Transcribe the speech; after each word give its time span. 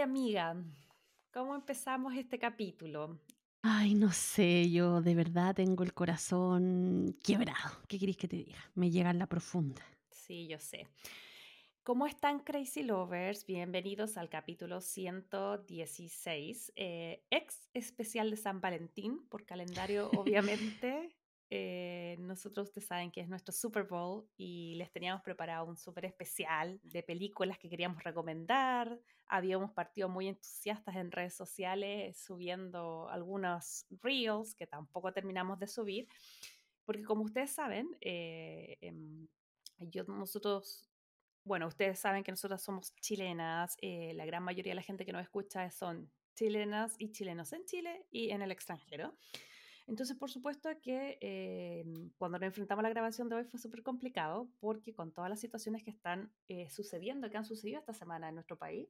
Ay, 0.00 0.04
amiga, 0.04 0.56
¿cómo 1.30 1.54
empezamos 1.54 2.14
este 2.14 2.38
capítulo? 2.38 3.20
Ay, 3.60 3.94
no 3.94 4.10
sé, 4.12 4.70
yo 4.70 5.02
de 5.02 5.14
verdad 5.14 5.54
tengo 5.54 5.84
el 5.84 5.92
corazón 5.92 7.18
quebrado. 7.22 7.76
¿Qué 7.86 7.98
querés 7.98 8.16
que 8.16 8.26
te 8.26 8.36
diga? 8.36 8.56
Me 8.74 8.90
llega 8.90 9.10
en 9.10 9.18
la 9.18 9.26
profunda. 9.26 9.82
Sí, 10.08 10.48
yo 10.48 10.58
sé. 10.58 10.86
¿Cómo 11.82 12.06
están 12.06 12.40
Crazy 12.40 12.82
Lovers? 12.82 13.44
Bienvenidos 13.44 14.16
al 14.16 14.30
capítulo 14.30 14.80
116, 14.80 16.72
eh, 16.76 17.22
ex 17.28 17.68
especial 17.74 18.30
de 18.30 18.38
San 18.38 18.62
Valentín, 18.62 19.28
por 19.28 19.44
calendario, 19.44 20.08
obviamente. 20.16 21.09
Eh, 21.52 22.16
nosotros 22.20 22.68
ustedes 22.68 22.86
saben 22.86 23.10
que 23.10 23.20
es 23.20 23.28
nuestro 23.28 23.52
Super 23.52 23.82
Bowl 23.82 24.24
y 24.36 24.76
les 24.76 24.92
teníamos 24.92 25.22
preparado 25.22 25.66
un 25.66 25.76
súper 25.76 26.04
especial 26.04 26.80
de 26.84 27.02
películas 27.02 27.58
que 27.58 27.68
queríamos 27.68 28.02
recomendar. 28.04 29.00
Habíamos 29.26 29.72
partido 29.72 30.08
muy 30.08 30.28
entusiastas 30.28 30.94
en 30.94 31.10
redes 31.10 31.34
sociales 31.34 32.16
subiendo 32.16 33.08
algunos 33.08 33.84
reels 34.00 34.54
que 34.54 34.68
tampoco 34.68 35.12
terminamos 35.12 35.58
de 35.58 35.66
subir, 35.66 36.08
porque 36.84 37.02
como 37.02 37.22
ustedes 37.22 37.50
saben, 37.50 37.88
eh, 38.00 38.78
em, 38.80 39.26
yo, 39.78 40.04
nosotros 40.04 40.90
bueno, 41.42 41.66
ustedes 41.66 41.98
saben 41.98 42.22
que 42.22 42.30
nosotras 42.30 42.62
somos 42.62 42.94
chilenas, 42.96 43.76
eh, 43.80 44.12
la 44.14 44.26
gran 44.26 44.42
mayoría 44.42 44.72
de 44.72 44.76
la 44.76 44.82
gente 44.82 45.04
que 45.06 45.12
nos 45.12 45.22
escucha 45.22 45.70
son 45.70 46.10
chilenas 46.34 46.94
y 46.98 47.12
chilenos 47.12 47.52
en 47.52 47.64
Chile 47.64 48.06
y 48.10 48.30
en 48.30 48.42
el 48.42 48.52
extranjero. 48.52 49.16
Entonces, 49.90 50.16
por 50.16 50.30
supuesto 50.30 50.70
que 50.80 51.18
eh, 51.20 51.84
cuando 52.16 52.38
nos 52.38 52.46
enfrentamos 52.46 52.78
a 52.78 52.84
la 52.84 52.90
grabación 52.90 53.28
de 53.28 53.34
hoy 53.34 53.44
fue 53.44 53.58
súper 53.58 53.82
complicado 53.82 54.48
porque 54.60 54.94
con 54.94 55.12
todas 55.12 55.28
las 55.28 55.40
situaciones 55.40 55.82
que 55.82 55.90
están 55.90 56.32
eh, 56.46 56.70
sucediendo, 56.70 57.28
que 57.28 57.36
han 57.36 57.44
sucedido 57.44 57.80
esta 57.80 57.92
semana 57.92 58.28
en 58.28 58.36
nuestro 58.36 58.56
país, 58.56 58.88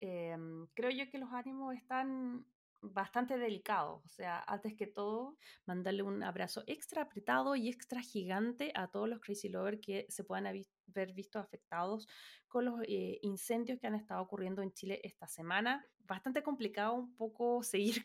eh, 0.00 0.36
creo 0.74 0.90
yo 0.90 1.08
que 1.08 1.18
los 1.18 1.32
ánimos 1.32 1.76
están 1.76 2.44
bastante 2.80 3.38
delicados. 3.38 4.04
O 4.04 4.08
sea, 4.08 4.42
antes 4.48 4.74
que 4.74 4.88
todo, 4.88 5.38
mandarle 5.66 6.02
un 6.02 6.20
abrazo 6.24 6.64
extra 6.66 7.02
apretado 7.02 7.54
y 7.54 7.68
extra 7.68 8.02
gigante 8.02 8.72
a 8.74 8.88
todos 8.88 9.08
los 9.08 9.20
Crazy 9.20 9.48
Lovers 9.48 9.78
que 9.80 10.04
se 10.08 10.24
puedan 10.24 10.48
haber 10.48 11.12
visto 11.12 11.38
afectados 11.38 12.08
con 12.48 12.64
los 12.64 12.80
incendios 13.22 13.78
que 13.78 13.86
han 13.86 13.94
estado 13.94 14.20
ocurriendo 14.20 14.62
en 14.62 14.72
Chile 14.72 15.00
esta 15.04 15.28
semana. 15.28 15.86
Bastante 16.00 16.42
complicado 16.42 16.94
un 16.94 17.14
poco 17.14 17.62
seguir 17.62 18.04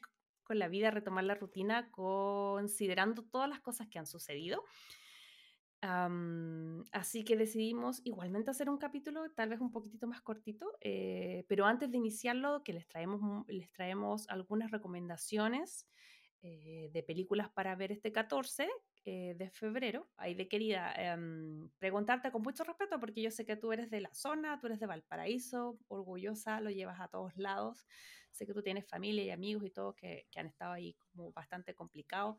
con 0.50 0.58
la 0.58 0.68
vida, 0.68 0.90
retomar 0.90 1.26
la 1.26 1.36
rutina, 1.36 1.92
considerando 1.92 3.22
todas 3.22 3.48
las 3.48 3.60
cosas 3.60 3.88
que 3.88 4.00
han 4.00 4.08
sucedido. 4.08 4.64
Así 6.92 7.24
que 7.24 7.38
decidimos 7.38 8.02
igualmente 8.04 8.50
hacer 8.50 8.68
un 8.68 8.80
capítulo 8.80 9.30
tal 9.30 9.50
vez 9.50 9.62
un 9.62 9.72
poquitito 9.72 10.08
más 10.08 10.24
cortito, 10.24 10.76
eh, 10.82 11.46
pero 11.48 11.68
antes 11.68 11.92
de 11.92 11.98
iniciarlo, 11.98 12.64
que 12.64 12.74
les 12.74 12.88
traemos, 12.88 13.46
les 13.48 13.72
traemos 13.72 14.28
algunas 14.28 14.72
recomendaciones 14.72 15.88
eh, 16.42 16.90
de 16.94 17.04
películas 17.04 17.52
para 17.52 17.76
ver 17.76 17.92
este 17.92 18.12
14 18.12 18.68
eh, 19.12 19.34
de 19.34 19.50
febrero. 19.50 20.08
Ahí 20.18 20.36
de 20.36 20.48
querida 20.48 20.94
um, 21.18 21.68
preguntarte 21.80 22.32
con 22.32 22.44
mucho 22.44 22.64
respeto, 22.64 23.00
porque 23.00 23.24
yo 23.24 23.32
sé 23.32 23.44
que 23.44 23.56
tú 23.56 23.72
eres 23.72 23.90
de 23.90 24.02
la 24.02 24.14
zona, 24.14 24.60
tú 24.60 24.68
eres 24.68 24.80
de 24.80 24.86
Valparaíso, 24.86 25.80
orgullosa, 25.88 26.62
lo 26.62 26.70
llevas 26.70 27.00
a 27.00 27.08
todos 27.08 27.36
lados. 27.36 27.88
Sé 28.32 28.46
que 28.46 28.54
tú 28.54 28.62
tienes 28.62 28.86
familia 28.88 29.24
y 29.24 29.32
amigos 29.32 29.66
y 29.66 29.72
todos 29.72 29.96
que, 29.96 30.28
que 30.30 30.40
han 30.40 30.46
estado 30.46 30.74
ahí 30.74 30.94
como 30.94 31.32
bastante 31.32 31.74
complicados. 31.74 32.38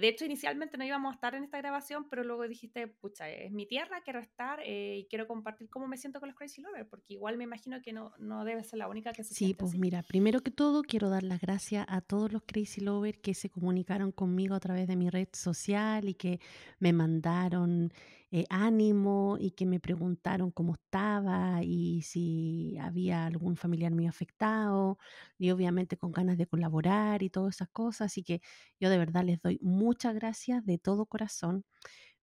De 0.00 0.08
hecho, 0.08 0.24
inicialmente 0.24 0.76
no 0.76 0.84
íbamos 0.84 1.12
a 1.12 1.14
estar 1.14 1.34
en 1.34 1.44
esta 1.44 1.58
grabación, 1.58 2.08
pero 2.08 2.24
luego 2.24 2.46
dijiste, 2.46 2.86
pucha, 2.86 3.30
es 3.30 3.52
mi 3.52 3.66
tierra, 3.66 4.00
quiero 4.02 4.20
estar 4.20 4.60
eh, 4.64 4.98
y 4.98 5.06
quiero 5.06 5.26
compartir 5.26 5.68
cómo 5.70 5.86
me 5.86 5.96
siento 5.96 6.20
con 6.20 6.28
los 6.28 6.36
Crazy 6.36 6.60
Lovers, 6.60 6.88
porque 6.88 7.14
igual 7.14 7.36
me 7.36 7.44
imagino 7.44 7.80
que 7.82 7.92
no, 7.92 8.12
no 8.18 8.44
debe 8.44 8.62
ser 8.64 8.78
la 8.78 8.88
única 8.88 9.12
que 9.12 9.24
se 9.24 9.34
Sí, 9.34 9.54
pues 9.54 9.70
así. 9.72 9.78
mira, 9.78 10.02
primero 10.02 10.40
que 10.42 10.50
todo 10.50 10.82
quiero 10.82 11.08
dar 11.08 11.22
las 11.22 11.40
gracias 11.40 11.86
a 11.88 12.00
todos 12.00 12.32
los 12.32 12.42
Crazy 12.44 12.80
Lovers 12.80 13.18
que 13.18 13.34
se 13.34 13.50
comunicaron 13.50 14.12
conmigo 14.12 14.54
a 14.54 14.60
través 14.60 14.86
de 14.86 14.96
mi 14.96 15.10
red 15.10 15.28
social 15.32 16.08
y 16.08 16.14
que 16.14 16.40
me 16.78 16.92
mandaron 16.92 17.92
eh, 18.32 18.44
ánimo 18.50 19.36
y 19.40 19.52
que 19.52 19.66
me 19.66 19.80
preguntaron 19.80 20.50
cómo 20.50 20.74
estaba 20.74 21.62
y 21.62 22.02
si 22.02 22.76
había 22.80 23.26
algún 23.26 23.56
familiar 23.56 23.92
mío 23.92 24.10
afectado 24.10 24.98
y 25.38 25.50
obviamente 25.50 25.96
con 25.96 26.12
ganas 26.12 26.36
de 26.38 26.46
colaborar 26.46 27.22
y 27.22 27.30
todas 27.30 27.56
esas 27.56 27.68
cosas. 27.70 28.06
Así 28.12 28.22
que 28.24 28.40
yo 28.80 28.90
de 28.90 28.98
verdad 28.98 29.24
les 29.24 29.40
doy 29.40 29.58
muchas 29.62 30.14
gracias 30.14 30.64
de 30.66 30.78
todo 30.78 31.06
corazón. 31.06 31.64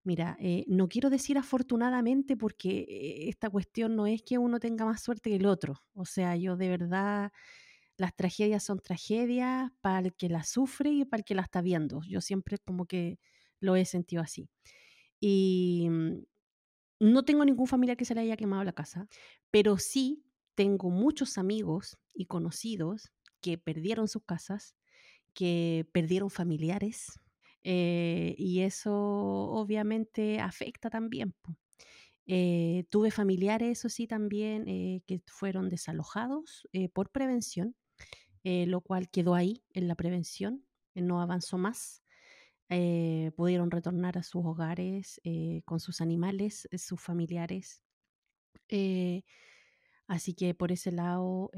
Mira, 0.06 0.36
eh, 0.40 0.66
no 0.68 0.90
quiero 0.90 1.10
decir 1.10 1.38
afortunadamente 1.38 2.36
porque 2.38 2.80
eh, 2.90 3.30
esta 3.30 3.50
cuestión 3.50 3.96
no 3.96 4.06
es 4.08 4.22
que 4.24 4.38
uno 4.38 4.60
tenga 4.60 4.86
más 4.86 5.02
suerte 5.02 5.30
que 5.30 5.38
el 5.38 5.46
otro. 5.46 5.76
O 5.94 6.06
sea, 6.06 6.36
yo 6.36 6.58
de 6.58 6.70
verdad, 6.70 7.32
las 7.98 8.16
tragedias 8.16 8.64
son 8.64 8.80
tragedias 8.80 9.72
para 9.82 10.00
el 10.08 10.16
que 10.16 10.30
las 10.30 10.50
sufre 10.50 10.92
y 10.92 11.06
para 11.06 11.22
el 11.22 11.26
que 11.26 11.36
la 11.36 11.44
está 11.44 11.62
viendo. 11.62 12.02
Yo 12.08 12.22
siempre 12.22 12.58
como 12.60 12.86
que 12.88 13.20
lo 13.60 13.76
he 13.76 13.86
sentido 13.86 14.24
así. 14.24 14.50
Y 15.26 15.88
mm, 15.90 16.26
no 17.00 17.24
tengo 17.24 17.46
ningún 17.46 17.68
familiar 17.68 17.96
que 17.96 18.04
se 18.04 18.14
le 18.14 18.22
haya 18.22 18.36
quemado 18.36 18.66
la 18.66 18.74
casa, 18.74 19.08
pero 19.52 19.78
sí 19.78 20.26
tengo 20.54 20.90
muchos 20.90 21.38
amigos 21.38 21.98
y 22.14 22.26
conocidos 22.26 23.14
que 23.42 23.58
perdieron 23.58 24.10
sus 24.10 24.24
casas, 24.26 24.76
que 25.34 25.88
perdieron 25.94 26.30
familiares, 26.30 27.22
eh, 27.64 28.36
y 28.38 28.62
eso 28.62 28.94
obviamente 28.94 30.42
afecta 30.42 30.90
también. 30.90 31.34
Eh, 32.28 32.84
tuve 32.90 33.10
familiares, 33.10 33.80
eso 33.80 33.88
sí, 33.88 34.08
también 34.08 34.68
eh, 34.68 35.04
que 35.08 35.22
fueron 35.28 35.70
desalojados 35.70 36.68
por 36.94 37.12
prevención, 37.12 37.78
lo 38.44 38.82
cual 38.82 39.10
quedó 39.10 39.36
ahí 39.36 39.64
en 39.74 39.88
la 39.88 39.96
prevención, 39.96 40.66
no 40.96 41.22
avanzó 41.22 41.58
más. 41.58 42.03
Eh, 42.70 43.32
pudieron 43.36 43.72
retornar 43.72 44.18
a 44.18 44.24
sus 44.24 44.46
hogares 44.46 45.20
eh, 45.24 45.62
con 45.66 45.80
sus 45.80 46.02
animales, 46.02 46.68
eh, 46.72 46.78
sus 46.78 47.02
familiares. 47.02 47.84
Así 50.08 50.34
que 50.34 50.54
por 50.54 50.72
ese 50.72 50.92
lado, 50.92 51.52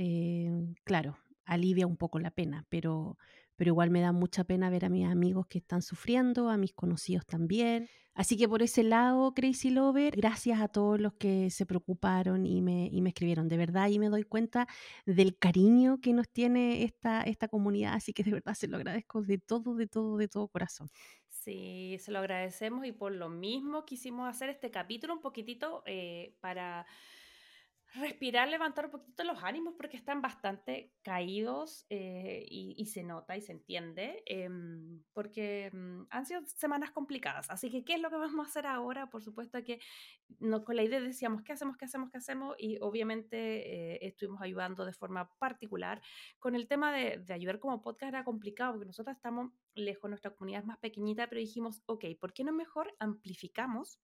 claro, 0.84 1.18
alivia 1.46 1.88
un 1.88 1.98
poco 1.98 2.20
la 2.20 2.32
pena, 2.32 2.66
pero, 2.70 3.18
pero 3.56 3.70
igual 3.70 3.90
me 3.90 4.02
da 4.02 4.12
mucha 4.12 4.44
pena 4.44 4.70
ver 4.70 4.86
a 4.86 4.90
mis 4.90 5.06
amigos 5.06 5.48
que 5.48 5.60
están 5.60 5.82
sufriendo, 5.82 6.50
a 6.50 6.58
mis 6.58 6.74
conocidos 6.74 7.26
también. 7.26 7.88
Así 8.14 8.38
que 8.38 8.48
por 8.48 8.64
ese 8.64 8.84
lado, 8.84 9.34
Crazy 9.34 9.70
Lover, 9.72 10.16
gracias 10.16 10.62
a 10.62 10.70
todos 10.70 11.02
los 11.02 11.14
que 11.16 11.50
se 11.50 11.66
preocuparon 11.66 12.46
y 12.46 12.62
me, 12.62 12.88
y 12.88 13.02
me 13.02 13.10
escribieron. 13.10 13.50
De 13.50 13.58
verdad, 13.58 13.90
y 13.90 14.00
me 14.00 14.08
doy 14.08 14.24
cuenta 14.24 14.68
del 15.06 15.38
cariño 15.38 16.00
que 16.02 16.14
nos 16.14 16.30
tiene 16.30 16.84
esta, 16.84 17.22
esta 17.24 17.50
comunidad, 17.50 17.94
así 17.94 18.14
que 18.14 18.24
de 18.24 18.32
verdad 18.32 18.54
se 18.54 18.70
lo 18.70 18.78
agradezco 18.78 19.22
de 19.22 19.38
todo, 19.38 19.76
de 19.76 19.88
todo, 19.88 20.16
de 20.16 20.30
todo 20.30 20.48
corazón. 20.48 20.90
Sí, 21.28 21.98
se 22.00 22.12
lo 22.12 22.20
agradecemos 22.20 22.86
y 22.86 22.94
por 22.94 23.12
lo 23.12 23.30
mismo 23.30 23.86
quisimos 23.86 24.30
hacer 24.30 24.50
este 24.50 24.72
capítulo 24.72 25.14
un 25.14 25.22
poquitito 25.22 25.84
eh, 25.86 26.36
para 26.40 26.88
respirar, 27.96 28.48
levantar 28.48 28.86
un 28.86 28.92
poquito 28.92 29.24
los 29.24 29.44
ánimos 29.44 29.74
porque 29.76 29.98
están 29.98 30.22
bastante 30.22 30.94
caídos 31.02 31.86
eh, 31.90 32.46
y, 32.50 32.86
se 32.86 33.04
nota 33.04 33.36
y 33.36 33.42
se 33.42 33.52
entiende 33.52 34.24
eh, 34.26 34.50
porque 35.14 35.72
um, 35.74 36.06
han 36.10 36.26
sido 36.26 36.42
semanas 36.46 36.92
complicadas. 36.92 37.50
Así 37.50 37.70
que, 37.70 37.84
¿qué 37.84 37.96
es 37.96 38.02
lo 38.02 38.10
que 38.10 38.18
vamos 38.18 38.46
a 38.46 38.50
hacer 38.50 38.68
ahora? 38.68 39.10
Por 39.10 39.24
supuesto 39.24 39.64
que 39.64 39.80
no, 40.40 40.64
con 40.64 40.76
la 40.76 40.84
idea 40.84 41.00
decíamos, 41.00 41.42
¿qué 41.42 41.54
hacemos? 41.54 41.78
¿Qué 41.78 41.86
hacemos? 41.86 42.10
¿Qué 42.12 42.18
hacemos? 42.18 42.56
Y 42.60 42.78
obviamente 42.82 43.96
eh, 43.96 44.00
estuvimos 44.02 44.42
ayudando 44.42 44.86
de 44.86 44.94
forma 44.94 45.30
particular. 45.40 46.02
Con 46.40 46.56
el 46.56 46.68
tema 46.68 46.94
de, 46.94 47.18
de, 47.18 47.34
ayudar 47.34 47.60
como 47.60 47.82
podcast 47.82 48.10
era 48.10 48.24
complicado 48.24 48.74
porque 48.74 48.88
nosotros 48.88 49.16
estamos 49.16 49.52
lejos, 49.74 50.10
nuestra 50.10 50.32
comunidad 50.32 50.62
es 50.62 50.68
más 50.68 50.78
pequeñita, 50.80 51.28
pero 51.28 51.40
dijimos, 51.40 51.82
ok, 51.86 52.06
¿por 52.20 52.34
qué 52.34 52.44
no 52.44 52.52
mejor 52.52 52.94
amplificamos? 53.00 54.00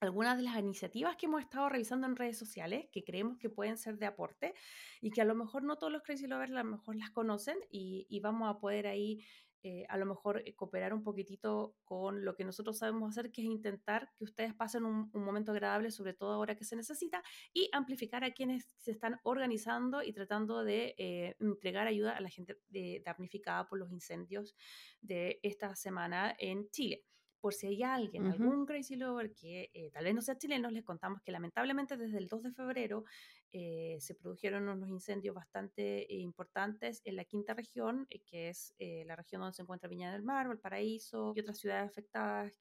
Algunas 0.00 0.36
de 0.36 0.42
las 0.42 0.58
iniciativas 0.58 1.16
que 1.16 1.26
hemos 1.26 1.42
estado 1.42 1.68
revisando 1.68 2.06
en 2.06 2.16
redes 2.16 2.38
sociales 2.38 2.86
que 2.92 3.04
creemos 3.04 3.38
que 3.38 3.50
pueden 3.50 3.78
ser 3.78 3.98
de 3.98 4.06
aporte 4.06 4.54
y 5.00 5.10
que 5.10 5.22
a 5.22 5.24
lo 5.24 5.34
mejor 5.34 5.62
no 5.62 5.76
todos 5.76 5.92
los 5.92 6.02
Crazy 6.02 6.26
Lovers 6.26 6.52
a 6.52 6.62
lo 6.62 6.64
mejor 6.64 6.96
las 6.96 7.10
conocen 7.10 7.56
y, 7.70 8.06
vamos 8.20 8.50
a 8.50 8.58
poder 8.58 8.88
ahí 8.88 9.22
eh, 9.62 9.84
a 9.88 9.96
lo 9.96 10.06
mejor 10.06 10.42
eh, 10.44 10.54
cooperar 10.54 10.92
un 10.92 11.02
poquitito 11.02 11.76
con 11.84 12.24
lo 12.24 12.34
que 12.34 12.44
nosotros 12.44 12.78
sabemos 12.78 13.10
hacer, 13.10 13.30
que 13.32 13.42
es 13.42 13.46
intentar 13.46 14.10
que 14.16 14.24
ustedes 14.24 14.54
pasen 14.54 14.84
un, 14.84 15.10
momento 15.12 15.52
agradable, 15.52 15.90
sobre 15.90 16.12
todo 16.12 16.32
ahora 16.32 16.56
que 16.56 16.64
se 16.64 16.76
necesita, 16.76 17.22
y 17.52 17.68
amplificar 17.72 18.22
a 18.24 18.32
quienes 18.32 18.68
se 18.76 18.90
están 18.90 19.18
organizando 19.22 20.02
y 20.02 20.12
tratando 20.12 20.62
de 20.64 20.94
eh, 20.98 21.36
entregar 21.40 21.86
ayuda 21.86 22.16
a 22.16 22.20
la 22.20 22.30
gente 22.30 22.56
damnificada 23.04 23.68
por 23.68 23.78
los 23.78 23.90
incendios 23.90 24.54
de 25.00 25.40
esta 25.42 25.74
semana 25.74 26.34
en 26.38 26.68
Chile 26.70 27.04
por 27.46 27.54
si 27.54 27.68
hay 27.68 27.80
alguien, 27.84 28.26
uh 28.26 28.30
-huh. 28.30 28.32
algún 28.32 28.66
crazy 28.66 28.96
lover 28.96 29.32
que 29.32 29.70
eh, 29.72 29.88
tal 29.92 30.02
vez 30.02 30.12
no 30.16 30.20
sea 30.20 30.36
chileno, 30.36 30.68
les 30.68 30.82
contamos 30.82 31.22
que 31.22 31.30
lamentablemente 31.30 31.96
desde 31.96 32.18
el 32.18 32.26
2 32.26 32.42
de 32.42 32.50
febrero 32.50 33.04
eh, 33.52 33.98
se 34.00 34.16
produjeron 34.16 34.68
unos 34.68 34.88
incendios 34.88 35.32
bastante 35.32 36.12
eh, 36.12 36.18
importantes 36.18 37.02
en 37.04 37.14
la 37.14 37.24
quinta 37.24 37.54
región, 37.54 38.04
eh, 38.10 38.18
que 38.26 38.48
es 38.48 38.74
eh, 38.80 39.04
la 39.06 39.14
región 39.14 39.42
donde 39.42 39.54
se 39.54 39.62
encuentra 39.62 39.88
Viña 39.88 40.10
del 40.12 40.24
Mar, 40.24 40.48
Valparaíso 40.48 41.34
y 41.36 41.40
otras 41.40 41.58
ciudades 41.58 41.88
afectadas, 41.88 42.52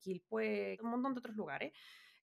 Quilpué, 0.00 0.78
un 0.82 0.90
montón 0.92 1.12
de 1.12 1.18
otros 1.18 1.36
lugares. 1.36 1.74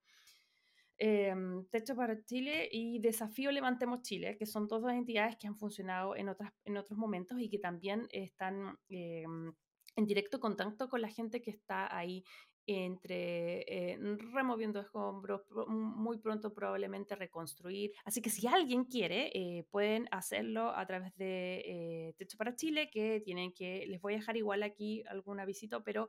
eh, 0.98 1.34
Techo 1.70 1.96
para 1.96 2.22
Chile 2.24 2.68
y 2.70 3.00
Desafío 3.00 3.50
Levantemos 3.50 4.02
Chile, 4.02 4.36
que 4.36 4.46
son 4.46 4.68
dos 4.68 4.84
entidades 4.90 5.36
que 5.36 5.46
han 5.46 5.56
funcionado 5.56 6.16
en, 6.16 6.28
otras, 6.28 6.52
en 6.64 6.76
otros 6.76 6.98
momentos 6.98 7.38
y 7.40 7.48
que 7.48 7.58
también 7.58 8.08
están... 8.10 8.78
Em, 8.88 9.52
en 9.96 10.06
directo 10.06 10.40
contacto 10.40 10.88
con 10.88 11.00
la 11.00 11.08
gente 11.08 11.40
que 11.40 11.50
está 11.50 11.96
ahí 11.96 12.24
entre 12.66 13.62
eh, 13.68 13.98
removiendo 14.32 14.80
escombros, 14.80 15.42
muy 15.68 16.18
pronto 16.18 16.52
probablemente 16.54 17.14
reconstruir. 17.14 17.92
Así 18.04 18.20
que 18.22 18.30
si 18.30 18.46
alguien 18.46 18.84
quiere, 18.84 19.30
eh, 19.34 19.66
pueden 19.70 20.08
hacerlo 20.10 20.74
a 20.74 20.86
través 20.86 21.14
de 21.16 21.62
eh, 21.66 22.14
Techo 22.16 22.38
para 22.38 22.56
Chile, 22.56 22.88
que 22.90 23.20
tienen 23.20 23.52
que, 23.52 23.84
les 23.86 24.00
voy 24.00 24.14
a 24.14 24.16
dejar 24.16 24.36
igual 24.36 24.62
aquí 24.62 25.02
algún 25.08 25.40
avisito, 25.40 25.82
pero 25.84 26.08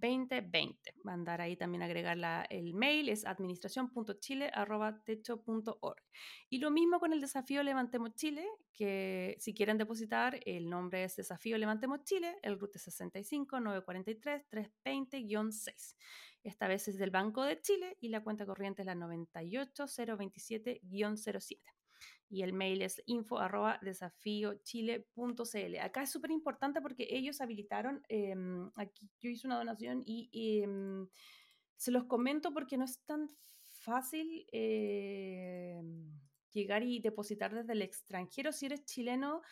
2020. 0.00 0.94
Mandar 1.02 1.40
ahí 1.40 1.56
también 1.56 1.82
agregar 1.82 2.16
la, 2.16 2.46
el 2.50 2.74
mail, 2.74 3.08
es 3.08 3.24
administración.chile.techo.org. 3.24 6.02
Y 6.48 6.58
lo 6.58 6.70
mismo 6.70 7.00
con 7.00 7.12
el 7.12 7.20
desafío 7.20 7.62
Levantemos 7.62 8.14
Chile, 8.14 8.46
que 8.72 9.36
si 9.38 9.54
quieren 9.54 9.78
depositar, 9.78 10.40
el 10.46 10.68
nombre 10.68 11.04
es 11.04 11.14
Desafío 11.16 11.58
Levantemos 11.58 12.04
Chile, 12.04 12.36
el 12.42 12.58
RUT 12.58 12.76
65 12.76 13.60
943 13.60 14.44
320-6. 14.50 15.94
Esta 16.42 16.68
vez 16.68 16.88
es 16.88 16.98
del 16.98 17.10
Banco 17.10 17.44
de 17.44 17.60
Chile 17.60 17.96
y 18.00 18.08
la 18.08 18.22
cuenta 18.22 18.46
corriente 18.46 18.82
es 18.82 18.86
la 18.86 18.94
98027-07. 18.94 21.77
Y 22.28 22.42
el 22.42 22.52
mail 22.52 22.82
es 22.82 23.02
info 23.06 23.38
arroba 23.38 23.78
desafíochile.cl. 23.82 25.78
Acá 25.80 26.02
es 26.02 26.10
súper 26.10 26.30
importante 26.30 26.80
porque 26.80 27.06
ellos 27.10 27.40
habilitaron, 27.40 28.02
em, 28.08 28.70
aquí 28.76 29.10
yo 29.20 29.30
hice 29.30 29.46
una 29.46 29.56
donación 29.58 30.02
y 30.04 30.28
em, 30.62 31.08
se 31.76 31.90
los 31.90 32.04
comento 32.04 32.52
porque 32.52 32.76
no 32.76 32.84
es 32.84 33.00
tan 33.04 33.28
fácil 33.66 34.46
em, 34.52 36.12
llegar 36.52 36.82
y 36.82 37.00
depositar 37.00 37.54
desde 37.54 37.72
el 37.72 37.82
extranjero. 37.82 38.52
Si 38.52 38.66
eres 38.66 38.84
chileno, 38.84 39.42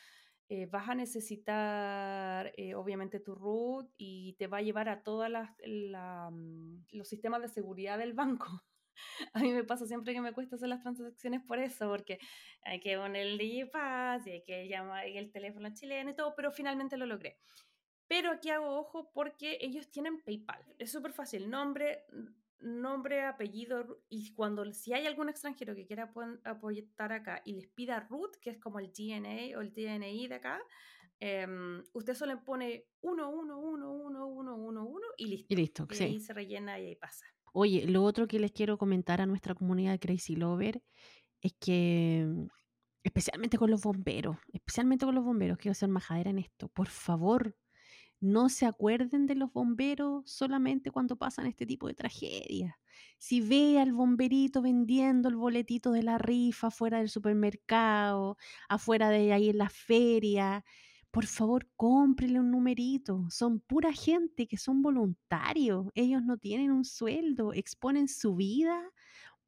eh, 0.48 0.66
vas 0.66 0.88
a 0.88 0.94
necesitar 0.94 2.52
eh, 2.56 2.74
obviamente 2.76 3.18
tu 3.18 3.34
root 3.34 3.90
y 3.96 4.34
te 4.34 4.46
va 4.46 4.58
a 4.58 4.62
llevar 4.62 4.88
a 4.88 5.02
todos 5.02 5.28
mm, 5.28 6.76
los 6.92 7.08
sistemas 7.08 7.42
de 7.42 7.48
seguridad 7.48 7.98
del 7.98 8.12
banco. 8.12 8.46
A 9.32 9.40
mí 9.40 9.52
me 9.52 9.64
pasa 9.64 9.86
siempre 9.86 10.12
que 10.14 10.20
me 10.20 10.32
cuesta 10.32 10.56
hacer 10.56 10.68
las 10.68 10.82
transacciones 10.82 11.42
por 11.42 11.58
eso, 11.58 11.88
porque 11.88 12.18
hay 12.62 12.80
que 12.80 12.96
poner 12.96 13.26
el 13.26 13.38
DigiPass 13.38 14.26
y 14.26 14.30
hay 14.30 14.42
que 14.44 14.68
llamar 14.68 15.06
el 15.06 15.30
teléfono 15.30 15.72
chileno 15.72 16.10
y 16.10 16.14
todo, 16.14 16.34
pero 16.34 16.50
finalmente 16.50 16.96
lo 16.96 17.06
logré. 17.06 17.38
Pero 18.08 18.30
aquí 18.30 18.50
hago 18.50 18.78
ojo 18.78 19.10
porque 19.12 19.58
ellos 19.60 19.90
tienen 19.90 20.22
PayPal. 20.22 20.62
Es 20.78 20.92
súper 20.92 21.12
fácil. 21.12 21.50
Nombre, 21.50 22.04
nombre, 22.60 23.22
apellido, 23.22 24.02
y 24.08 24.32
cuando 24.32 24.72
si 24.72 24.92
hay 24.92 25.06
algún 25.06 25.28
extranjero 25.28 25.74
que 25.74 25.86
quiera 25.86 26.12
apoyar 26.44 27.12
acá 27.12 27.42
y 27.44 27.54
les 27.54 27.66
pida 27.68 28.00
root, 28.00 28.36
que 28.40 28.50
es 28.50 28.58
como 28.58 28.78
el 28.78 28.92
DNA 28.92 29.58
o 29.58 29.60
el 29.60 29.72
DNI 29.72 30.28
de 30.28 30.34
acá, 30.34 30.60
em, 31.18 31.82
usted 31.92 32.14
solo 32.14 32.42
pone 32.44 32.86
1, 33.00 33.28
1, 33.28 33.58
1, 33.58 33.92
1, 33.92 34.26
1, 34.26 34.56
1, 34.56 34.84
1 34.84 35.06
y 35.16 35.26
listo. 35.26 35.46
Y 35.52 35.56
listo, 35.56 35.86
y 35.90 36.02
ahí 36.02 36.20
se 36.20 36.32
rellena 36.32 36.78
y 36.78 36.86
ahí 36.86 36.96
pasa. 36.96 37.26
Oye, 37.58 37.86
lo 37.86 38.04
otro 38.04 38.26
que 38.28 38.38
les 38.38 38.52
quiero 38.52 38.76
comentar 38.76 39.22
a 39.22 39.24
nuestra 39.24 39.54
comunidad 39.54 39.98
Crazy 39.98 40.36
Lover 40.36 40.82
es 41.40 41.54
que, 41.58 42.28
especialmente 43.02 43.56
con 43.56 43.70
los 43.70 43.80
bomberos, 43.80 44.36
especialmente 44.52 45.06
con 45.06 45.14
los 45.14 45.24
bomberos, 45.24 45.56
quiero 45.56 45.72
hacer 45.72 45.88
majadera 45.88 46.28
en 46.28 46.38
esto, 46.38 46.68
por 46.68 46.88
favor, 46.88 47.56
no 48.20 48.50
se 48.50 48.66
acuerden 48.66 49.26
de 49.26 49.36
los 49.36 49.54
bomberos 49.54 50.30
solamente 50.30 50.90
cuando 50.90 51.16
pasan 51.16 51.46
este 51.46 51.64
tipo 51.64 51.88
de 51.88 51.94
tragedias. 51.94 52.74
Si 53.16 53.40
ve 53.40 53.80
al 53.80 53.94
bomberito 53.94 54.60
vendiendo 54.60 55.30
el 55.30 55.36
boletito 55.36 55.92
de 55.92 56.02
la 56.02 56.18
rifa 56.18 56.70
fuera 56.70 56.98
del 56.98 57.08
supermercado, 57.08 58.36
afuera 58.68 59.08
de 59.08 59.32
ahí 59.32 59.48
en 59.48 59.56
la 59.56 59.70
feria, 59.70 60.62
por 61.16 61.24
favor 61.24 61.66
cómprele 61.76 62.38
un 62.40 62.50
numerito. 62.50 63.24
Son 63.30 63.58
pura 63.60 63.90
gente 63.90 64.46
que 64.46 64.58
son 64.58 64.82
voluntarios. 64.82 65.86
Ellos 65.94 66.22
no 66.22 66.36
tienen 66.36 66.70
un 66.70 66.84
sueldo, 66.84 67.54
exponen 67.54 68.06
su 68.06 68.36
vida 68.36 68.78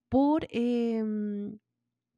por, 0.09 0.47
em, 0.49 1.59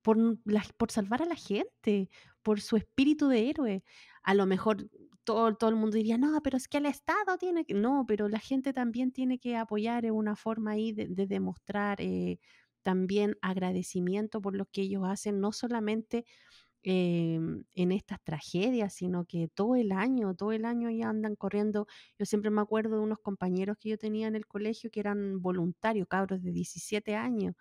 por, 0.02 0.38
por 0.77 0.93
salvar 0.93 1.22
a 1.22 1.24
la 1.24 1.34
gente, 1.34 2.08
por 2.44 2.60
su 2.60 2.77
espíritu 2.77 3.27
de 3.27 3.51
héroe. 3.51 3.84
A 4.22 4.34
lo 4.34 4.46
mejor 4.46 4.89
todo, 5.24 5.53
todo 5.56 5.70
el 5.70 5.77
mundo 5.77 5.96
diría, 5.96 6.17
no, 6.17 6.41
pero 6.44 6.56
es 6.56 6.69
que 6.69 6.79
el 6.79 6.86
Estado 6.86 7.36
tiene 7.36 7.65
que, 7.65 7.74
no, 7.74 8.05
pero 8.06 8.29
la 8.29 8.39
gente 8.39 8.72
también 8.72 9.10
tiene 9.10 9.41
que 9.41 9.56
apoyar 9.56 10.05
en 10.05 10.15
una 10.15 10.36
forma 10.36 10.72
ahí 10.72 10.93
de, 10.93 11.27
demostrar 11.27 12.01
eh, 12.01 12.39
también 12.82 13.36
agradecimiento 13.43 14.41
por 14.41 14.55
lo 14.55 14.67
que 14.67 14.82
ellos 14.82 15.03
hacen, 15.05 15.41
no 15.41 15.51
solamente 15.51 16.24
em, 16.82 17.65
en 17.75 17.93
estas 17.93 18.20
tragedias, 18.22 18.94
sino 18.94 19.25
que 19.27 19.49
todo 19.49 19.77
el 19.77 19.93
año, 19.93 20.34
todo 20.34 20.53
el 20.53 20.65
año 20.65 20.91
ya 20.91 21.08
andan 21.08 21.37
corriendo. 21.37 21.87
Yo 22.19 22.27
siempre 22.27 22.51
me 22.51 22.60
acuerdo 22.63 22.96
de 22.96 23.03
unos 23.03 23.19
compañeros 23.20 23.77
que 23.81 23.91
yo 23.91 23.99
tenía 23.99 24.29
en 24.29 24.37
el 24.37 24.46
colegio 24.46 24.91
que 24.91 25.01
eran 25.01 25.41
voluntarios, 25.43 26.06
cabros 26.08 26.43
de 26.43 26.53
17 26.53 27.17
años. 27.17 27.55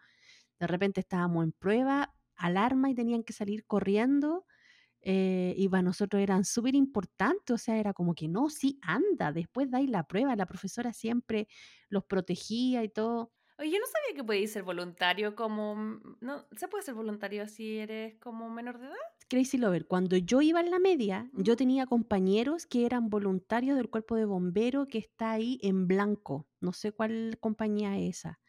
De 0.60 0.68
repente 0.68 1.02
estábamos 1.02 1.44
en 1.46 1.52
prueba, 1.54 2.14
alarma 2.36 2.90
y 2.90 2.96
tenían 2.96 3.24
que 3.24 3.34
salir 3.34 3.66
corriendo 3.66 4.46
eh, 5.02 5.54
y 5.58 5.70
para 5.70 5.84
nosotros 5.84 6.22
eran 6.22 6.46
súper 6.46 6.76
importantes, 6.76 7.54
o 7.54 7.58
sea, 7.58 7.78
era 7.80 7.94
como 7.94 8.14
que 8.16 8.28
no, 8.28 8.50
sí, 8.50 8.80
anda, 8.82 9.32
después 9.32 9.70
dais 9.72 9.90
la 9.90 10.04
prueba, 10.04 10.36
la 10.36 10.46
profesora 10.46 10.94
siempre 10.94 11.48
los 11.90 12.04
protegía 12.06 12.84
y 12.84 12.90
todo. 12.90 13.32
Oye, 13.60 13.72
yo 13.72 13.80
no 13.80 13.86
sabía 13.88 14.16
que 14.16 14.24
podías 14.24 14.52
ser 14.52 14.64
voluntario 14.64 15.36
como... 15.36 15.76
Mm, 15.76 16.18
no, 16.22 16.46
¿Se 16.56 16.70
puede 16.70 16.84
ser 16.84 16.94
voluntario 16.94 17.46
si 17.48 17.78
eres 17.78 18.16
como 18.16 18.50
menor 18.50 18.80
de 18.80 18.88
edad? 18.88 18.96
Crazy 19.28 19.58
Lover, 19.58 19.86
cuando 19.86 20.16
yo 20.16 20.42
iba 20.42 20.62
en 20.62 20.72
la 20.72 20.80
media, 20.80 21.30
yo 21.34 21.58
tenía 21.58 21.86
compañeros 21.86 22.66
que 22.66 22.86
eran 22.86 23.10
voluntarios 23.10 23.76
del 23.76 23.90
cuerpo 23.90 24.16
de 24.16 24.24
bombero 24.24 24.88
que 24.88 24.98
está 24.98 25.32
ahí 25.32 25.60
en 25.62 25.88
blanco. 25.88 26.48
No 26.62 26.72
sé 26.72 26.94
cuál 26.94 27.38
compañía 27.42 27.98
es 27.98 28.20
esa. 28.20 28.40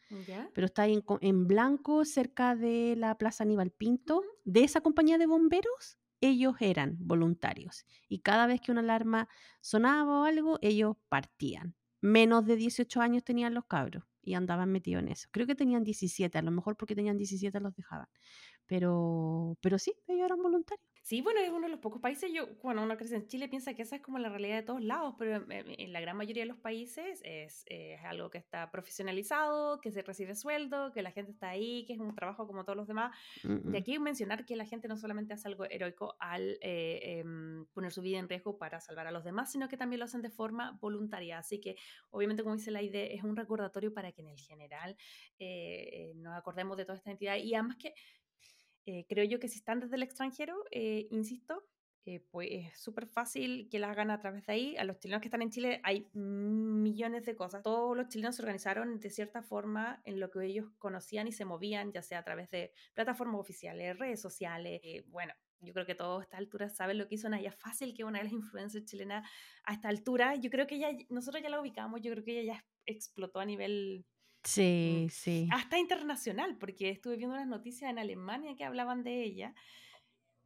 Pero 0.53 0.65
está 0.65 0.83
ahí 0.83 0.93
en, 0.93 1.03
en, 1.21 1.47
blanco 1.47 2.03
cerca 2.03 2.53
de 2.53 2.95
la 2.97 3.17
Plaza 3.17 3.45
Aníbal 3.45 3.71
Pinto. 3.71 4.23
De 4.43 4.63
esa 4.63 4.81
compañía 4.81 5.17
de 5.17 5.25
bomberos 5.25 5.97
ellos 6.19 6.55
eran 6.59 6.97
voluntarios 6.99 7.85
y 8.09 8.19
cada 8.19 8.45
vez 8.45 8.59
que 8.61 8.71
una 8.71 8.81
alarma 8.81 9.29
sonaba 9.61 10.21
o 10.21 10.23
algo, 10.25 10.59
ellos 10.61 10.97
partían. 11.07 11.75
Menos 12.01 12.45
de 12.45 12.57
18 12.57 12.99
años 12.99 13.23
tenían 13.23 13.53
los 13.53 13.65
cabros 13.65 14.03
y 14.21 14.33
andaban 14.35 14.71
metidos 14.71 15.03
en 15.03 15.09
eso. 15.09 15.27
Creo 15.31 15.47
que 15.47 15.55
tenían 15.55 15.83
17, 15.83 16.37
a 16.37 16.41
lo 16.41 16.51
mejor 16.51 16.77
porque 16.77 16.95
tenían 16.95 17.17
17 17.17 17.59
los 17.59 17.75
dejaban. 17.75 18.07
Pero, 18.67 19.57
pero 19.61 19.79
sí, 19.79 19.93
ellos 20.07 20.25
eran 20.25 20.41
voluntarios. 20.41 20.85
Sí, 21.01 21.21
bueno, 21.21 21.39
es 21.39 21.49
uno 21.49 21.61
de 21.61 21.69
los 21.69 21.79
pocos 21.79 21.99
países, 21.99 22.31
yo, 22.31 22.57
cuando 22.59 22.83
uno 22.83 22.95
crece 22.95 23.15
en 23.15 23.25
Chile 23.25 23.49
piensa 23.49 23.73
que 23.73 23.81
esa 23.81 23.95
es 23.95 24.03
como 24.03 24.19
la 24.19 24.29
realidad 24.29 24.57
de 24.57 24.63
todos 24.63 24.83
lados, 24.83 25.15
pero 25.17 25.43
en, 25.49 25.91
la 25.91 25.99
gran 25.99 26.15
mayoría 26.15 26.43
de 26.43 26.47
los 26.47 26.59
países 26.59 27.21
es, 27.23 27.63
es, 27.65 27.99
algo 28.05 28.29
que 28.29 28.37
está 28.37 28.69
profesionalizado, 28.69 29.81
que 29.81 29.91
se 29.91 30.03
recibe 30.03 30.35
sueldo, 30.35 30.91
que 30.91 31.01
la 31.01 31.11
gente 31.11 31.31
está 31.31 31.49
ahí, 31.49 31.85
que 31.85 31.93
es 31.93 31.99
un 31.99 32.13
trabajo 32.13 32.45
como 32.45 32.63
todos 32.63 32.77
los 32.77 32.87
demás. 32.87 33.15
De 33.43 33.79
aquí 33.79 33.97
mencionar 33.97 34.45
que 34.45 34.55
la 34.55 34.65
gente 34.65 34.87
no 34.87 34.95
solamente 34.95 35.33
hace 35.33 35.47
algo 35.47 35.65
heroico 35.65 36.15
al 36.19 36.51
eh, 36.61 36.99
eh, 37.01 37.23
poner 37.73 37.91
su 37.91 38.03
vida 38.03 38.19
en 38.19 38.29
riesgo 38.29 38.59
para 38.59 38.79
salvar 38.79 39.07
a 39.07 39.11
los 39.11 39.23
demás, 39.23 39.51
sino 39.51 39.67
que 39.67 39.77
también 39.77 39.99
lo 39.99 40.05
hacen 40.05 40.21
de 40.21 40.29
forma 40.29 40.77
voluntaria. 40.79 41.39
Así 41.39 41.59
que, 41.59 41.77
obviamente, 42.11 42.43
como 42.43 42.55
dice 42.55 42.69
la 42.69 42.83
idea, 42.83 43.05
es 43.05 43.23
un 43.23 43.35
recordatorio 43.35 43.91
para 43.91 44.11
que 44.11 44.21
en 44.21 44.27
el 44.27 44.39
general 44.39 44.95
eh, 45.39 46.13
nos 46.15 46.37
acordemos 46.37 46.77
de 46.77 46.85
toda 46.85 46.97
esta 46.97 47.09
entidad 47.09 47.37
y 47.37 47.55
además 47.55 47.77
que 47.77 47.95
eh, 48.85 49.05
creo 49.07 49.25
yo 49.25 49.39
que 49.39 49.47
si 49.47 49.57
están 49.57 49.79
desde 49.79 49.95
el 49.95 50.03
extranjero, 50.03 50.55
eh, 50.71 51.07
insisto, 51.11 51.63
eh, 52.05 52.25
pues 52.31 52.49
es 52.51 52.79
súper 52.79 53.05
fácil 53.05 53.69
que 53.69 53.77
las 53.77 53.91
hagan 53.91 54.09
a 54.09 54.19
través 54.19 54.45
de 54.45 54.53
ahí. 54.53 54.77
A 54.77 54.83
los 54.83 54.99
chilenos 54.99 55.21
que 55.21 55.27
están 55.27 55.43
en 55.43 55.51
Chile 55.51 55.81
hay 55.83 56.09
millones 56.13 57.25
de 57.25 57.35
cosas. 57.35 57.61
Todos 57.61 57.95
los 57.95 58.07
chilenos 58.07 58.35
se 58.35 58.41
organizaron 58.41 58.99
de 58.99 59.09
cierta 59.11 59.43
forma 59.43 60.01
en 60.05 60.19
lo 60.19 60.31
que 60.31 60.45
ellos 60.45 60.67
conocían 60.79 61.27
y 61.27 61.31
se 61.31 61.45
movían, 61.45 61.91
ya 61.91 62.01
sea 62.01 62.19
a 62.19 62.23
través 62.23 62.49
de 62.49 62.73
plataformas 62.95 63.39
oficiales, 63.39 63.97
redes 63.99 64.19
sociales. 64.19 64.81
bueno, 65.07 65.33
yo 65.59 65.73
creo 65.73 65.85
que 65.85 65.93
todos 65.93 66.21
a 66.21 66.23
esta 66.23 66.37
altura 66.37 66.69
saben 66.69 66.97
lo 66.97 67.07
que 67.07 67.15
hizo 67.15 67.29
Naya 67.29 67.51
Fácil, 67.51 67.93
que 67.93 68.03
una 68.03 68.17
de 68.17 68.25
las 68.25 68.33
influencers 68.33 68.85
chilenas 68.85 69.29
a 69.63 69.73
esta 69.73 69.89
altura. 69.89 70.35
Yo 70.35 70.49
creo 70.49 70.65
que 70.65 70.75
ella, 70.75 70.89
nosotros 71.09 71.43
ya 71.43 71.49
la 71.49 71.61
ubicamos, 71.61 72.01
yo 72.01 72.11
creo 72.11 72.23
que 72.23 72.39
ella 72.39 72.55
ya 72.55 72.65
explotó 72.87 73.39
a 73.39 73.45
nivel 73.45 74.05
Sí, 74.43 75.07
Mm, 75.07 75.09
sí. 75.09 75.47
hasta 75.51 75.77
internacional, 75.77 76.57
porque 76.57 76.89
estuve 76.89 77.17
viendo 77.17 77.35
unas 77.35 77.47
noticias 77.47 77.89
en 77.91 77.99
Alemania 77.99 78.55
que 78.55 78.63
hablaban 78.63 79.03
de 79.03 79.23
ella. 79.23 79.53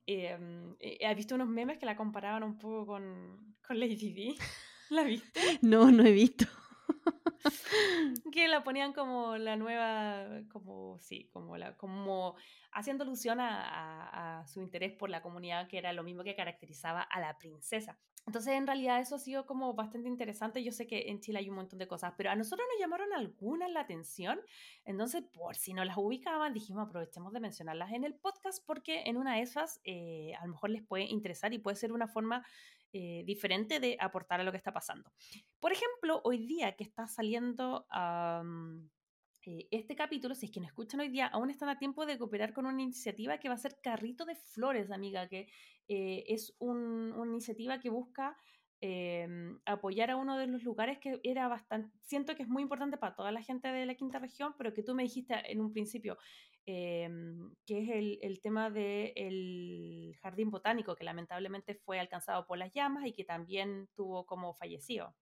Em, 0.07 0.75
eh, 0.79 0.97
he 0.99 1.15
visto 1.15 1.35
unos 1.35 1.47
memes 1.47 1.77
que 1.79 1.85
la 1.85 1.95
comparaban 1.95 2.43
un 2.43 2.57
poco 2.57 2.85
con, 2.85 3.55
con 3.67 3.79
Lady 3.79 4.13
Di. 4.13 4.35
¿La 4.89 5.03
viste? 5.03 5.39
No, 5.63 5.91
no 5.91 6.03
he 6.05 6.11
visto. 6.11 6.45
que 8.31 8.47
la 8.47 8.63
ponían 8.63 8.93
como 8.93 9.37
la 9.37 9.55
nueva, 9.55 10.41
como 10.51 10.99
sí, 10.99 11.29
como 11.33 11.57
la, 11.57 11.75
como 11.77 12.35
haciendo 12.71 13.03
alusión 13.03 13.39
a, 13.39 13.61
a, 13.67 14.39
a, 14.41 14.47
su 14.47 14.61
interés 14.61 14.93
por 14.93 15.09
la 15.09 15.21
comunidad, 15.21 15.67
que 15.67 15.77
era 15.77 15.93
lo 15.93 16.03
mismo 16.03 16.23
que 16.23 16.35
caracterizaba 16.35 17.01
a 17.01 17.19
la 17.19 17.37
princesa. 17.37 17.99
Entonces, 18.25 18.53
en 18.53 18.65
realidad, 18.65 18.99
eso 18.99 19.15
ha 19.15 19.19
sido 19.19 19.45
como 19.45 19.73
bastante 19.73 20.07
interesante. 20.07 20.63
Yo 20.63 20.71
sé 20.71 20.87
que 20.87 21.09
en 21.09 21.19
Chile 21.19 21.39
hay 21.39 21.49
un 21.49 21.55
montón 21.55 21.77
de 21.77 21.87
cosas, 21.87 22.13
pero 22.17 22.31
a 22.31 22.35
nosotros 22.35 22.67
nos 22.71 22.79
llamaron 22.79 23.13
algunas 23.13 23.71
la 23.71 23.81
atención. 23.81 24.39
Entonces, 24.83 25.23
por 25.31 25.55
si 25.55 25.73
no 25.73 25.85
las 25.85 25.97
ubicaban, 25.97 26.53
dijimos 26.53 26.87
aprovechemos 26.87 27.33
de 27.33 27.39
mencionarlas 27.39 27.93
en 27.93 28.03
el 28.03 28.15
podcast, 28.15 28.65
porque 28.65 29.03
en 29.05 29.17
una 29.17 29.35
de 29.35 29.41
esas 29.41 29.79
eh, 29.83 30.33
a 30.39 30.45
lo 30.45 30.53
mejor 30.53 30.71
les 30.71 30.83
puede 30.83 31.03
interesar 31.03 31.53
y 31.53 31.59
puede 31.59 31.75
ser 31.75 31.91
una 31.91 32.07
forma 32.07 32.43
eh, 32.93 33.23
diferente 33.25 33.79
de 33.79 33.97
aportar 33.99 34.39
a 34.39 34.43
lo 34.43 34.51
que 34.51 34.57
está 34.57 34.71
pasando. 34.71 35.11
Por 35.59 35.71
ejemplo, 35.71 36.21
hoy 36.23 36.45
día 36.47 36.75
que 36.75 36.83
está 36.83 37.07
saliendo 37.07 37.85
eh, 39.45 39.67
este 39.71 39.95
capítulo, 39.95 40.35
si 40.35 40.47
es 40.47 40.51
que 40.51 40.59
no 40.59 40.67
escuchan 40.67 40.99
hoy 40.99 41.09
día, 41.09 41.27
aún 41.27 41.49
están 41.49 41.69
a 41.69 41.79
tiempo 41.79 42.05
de 42.05 42.17
cooperar 42.17 42.53
con 42.53 42.65
una 42.65 42.81
iniciativa 42.81 43.37
que 43.39 43.49
va 43.49 43.55
a 43.55 43.59
ser 43.59 43.77
Carrito 43.81 44.25
de 44.25 44.35
Flores, 44.35 44.91
amiga, 44.91 45.27
que 45.27 45.47
eh, 45.87 46.23
es 46.27 46.55
un, 46.59 47.13
una 47.13 47.31
iniciativa 47.31 47.79
que 47.79 47.89
busca 47.89 48.37
eh, 48.81 49.27
apoyar 49.65 50.11
a 50.11 50.15
uno 50.15 50.37
de 50.37 50.47
los 50.47 50.63
lugares 50.63 50.99
que 50.99 51.19
era 51.23 51.47
bastante, 51.47 51.97
siento 52.03 52.35
que 52.35 52.43
es 52.43 52.49
muy 52.49 52.61
importante 52.61 52.97
para 52.97 53.15
toda 53.15 53.31
la 53.31 53.41
gente 53.41 53.69
de 53.69 53.85
la 53.85 53.95
quinta 53.95 54.19
región, 54.19 54.53
pero 54.57 54.73
que 54.73 54.83
tú 54.83 54.93
me 54.93 55.03
dijiste 55.03 55.33
en 55.51 55.61
un 55.61 55.71
principio, 55.71 56.17
eh, 56.65 57.09
que 57.65 57.79
es 57.79 58.19
el, 58.21 58.41
tema 58.41 58.69
del 58.69 60.11
de 60.11 60.17
jardín 60.21 60.51
botánico, 60.51 60.95
que 60.95 61.03
lamentablemente 61.03 61.75
fue 61.75 61.99
alcanzado 61.99 62.45
por 62.45 62.57
las 62.57 62.71
llamas 62.73 63.07
y 63.07 63.13
que 63.13 63.23
también 63.23 63.87
tuvo 63.95 64.25
como 64.25 64.53
fallecido. 64.53 65.15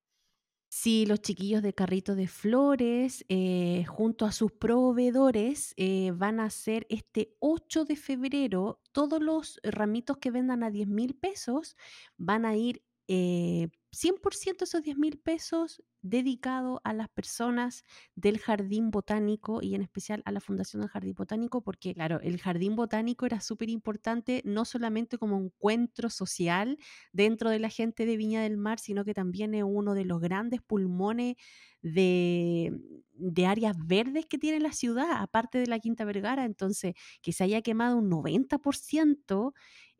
Sí, 0.75 1.05
los 1.05 1.21
chiquillos 1.21 1.61
de 1.61 1.73
Carrito 1.73 2.15
de 2.15 2.27
Flores, 2.27 3.25
eh, 3.29 3.85
junto 3.87 4.25
a 4.25 4.31
sus 4.31 4.51
proveedores, 4.51 5.75
eh, 5.77 6.11
van 6.15 6.39
a 6.39 6.45
hacer 6.45 6.87
este 6.89 7.35
8 7.39 7.85
de 7.85 7.95
febrero, 7.95 8.81
todos 8.91 9.21
los 9.21 9.59
ramitos 9.63 10.17
que 10.17 10.31
vendan 10.31 10.63
a 10.63 10.71
10 10.71 10.87
mil 10.87 11.13
pesos 11.13 11.77
van 12.17 12.43
a 12.43 12.55
ir 12.55 12.83
eh, 13.07 13.69
100% 13.93 14.63
esos 14.63 14.81
10 14.81 14.97
mil 14.97 15.17
pesos 15.19 15.83
dedicado 16.01 16.81
a 16.83 16.93
las 16.93 17.09
personas 17.09 17.83
del 18.15 18.39
Jardín 18.39 18.91
Botánico 18.91 19.61
y 19.61 19.75
en 19.75 19.81
especial 19.81 20.21
a 20.25 20.31
la 20.31 20.41
Fundación 20.41 20.81
del 20.81 20.89
Jardín 20.89 21.13
Botánico, 21.15 21.61
porque 21.61 21.93
claro, 21.93 22.19
el 22.21 22.39
Jardín 22.39 22.75
Botánico 22.75 23.25
era 23.25 23.39
súper 23.39 23.69
importante 23.69 24.41
no 24.45 24.65
solamente 24.65 25.17
como 25.17 25.39
encuentro 25.39 26.09
social 26.09 26.77
dentro 27.13 27.49
de 27.49 27.59
la 27.59 27.69
gente 27.69 28.05
de 28.05 28.17
Viña 28.17 28.41
del 28.43 28.57
Mar, 28.57 28.79
sino 28.79 29.05
que 29.05 29.13
también 29.13 29.53
es 29.53 29.63
uno 29.65 29.93
de 29.93 30.05
los 30.05 30.19
grandes 30.19 30.61
pulmones 30.61 31.35
de, 31.81 32.73
de 33.13 33.45
áreas 33.45 33.75
verdes 33.85 34.25
que 34.25 34.37
tiene 34.37 34.59
la 34.59 34.73
ciudad, 34.73 35.21
aparte 35.21 35.59
de 35.59 35.67
la 35.67 35.79
Quinta 35.79 36.05
Vergara, 36.05 36.45
entonces 36.45 36.93
que 37.21 37.31
se 37.31 37.43
haya 37.43 37.61
quemado 37.61 37.97
un 37.97 38.09
90%. 38.09 39.53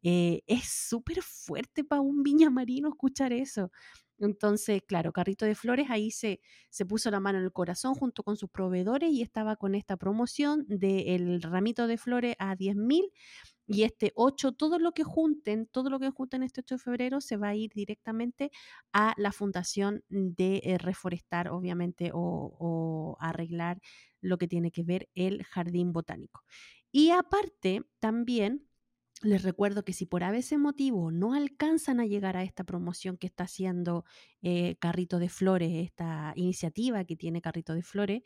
Eh, 0.03 0.41
es 0.47 0.65
súper 0.89 1.21
fuerte 1.21 1.83
para 1.83 2.01
un 2.01 2.23
viña 2.23 2.49
marino 2.49 2.89
escuchar 2.89 3.33
eso. 3.33 3.71
Entonces, 4.19 4.81
claro, 4.87 5.11
Carrito 5.11 5.45
de 5.45 5.55
Flores 5.55 5.87
ahí 5.89 6.11
se, 6.11 6.39
se 6.69 6.85
puso 6.85 7.09
la 7.11 7.19
mano 7.19 7.39
en 7.39 7.45
el 7.45 7.51
corazón 7.51 7.95
junto 7.95 8.23
con 8.23 8.37
sus 8.37 8.49
proveedores 8.49 9.11
y 9.11 9.21
estaba 9.21 9.55
con 9.55 9.75
esta 9.75 9.97
promoción 9.97 10.65
del 10.67 11.41
ramito 11.41 11.87
de 11.87 11.97
flores 11.97 12.35
a 12.39 12.55
10 12.55 12.75
mil. 12.75 13.11
Y 13.65 13.83
este 13.83 14.11
8, 14.15 14.51
todo 14.51 14.77
lo 14.77 14.91
que 14.91 15.03
junten, 15.03 15.67
todo 15.67 15.89
lo 15.89 15.99
que 15.99 16.09
junten 16.11 16.43
este 16.43 16.61
8 16.61 16.75
de 16.75 16.79
febrero 16.79 17.21
se 17.21 17.37
va 17.37 17.49
a 17.49 17.55
ir 17.55 17.71
directamente 17.73 18.51
a 18.91 19.13
la 19.17 19.31
fundación 19.31 20.03
de 20.09 20.61
eh, 20.63 20.77
reforestar, 20.77 21.47
obviamente, 21.49 22.11
o 22.13 23.17
arreglar 23.19 23.79
lo 24.21 24.37
que 24.37 24.47
tiene 24.47 24.71
que 24.71 24.83
ver 24.83 25.09
el 25.15 25.43
jardín 25.43 25.93
botánico. 25.93 26.43
Y 26.91 27.11
aparte, 27.11 27.83
también 27.99 28.67
les 29.23 29.43
recuerdo 29.43 29.83
que 29.83 29.93
si 29.93 30.05
por 30.05 30.23
ese 30.23 30.57
motivo 30.57 31.11
no 31.11 31.33
alcanzan 31.33 31.99
a 31.99 32.05
llegar 32.05 32.37
a 32.37 32.43
esta 32.43 32.63
promoción 32.63 33.17
que 33.17 33.27
está 33.27 33.43
haciendo 33.45 34.05
eh, 34.41 34.75
Carrito 34.79 35.19
de 35.19 35.29
Flores, 35.29 35.71
esta 35.73 36.33
iniciativa 36.35 37.03
que 37.05 37.15
tiene 37.15 37.41
Carrito 37.41 37.73
de 37.73 37.83
Flores, 37.83 38.21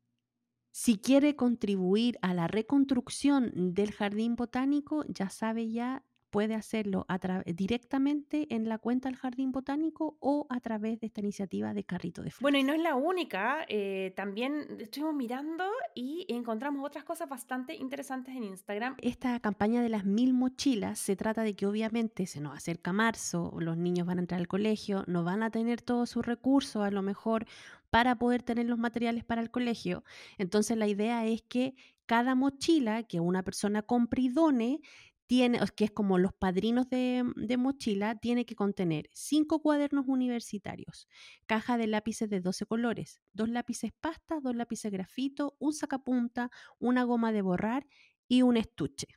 Si 0.73 0.99
quiere 0.99 1.37
contribuir 1.37 2.19
a 2.23 2.35
la 2.35 2.49
reconstrucción 2.49 3.75
del 3.75 3.93
jardín 3.93 4.35
botánico, 4.37 5.05
ya 5.09 5.31
sabe 5.31 5.71
ya 5.71 6.05
puede 6.31 6.55
hacerlo 6.55 7.07
directamente 7.47 8.47
en 8.55 8.69
la 8.69 8.79
cuenta 8.79 9.09
del 9.09 9.17
Jardín 9.17 9.53
Botánico 9.53 10.17
o 10.21 10.47
a 10.51 10.61
través 10.61 11.01
de 11.01 11.07
esta 11.07 11.21
iniciativa 11.21 11.75
de 11.75 11.85
Carrito 11.85 12.23
de 12.23 12.31
Flores. 12.31 12.43
Bueno, 12.43 12.59
y 12.59 12.63
no 12.63 12.73
es 12.73 12.81
la 12.81 12.95
única, 12.95 13.65
eh, 13.69 14.13
también 14.17 14.67
estuvimos 14.81 15.15
mirando 15.15 15.65
y 15.95 16.27
encontramos 16.29 16.85
otras 16.85 17.05
cosas 17.05 17.29
bastante 17.29 17.75
interesantes 17.75 18.35
en 18.35 18.45
Instagram. 18.45 18.97
Esta 19.01 19.39
campaña 19.41 19.83
de 19.83 19.89
las 19.89 20.05
mil 20.05 20.35
mochilas 20.35 20.99
se 20.99 21.17
trata 21.17 21.43
de 21.43 21.55
que 21.55 21.67
obviamente 21.67 22.27
se 22.27 22.41
nos 22.41 22.57
acerca 22.57 22.93
marzo, 22.93 23.55
los 23.59 23.77
niños 23.77 24.07
van 24.07 24.19
a 24.19 24.21
entrar 24.23 24.41
al 24.41 24.49
colegio, 24.49 25.05
no 25.07 25.25
van 25.25 25.43
a 25.43 25.51
tener 25.51 25.83
todos 25.83 26.11
sus 26.11 26.25
recursos 26.25 26.85
a 26.85 26.91
lo 26.91 27.03
mejor 27.03 27.47
para 27.91 28.17
poder 28.17 28.43
tener 28.43 28.67
los 28.67 28.79
materiales 28.79 29.25
para 29.25 29.41
el 29.41 29.51
colegio. 29.51 30.05
Entonces 30.39 30.77
la 30.77 30.87
idea 30.87 31.25
es 31.27 31.43
que 31.43 31.75
cada 32.07 32.35
mochila 32.35 33.03
que 33.03 33.21
una 33.21 33.43
persona 33.43 33.83
compre 33.83 34.23
y 34.23 34.29
done 34.29 34.81
tiene, 35.27 35.61
que 35.77 35.85
es 35.85 35.91
como 35.91 36.19
los 36.19 36.33
padrinos 36.33 36.89
de, 36.89 37.25
de, 37.37 37.57
mochila, 37.57 38.15
tiene 38.17 38.47
que 38.47 38.55
contener 38.55 39.09
cinco 39.13 39.61
cuadernos 39.61 40.07
universitarios, 40.09 41.09
caja 41.47 41.79
de 41.79 41.87
lápices 41.87 42.31
de 42.31 42.41
12 42.41 42.67
colores, 42.67 43.21
dos 43.33 43.49
lápices 43.49 43.93
pasta, 44.01 44.41
dos 44.41 44.55
lápices 44.55 44.93
grafito, 44.93 45.57
un 45.59 45.73
sacapunta, 45.73 46.51
una 46.79 47.05
goma 47.05 47.33
de 47.33 47.43
borrar 47.43 47.87
y 48.29 48.43
un 48.43 48.57
estuche. 48.57 49.09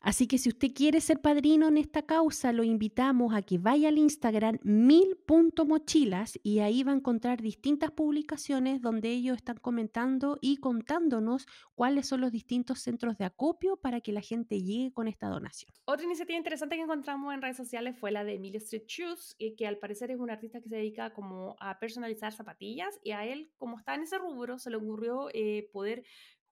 Así 0.00 0.26
que 0.26 0.38
si 0.38 0.48
usted 0.48 0.72
quiere 0.72 1.00
ser 1.00 1.20
padrino 1.20 1.68
en 1.68 1.78
esta 1.78 2.02
causa, 2.02 2.52
lo 2.52 2.62
invitamos 2.62 3.34
a 3.34 3.42
que 3.42 3.58
vaya 3.58 3.88
al 3.88 3.98
Instagram 3.98 4.58
mil.mochilas 4.62 6.38
y 6.42 6.60
ahí 6.60 6.82
va 6.82 6.92
a 6.92 6.96
encontrar 6.96 7.42
distintas 7.42 7.90
publicaciones 7.90 8.80
donde 8.80 9.10
ellos 9.10 9.36
están 9.36 9.56
comentando 9.56 10.38
y 10.40 10.58
contándonos 10.58 11.46
cuáles 11.74 12.06
son 12.06 12.20
los 12.20 12.30
distintos 12.30 12.80
centros 12.80 13.18
de 13.18 13.24
acopio 13.24 13.76
para 13.76 14.00
que 14.00 14.12
la 14.12 14.20
gente 14.20 14.62
llegue 14.62 14.92
con 14.92 15.08
esta 15.08 15.28
donación. 15.28 15.72
Otra 15.86 16.04
iniciativa 16.04 16.38
interesante 16.38 16.76
que 16.76 16.82
encontramos 16.82 17.34
en 17.34 17.42
redes 17.42 17.56
sociales 17.56 17.98
fue 17.98 18.10
la 18.10 18.24
de 18.24 18.34
Emilio 18.34 18.58
Street 18.58 18.84
Shoes, 18.86 19.36
que 19.56 19.66
al 19.66 19.78
parecer 19.78 20.10
es 20.10 20.18
un 20.18 20.30
artista 20.30 20.60
que 20.60 20.68
se 20.68 20.76
dedica 20.76 21.12
como 21.12 21.56
a 21.58 21.78
personalizar 21.78 22.32
zapatillas 22.32 22.98
y 23.02 23.12
a 23.12 23.24
él, 23.24 23.50
como 23.56 23.78
está 23.78 23.94
en 23.94 24.02
ese 24.02 24.18
rubro, 24.18 24.58
se 24.58 24.70
le 24.70 24.76
ocurrió 24.76 25.28
eh, 25.32 25.68
poder 25.72 26.04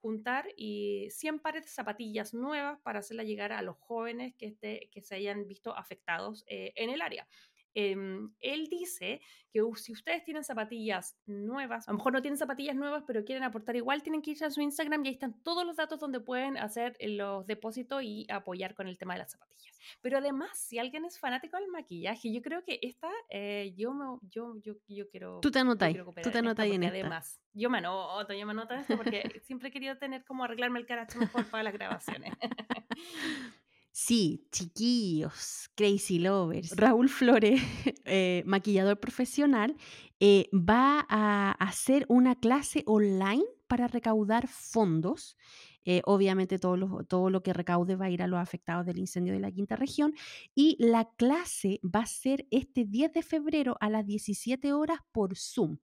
juntar 0.04 0.46
y 0.54 1.08
100 1.10 1.38
pares 1.40 1.62
de 1.62 1.70
zapatillas 1.70 2.34
nuevas 2.34 2.78
para 2.82 2.98
hacerla 2.98 3.22
llegar 3.22 3.52
a 3.52 3.62
los 3.62 3.78
jóvenes 3.78 4.34
que, 4.36 4.44
este, 4.48 4.90
que 4.92 5.00
se 5.00 5.14
hayan 5.14 5.48
visto 5.48 5.74
afectados 5.74 6.44
eh, 6.46 6.74
en 6.76 6.90
el 6.90 7.00
área. 7.00 7.26
Em, 7.74 8.32
él 8.40 8.68
dice 8.68 9.20
que 9.52 9.60
si 9.76 9.92
ustedes 9.92 10.24
tienen 10.24 10.44
zapatillas 10.44 11.16
nuevas, 11.26 11.88
a 11.88 11.92
lo 11.92 11.98
mejor 11.98 12.12
no 12.12 12.22
tienen 12.22 12.38
zapatillas 12.38 12.76
nuevas, 12.76 13.04
pero 13.06 13.24
quieren 13.24 13.44
aportar 13.44 13.76
igual, 13.76 14.02
tienen 14.02 14.22
que 14.22 14.32
irse 14.32 14.44
a 14.44 14.50
su 14.50 14.60
Instagram 14.60 15.04
y 15.04 15.08
ahí 15.08 15.14
están 15.14 15.42
todos 15.42 15.66
los 15.66 15.76
datos 15.76 15.98
donde 15.98 16.20
pueden 16.20 16.56
hacer 16.56 16.96
los 17.00 17.46
depósitos 17.46 18.02
y 18.02 18.26
apoyar 18.30 18.74
con 18.74 18.86
el 18.86 18.96
tema 18.96 19.14
de 19.14 19.20
las 19.20 19.32
zapatillas. 19.32 19.78
Pero 20.00 20.18
además, 20.18 20.50
si 20.58 20.78
alguien 20.78 21.04
es 21.04 21.18
fanático 21.18 21.56
del 21.56 21.68
maquillaje, 21.68 22.32
yo 22.32 22.42
creo 22.42 22.62
que 22.64 22.78
esta, 22.82 23.10
eh, 23.28 23.74
yo, 23.76 23.92
me, 23.92 24.04
yo, 24.28 24.54
yo, 24.60 24.74
yo, 24.88 25.08
quiero... 25.08 25.40
Tú 25.40 25.50
te 25.50 25.58
anotas 25.58 25.92
tú 26.22 26.30
te 26.30 26.38
anotas 26.38 26.66
en 26.66 26.84
esta. 26.84 26.94
Además, 26.94 27.40
yo 27.52 27.70
me 27.70 27.78
anoto, 27.78 28.32
yo 28.32 28.46
me 28.46 28.52
anoto 28.52 28.74
esto 28.74 28.96
porque 28.96 29.40
siempre 29.44 29.68
he 29.68 29.72
querido 29.72 29.96
tener 29.98 30.24
como 30.24 30.44
arreglarme 30.44 30.78
el 30.78 30.86
caracho 30.86 31.18
mejor 31.18 31.44
para 31.46 31.64
las 31.64 31.72
grabaciones. 31.72 32.32
Sí, 33.96 34.48
chiquillos, 34.50 35.70
crazy 35.76 36.18
lovers. 36.18 36.74
Raúl 36.74 37.08
Flores, 37.08 37.62
eh, 38.04 38.42
maquillador 38.44 38.98
profesional, 38.98 39.76
eh, 40.18 40.50
va 40.52 41.06
a 41.08 41.52
hacer 41.52 42.04
una 42.08 42.34
clase 42.34 42.82
online 42.86 43.44
para 43.68 43.86
recaudar 43.86 44.48
fondos 44.48 45.36
eh, 45.84 46.02
obviamente 46.04 46.58
todo 46.58 46.76
lo, 46.76 47.04
todo 47.04 47.30
lo 47.30 47.42
que 47.42 47.52
recaude 47.52 47.96
va 47.96 48.06
a 48.06 48.10
ir 48.10 48.22
a 48.22 48.26
los 48.26 48.38
afectados 48.38 48.86
del 48.86 48.98
incendio 48.98 49.32
de 49.32 49.40
la 49.40 49.50
quinta 49.50 49.76
región. 49.76 50.14
Y 50.54 50.76
la 50.78 51.10
clase 51.16 51.80
va 51.84 52.00
a 52.00 52.06
ser 52.06 52.46
este 52.50 52.84
10 52.84 53.12
de 53.12 53.22
febrero 53.22 53.76
a 53.80 53.90
las 53.90 54.06
17 54.06 54.72
horas 54.72 54.98
por 55.12 55.36
Zoom. 55.36 55.78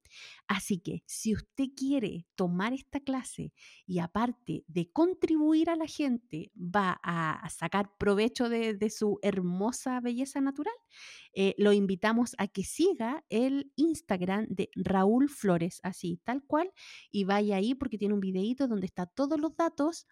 Así 0.48 0.79
que 0.79 1.03
si 1.05 1.34
usted 1.34 1.65
quiere 1.75 2.25
tomar 2.36 2.74
esta 2.74 3.00
clase 3.00 3.53
y 3.86 4.00
aparte 4.00 4.63
de 4.67 4.91
contribuir 4.91 5.70
a 5.70 5.75
la 5.75 5.88
gente, 5.88 6.51
va 6.55 7.00
a 7.03 7.48
sacar 7.50 7.96
provecho 7.98 8.50
de, 8.50 8.74
de 8.74 8.89
su 8.89 9.20
hermosa 9.22 10.00
belleza 10.00 10.41
natural, 10.41 10.74
eh, 11.33 11.55
lo 11.57 11.73
invitamos 11.73 12.35
a 12.38 12.47
que 12.47 12.63
siga 12.63 13.23
el 13.29 13.71
Instagram 13.75 14.47
de 14.50 14.69
Raúl 14.75 15.29
Flores, 15.29 15.79
así, 15.83 16.19
tal 16.23 16.43
cual, 16.43 16.71
y 17.11 17.23
vaya 17.23 17.55
ahí 17.57 17.75
porque 17.75 17.97
tiene 17.97 18.13
un 18.13 18.19
videito 18.19 18.67
donde 18.67 18.88
está 18.88 19.05
todos 19.05 19.39
los 19.39 19.55
datos 19.55 20.07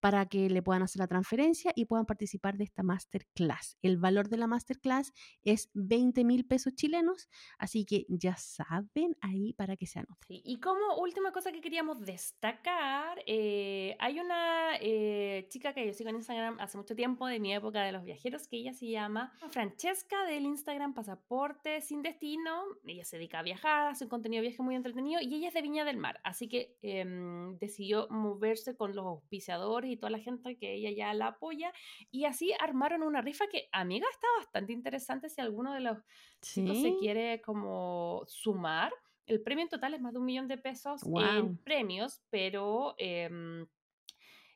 para 0.00 0.26
que 0.26 0.50
le 0.50 0.62
puedan 0.62 0.82
hacer 0.82 1.00
la 1.00 1.06
transferencia 1.06 1.72
y 1.74 1.84
puedan 1.84 2.06
participar 2.06 2.56
de 2.56 2.64
esta 2.64 2.82
masterclass. 2.82 3.76
El 3.82 3.98
valor 3.98 4.28
de 4.28 4.36
la 4.36 4.46
masterclass 4.46 5.12
es 5.42 5.70
20 5.74 6.24
mil 6.24 6.46
pesos 6.46 6.74
chilenos, 6.74 7.28
así 7.58 7.84
que 7.84 8.06
ya 8.08 8.36
saben 8.36 9.16
ahí 9.20 9.52
para 9.54 9.76
que 9.76 9.86
se 9.86 10.00
anoten. 10.00 10.26
y 10.28 10.60
como 10.60 10.96
última 10.98 11.32
cosa 11.32 11.52
que 11.52 11.60
queríamos 11.60 12.00
destacar, 12.00 13.22
eh, 13.26 13.96
hay 13.98 14.20
una 14.20 14.76
eh, 14.80 15.46
chica 15.50 15.72
que 15.72 15.86
yo 15.86 15.92
sigo 15.92 16.10
en 16.10 16.16
Instagram 16.16 16.58
hace 16.60 16.76
mucho 16.76 16.94
tiempo, 16.94 17.26
de 17.26 17.40
mi 17.40 17.54
época 17.54 17.82
de 17.82 17.92
los 17.92 18.04
viajeros, 18.04 18.48
que 18.48 18.56
ella 18.56 18.72
se 18.72 18.88
llama 18.88 19.32
Francesca 19.50 20.24
del 20.26 20.44
Instagram 20.44 20.94
Pasaporte 20.94 21.80
Sin 21.80 22.02
Destino. 22.02 22.64
Ella 22.84 23.04
se 23.04 23.16
dedica 23.16 23.40
a 23.40 23.42
viajar, 23.42 23.88
hace 23.88 24.04
un 24.04 24.10
contenido 24.10 24.42
de 24.42 24.48
viaje 24.48 24.62
muy 24.62 24.74
entretenido 24.74 25.20
y 25.20 25.34
ella 25.34 25.48
es 25.48 25.54
de 25.54 25.62
Viña 25.62 25.84
del 25.84 25.96
Mar, 25.96 26.20
así 26.24 26.48
que 26.48 26.76
em, 26.82 27.58
decidió 27.58 28.08
moverse 28.10 28.76
con 28.76 28.94
los 28.94 29.04
auspiciadores 29.04 29.89
y 29.90 29.96
toda 29.96 30.10
la 30.10 30.18
gente 30.18 30.56
que 30.56 30.74
ella 30.74 30.90
ya 30.90 31.14
la 31.14 31.28
apoya. 31.28 31.72
Y 32.10 32.24
así 32.24 32.52
armaron 32.60 33.02
una 33.02 33.20
rifa 33.20 33.46
que, 33.48 33.68
amiga, 33.72 34.06
está 34.10 34.26
bastante 34.38 34.72
interesante 34.72 35.28
si 35.28 35.40
alguno 35.40 35.74
de 35.74 35.80
los 35.80 35.98
chicos 36.40 36.80
se 36.80 36.96
quiere 36.98 37.40
como 37.42 38.22
sumar. 38.26 38.92
El 39.26 39.42
premio 39.42 39.64
en 39.64 39.68
total 39.68 39.94
es 39.94 40.00
más 40.00 40.12
de 40.12 40.18
un 40.18 40.24
millón 40.24 40.48
de 40.48 40.58
pesos 40.58 41.02
en 41.04 41.56
premios, 41.58 42.20
pero 42.30 42.94
eh, 42.98 43.30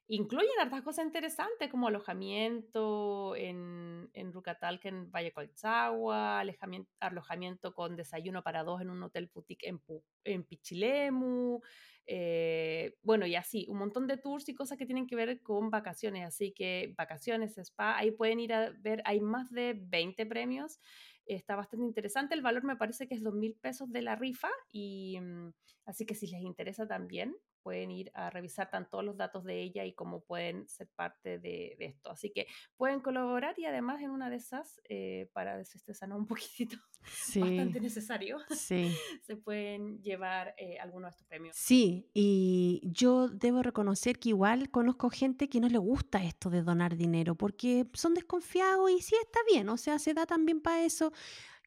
incluyen 0.08 0.60
hartas 0.60 0.82
cosas 0.82 1.06
interesantes 1.06 1.70
como 1.70 1.88
alojamiento 1.88 3.34
en, 3.36 4.10
en 4.12 4.32
Rucatalca, 4.32 4.88
en 4.88 5.10
Valle 5.10 5.32
Colchagua, 5.32 6.40
alojamiento, 6.40 6.90
alojamiento 7.00 7.74
con 7.74 7.96
desayuno 7.96 8.42
para 8.42 8.64
dos 8.64 8.80
en 8.80 8.90
un 8.90 9.02
hotel 9.02 9.30
boutique 9.32 9.66
en, 9.68 9.80
en 10.24 10.44
Pichilemu, 10.44 11.60
eh, 12.06 12.96
bueno, 13.02 13.26
y 13.26 13.34
así, 13.34 13.66
un 13.68 13.78
montón 13.78 14.06
de 14.06 14.18
tours 14.18 14.48
y 14.48 14.54
cosas 14.54 14.76
que 14.76 14.86
tienen 14.86 15.06
que 15.06 15.16
ver 15.16 15.42
con 15.42 15.70
vacaciones. 15.70 16.26
Así 16.26 16.52
que 16.52 16.94
vacaciones, 16.96 17.56
spa, 17.58 17.96
ahí 17.96 18.10
pueden 18.10 18.40
ir 18.40 18.52
a 18.52 18.70
ver, 18.80 19.02
hay 19.04 19.20
más 19.20 19.50
de 19.50 19.74
20 19.78 20.26
premios. 20.26 20.80
Está 21.26 21.56
bastante 21.56 21.86
interesante. 21.86 22.34
El 22.34 22.42
valor 22.42 22.64
me 22.64 22.76
parece 22.76 23.08
que 23.08 23.14
es 23.14 23.22
2 23.22 23.34
mil 23.34 23.56
pesos 23.56 23.90
de 23.90 24.02
la 24.02 24.16
rifa. 24.16 24.50
Y 24.70 25.18
mm, 25.20 25.52
así 25.86 26.04
que 26.06 26.14
si 26.14 26.26
les 26.26 26.42
interesa 26.42 26.86
también, 26.86 27.34
pueden 27.64 27.90
ir 27.90 28.12
a 28.14 28.28
revisar 28.28 28.70
tanto 28.70 29.02
los 29.02 29.16
datos 29.16 29.42
de 29.42 29.62
ella 29.62 29.86
y 29.86 29.94
cómo 29.94 30.20
pueden 30.20 30.68
ser 30.68 30.86
parte 30.94 31.38
de, 31.38 31.74
esto. 31.80 32.10
Así 32.10 32.30
que 32.30 32.46
pueden 32.76 33.00
colaborar 33.00 33.58
y 33.58 33.64
además 33.64 34.02
en 34.02 34.10
una 34.10 34.28
de 34.28 34.36
esas, 34.36 34.80
eh, 34.88 35.30
para 35.32 35.56
desestresarnos 35.56 36.18
un 36.18 36.26
poquitito, 36.28 36.76
bastante 37.00 37.80
necesario, 37.80 38.38
sí. 38.50 38.94
se 39.22 39.36
pueden 39.36 40.00
llevar 40.02 40.54
eh, 40.58 40.78
algunos 40.78 41.08
de 41.08 41.10
estos 41.10 41.26
premios. 41.26 41.56
Sí, 41.56 42.10
y 42.12 42.82
yo 42.84 43.28
debo 43.28 43.62
reconocer 43.62 44.18
que 44.18 44.28
igual 44.28 44.70
conozco 44.70 45.08
gente 45.08 45.48
que 45.48 45.60
no 45.60 45.68
le 45.68 45.78
gusta 45.78 46.22
esto 46.22 46.50
de 46.50 46.62
donar 46.62 46.96
dinero 46.96 47.34
porque 47.34 47.86
son 47.94 48.12
desconfiados 48.12 48.90
y 48.90 49.00
sí 49.00 49.16
está 49.22 49.40
bien, 49.50 49.70
o 49.70 49.78
sea, 49.78 49.98
se 49.98 50.12
da 50.12 50.26
también 50.26 50.60
para 50.60 50.84
eso 50.84 51.12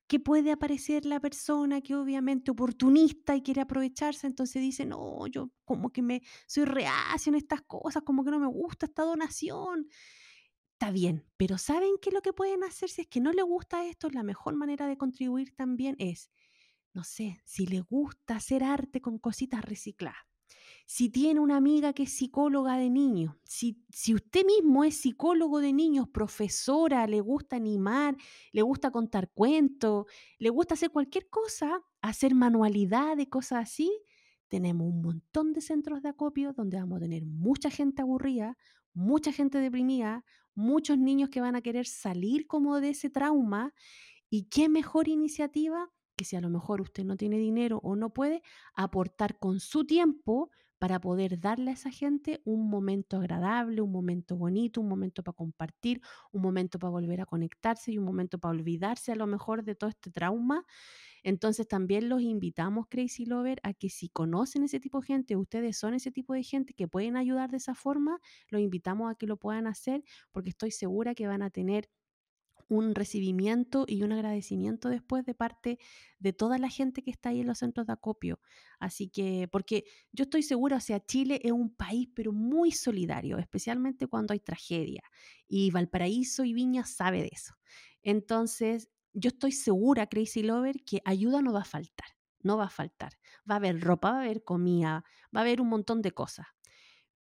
que 0.08 0.20
puede 0.20 0.52
aparecer 0.52 1.06
la 1.06 1.20
persona 1.20 1.82
que 1.82 1.96
obviamente 1.96 2.52
oportunista 2.52 3.36
y 3.36 3.42
quiere 3.42 3.62
aprovecharse, 3.62 4.28
entonces 4.28 4.62
dice, 4.62 4.86
no, 4.86 5.28
yo 5.28 5.52
como 5.66 5.92
que 5.92 6.02
me 6.02 6.22
soy 6.48 6.66
reacio 6.66 7.30
en 7.32 7.36
estas 7.36 7.62
cosas, 7.64 8.04
como 8.04 8.24
que 8.24 8.32
no 8.32 8.40
me 8.40 8.48
gusta 8.48 8.86
esta 8.86 9.04
donación. 9.04 9.88
Está 10.74 10.92
bien, 10.92 11.26
pero 11.38 11.58
¿saben 11.58 11.96
qué 12.02 12.10
es 12.10 12.14
lo 12.14 12.22
que 12.22 12.34
pueden 12.34 12.64
hacer 12.64 12.90
si 12.90 13.02
es 13.02 13.08
que 13.08 13.20
no 13.20 13.32
le 13.34 13.42
gusta 13.42 13.86
esto? 13.86 14.10
La 14.10 14.24
mejor 14.24 14.56
manera 14.56 14.88
de 14.88 14.98
contribuir 14.98 15.56
también 15.56 15.96
es, 16.00 16.32
no 16.94 17.04
sé, 17.04 17.42
si 17.46 17.66
le 17.66 17.82
gusta 17.82 18.36
hacer 18.36 18.64
arte 18.64 19.02
con 19.02 19.18
cositas 19.18 19.66
recicladas 19.66 20.27
si 20.90 21.10
tiene 21.10 21.42
una 21.42 21.58
amiga 21.58 21.92
que 21.92 22.04
es 22.04 22.14
psicóloga 22.14 22.78
de 22.78 22.90
niños, 22.90 23.36
si, 23.44 23.84
si 23.90 24.16
usted 24.16 24.46
mismo 24.46 24.86
es 24.86 24.96
psicólogo 24.96 25.60
de 25.60 25.74
niños, 25.74 26.08
profesora, 26.08 27.06
le 27.08 27.20
gusta 27.20 27.58
animar, 27.58 28.16
le 28.54 28.62
gusta 28.62 28.90
contar 28.90 29.30
cuentos, 29.34 30.06
le 30.40 30.50
gusta 30.50 30.76
hacer 30.76 30.90
cualquier 30.90 31.28
cosa, 31.30 31.82
hacer 32.02 32.34
manualidades, 32.34 33.28
cosas 33.28 33.64
así, 33.64 33.92
tenemos 34.48 34.88
un 34.88 35.02
montón 35.02 35.52
de 35.52 35.60
centros 35.60 36.02
de 36.02 36.08
acopio 36.08 36.54
donde 36.54 36.78
vamos 36.78 36.96
a 36.96 37.02
tener 37.02 37.26
mucha 37.26 37.70
gente 37.70 38.02
aburrida, 38.02 38.58
mucha 38.94 39.34
gente 39.34 39.58
deprimida, 39.58 40.24
muchos 40.56 40.98
niños 40.98 41.30
que 41.30 41.42
van 41.42 41.58
a 41.58 41.62
querer 41.62 41.86
salir 41.86 42.48
como 42.48 42.80
de 42.80 42.92
ese 42.92 43.10
trauma. 43.10 43.74
¿Y 44.30 44.44
qué 44.44 44.70
mejor 44.70 45.10
iniciativa 45.10 45.92
que 46.16 46.26
si 46.26 46.36
a 46.36 46.42
lo 46.42 46.50
mejor 46.50 46.82
usted 46.82 47.06
no 47.06 47.16
tiene 47.16 47.38
dinero 47.38 47.80
o 47.84 47.96
no 47.96 48.14
puede, 48.14 48.42
aportar 48.74 49.38
con 49.38 49.60
su 49.60 49.86
tiempo 49.86 50.50
para 50.80 51.00
poder 51.00 51.40
darle 51.40 51.72
a 51.72 51.74
esa 51.74 51.92
gente 51.92 52.42
un 52.46 52.70
momento 52.70 53.18
agradable, 53.18 53.82
un 53.82 53.92
momento 53.92 54.38
bonito, 54.38 54.82
un 54.82 54.90
momento 54.90 55.24
para 55.24 55.36
compartir, 55.36 56.02
un 56.32 56.42
momento 56.42 56.80
para 56.80 56.92
volver 56.92 57.22
a 57.22 57.26
conectarse 57.26 57.92
y 57.92 57.98
un 57.98 58.06
momento 58.06 58.40
para 58.40 58.52
olvidarse 58.54 59.12
a 59.12 59.16
lo 59.16 59.28
mejor 59.28 59.64
de 59.64 59.76
todo 59.76 59.90
este 59.90 60.12
trauma. 60.12 60.66
Entonces 61.24 61.68
también 61.68 62.10
los 62.10 62.22
invitamos, 62.22 62.88
Crazy 62.90 63.26
Lover, 63.26 63.60
a 63.64 63.74
que 63.74 63.90
si 63.90 64.10
conocen 64.10 64.64
ese 64.64 64.80
tipo 64.80 65.02
de 65.02 65.08
gente, 65.08 65.36
ustedes 65.36 65.78
son 65.78 65.94
ese 65.94 66.12
tipo 66.12 66.34
de 66.34 66.44
gente 66.44 66.74
que 66.74 66.88
pueden 66.88 67.18
ayudar 67.18 67.50
de 67.52 67.58
esa 67.58 67.76
forma, 67.76 68.20
los 68.50 68.62
invitamos 68.62 69.12
a 69.12 69.16
que 69.16 69.28
lo 69.28 69.38
puedan 69.38 69.68
hacer 69.68 70.04
porque 70.32 70.50
estoy 70.52 70.72
segura 70.72 71.16
que 71.16 71.28
van 71.28 71.42
a 71.42 71.50
tener 71.50 71.90
un 72.70 72.96
recibimiento 72.96 73.86
y 73.88 74.04
un 74.04 74.12
agradecimiento 74.12 74.90
después 74.90 75.26
de 75.26 75.34
parte 75.34 75.80
de 76.20 76.34
toda 76.34 76.58
la 76.58 76.70
gente 76.70 77.02
que 77.02 77.12
está 77.12 77.30
ahí 77.30 77.42
en 77.42 77.48
los 77.48 77.60
centros 77.60 77.88
de 77.88 77.94
acopio. 77.94 78.40
Así 78.80 79.10
que, 79.10 79.48
porque 79.52 79.86
yo 80.12 80.24
estoy 80.24 80.44
segura, 80.44 80.78
o 80.78 80.82
sea, 80.82 81.00
Chile 81.00 81.40
es 81.44 81.52
un 81.52 81.74
país 81.74 82.10
pero 82.14 82.34
muy 82.34 82.72
solidario, 82.72 83.38
especialmente 83.38 84.08
cuando 84.08 84.34
hay 84.34 84.40
tragedia. 84.40 85.04
Y 85.48 85.72
Valparaíso 85.72 86.44
y 86.44 86.54
Viña 86.54 86.86
sabe 86.86 87.22
de 87.22 87.30
eso. 87.32 87.56
Entonces, 88.02 88.90
yo 89.14 89.30
estoy 89.30 89.52
segura, 89.52 90.08
Crazy 90.08 90.44
Lover, 90.44 90.84
que 90.84 91.02
ayuda 91.06 91.42
no 91.42 91.54
va 91.54 91.62
a 91.62 91.66
faltar. 91.66 92.08
No 92.44 92.58
va 92.58 92.66
a 92.66 92.70
faltar. 92.70 93.14
Va 93.50 93.56
a 93.56 93.58
haber 93.58 93.82
ropa, 93.82 94.12
va 94.12 94.18
a 94.20 94.22
haber 94.22 94.44
comida, 94.44 95.04
va 95.36 95.40
a 95.40 95.44
haber 95.44 95.60
un 95.62 95.70
montón 95.70 96.02
de 96.02 96.12
cosas. 96.12 96.46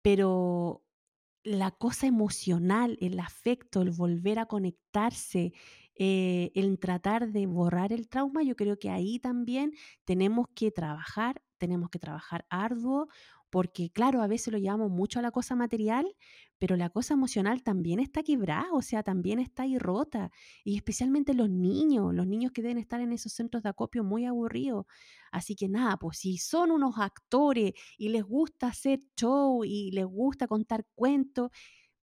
Pero 0.00 0.85
la 1.44 1.70
cosa 1.70 2.07
emocional, 2.07 2.96
el 3.00 3.18
afecto, 3.20 3.83
el 3.83 3.90
volver 3.90 4.38
a 4.38 4.46
conectarse, 4.46 5.52
eh, 5.94 6.50
el 6.55 6.78
tratar 6.78 7.33
de 7.33 7.46
borrar 7.46 7.92
el 7.92 8.09
trauma, 8.09 8.42
yo 8.42 8.57
creo 8.57 8.78
que 8.78 8.90
ahí 8.90 9.18
también 9.18 9.72
tenemos 10.05 10.46
que 10.55 10.70
trabajar, 10.70 11.42
tenemos 11.59 11.90
que 11.90 11.98
trabajar 11.98 12.46
arduo, 12.48 13.09
porque 13.52 13.90
claro, 13.90 14.22
a 14.22 14.26
veces 14.28 14.50
lo 14.50 14.58
llevamos 14.58 14.90
mucho 14.90 15.18
a 15.18 15.22
la 15.22 15.30
cosa 15.30 15.54
material, 15.54 16.06
pero 16.58 16.74
la 16.74 16.88
cosa 16.88 17.12
emocional 17.12 17.62
también 17.62 18.00
está 18.00 18.22
quebrada, 18.22 18.72
o 18.72 18.80
sea, 18.80 19.02
también 19.02 19.38
está 19.38 19.64
ahí 19.64 19.76
rota, 19.78 20.30
y 20.64 20.74
especialmente 20.74 21.34
los 21.34 21.50
niños, 21.50 22.14
los 22.14 22.26
niños 22.26 22.52
que 22.52 22.62
deben 22.62 22.78
estar 22.78 23.02
en 23.02 23.12
esos 23.12 23.34
centros 23.34 23.62
de 23.62 23.68
acopio 23.68 24.04
muy 24.04 24.24
aburridos. 24.24 24.86
Así 25.30 25.54
que 25.54 25.68
nada, 25.68 25.98
pues 25.98 26.16
si 26.18 26.38
son 26.38 26.70
unos 26.70 26.94
actores 26.98 27.72
y 27.98 28.08
les 28.08 28.24
gusta 28.24 28.68
hacer 28.68 29.02
show 29.20 29.64
y 29.64 29.90
les 29.90 30.06
gusta 30.06 30.46
contar 30.46 30.86
cuentos, 30.94 31.50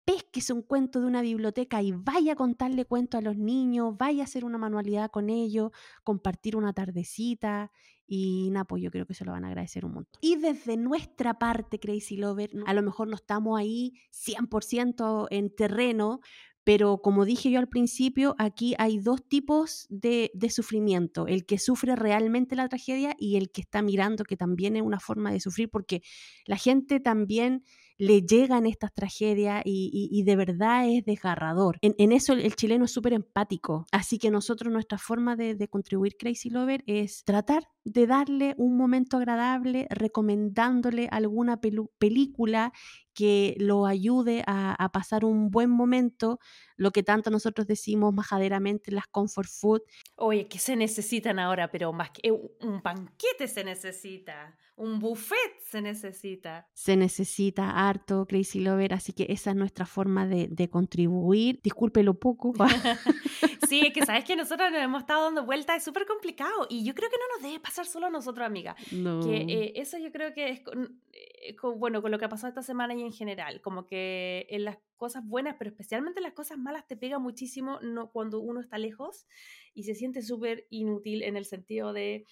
pesques 0.06 0.50
un 0.50 0.62
cuento 0.62 1.00
de 1.00 1.06
una 1.06 1.20
biblioteca 1.20 1.82
y 1.82 1.90
vaya 1.92 2.32
a 2.32 2.36
contarle 2.36 2.84
cuentos 2.84 3.18
a 3.18 3.22
los 3.22 3.36
niños, 3.36 3.96
vaya 3.98 4.22
a 4.22 4.24
hacer 4.24 4.44
una 4.44 4.56
manualidad 4.56 5.10
con 5.10 5.28
ellos, 5.28 5.72
compartir 6.04 6.56
una 6.56 6.72
tardecita 6.72 7.72
y 8.06 8.50
nada, 8.52 8.64
pues 8.64 8.82
yo 8.82 8.90
creo 8.92 9.04
que 9.04 9.14
se 9.14 9.24
lo 9.24 9.32
van 9.32 9.44
a 9.44 9.48
agradecer 9.48 9.84
un 9.84 9.94
montón. 9.94 10.18
Y 10.22 10.36
desde 10.36 10.76
nuestra 10.76 11.40
parte, 11.40 11.80
Crazy 11.80 12.16
Lover, 12.16 12.50
a 12.66 12.72
lo 12.72 12.82
mejor 12.82 13.08
no 13.08 13.16
estamos 13.16 13.58
ahí 13.58 13.94
100% 14.12 15.26
en 15.30 15.50
terreno, 15.50 16.20
pero 16.62 16.98
como 17.02 17.24
dije 17.24 17.50
yo 17.50 17.58
al 17.58 17.68
principio, 17.68 18.36
aquí 18.38 18.76
hay 18.78 18.98
dos 18.98 19.26
tipos 19.28 19.86
de, 19.90 20.30
de, 20.34 20.50
sufrimiento, 20.50 21.26
el 21.26 21.46
que 21.46 21.58
sufre 21.58 21.96
realmente 21.96 22.54
la 22.54 22.68
tragedia 22.68 23.16
y 23.18 23.36
el 23.36 23.50
que 23.50 23.60
está 23.60 23.82
mirando, 23.82 24.22
que 24.22 24.36
también 24.36 24.76
es 24.76 24.82
una 24.82 25.00
forma 25.00 25.32
de 25.32 25.40
sufrir, 25.40 25.68
porque 25.68 26.02
la 26.44 26.56
gente 26.56 27.00
también 27.00 27.64
le 27.98 28.22
llegan 28.22 28.66
estas 28.66 28.92
tragedias 28.92 29.62
y, 29.64 30.22
de 30.24 30.36
verdad 30.36 30.88
es 30.88 31.04
desgarrador. 31.04 31.78
En, 31.82 32.12
eso 32.12 32.32
el, 32.34 32.54
chileno 32.54 32.84
es 32.84 32.92
súper 32.92 33.12
empático, 33.12 33.86
así 33.92 34.18
que 34.18 34.30
nosotros 34.30 34.72
nuestra 34.72 34.98
forma 34.98 35.36
de, 35.36 35.68
contribuir 35.68 36.16
Crazy 36.16 36.50
Lover 36.50 36.82
es 36.86 37.24
tratar 37.24 37.64
de 37.84 38.06
darle 38.06 38.54
un 38.56 38.76
momento 38.76 39.16
agradable 39.16 39.86
recomendándole 39.90 41.08
alguna 41.10 41.60
película 41.98 42.72
que 43.16 43.56
lo 43.58 43.86
ayude 43.86 44.44
a, 44.46 44.90
pasar 44.92 45.24
un 45.24 45.50
buen 45.50 45.70
momento, 45.70 46.38
lo 46.76 46.90
que 46.90 47.02
tanto 47.02 47.30
nosotros 47.30 47.66
decimos 47.66 48.12
majaderamente 48.12 48.92
las 48.92 49.06
comfort 49.06 49.48
food. 49.48 49.80
Oye, 50.16 50.46
que 50.46 50.58
se 50.58 50.76
necesitan 50.76 51.38
ahora, 51.38 51.70
pero 51.70 51.92
más 51.92 52.10
que 52.10 52.30
un 52.30 52.82
banquete 52.82 53.48
se 53.48 53.64
necesita, 53.64 54.54
un 54.76 54.98
buffet 54.98 55.60
se 55.64 55.80
necesita. 55.80 56.68
Se 56.74 56.96
necesita 56.96 57.88
harto, 57.88 58.26
Crazy 58.26 58.60
Lover, 58.60 58.92
así 58.92 59.14
que 59.14 59.26
esa 59.30 59.50
es 59.50 59.56
nuestra 59.56 59.86
forma 59.86 60.26
de, 60.26 60.48
de 60.48 60.68
contribuir. 60.68 61.60
Discúlpelo 61.62 62.14
poco. 62.14 62.52
sí, 63.68 63.80
es 63.80 63.92
que 63.94 64.04
sabes 64.04 64.24
que 64.24 64.36
nosotros 64.36 64.70
nos 64.70 64.80
hemos 64.80 65.00
estado 65.00 65.24
dando 65.24 65.44
vueltas, 65.44 65.78
es 65.78 65.84
súper 65.84 66.06
complicado 66.06 66.66
y 66.68 66.84
yo 66.84 66.94
creo 66.94 67.08
que 67.08 67.16
no 67.16 67.34
nos 67.34 67.42
debe 67.42 67.60
pasar 67.60 67.86
solo 67.86 68.06
a 68.06 68.10
nosotros, 68.10 68.46
amiga. 68.46 68.76
No. 68.92 69.20
Que 69.20 69.36
eh, 69.48 69.72
eso 69.76 69.96
yo 69.98 70.12
creo 70.12 70.34
que 70.34 70.50
es, 70.50 70.60
eh, 70.60 71.56
bueno, 71.76 72.02
con 72.02 72.10
lo 72.10 72.18
que 72.18 72.26
ha 72.26 72.28
pasado 72.28 72.48
esta 72.48 72.62
semana 72.62 72.94
y 72.94 73.02
en 73.06 73.12
general, 73.12 73.60
como 73.60 73.86
que 73.86 74.46
en 74.50 74.64
las 74.64 74.78
cosas 74.96 75.24
buenas, 75.26 75.56
pero 75.58 75.70
especialmente 75.70 76.20
en 76.20 76.24
las 76.24 76.32
cosas 76.32 76.58
malas, 76.58 76.86
te 76.86 76.96
pega 76.96 77.18
muchísimo 77.18 77.78
no, 77.80 78.10
cuando 78.10 78.40
uno 78.40 78.60
está 78.60 78.78
lejos 78.78 79.26
y 79.74 79.84
se 79.84 79.94
siente 79.94 80.22
súper 80.22 80.66
inútil 80.70 81.22
en 81.22 81.36
el 81.36 81.44
sentido 81.44 81.92
de 81.92 82.26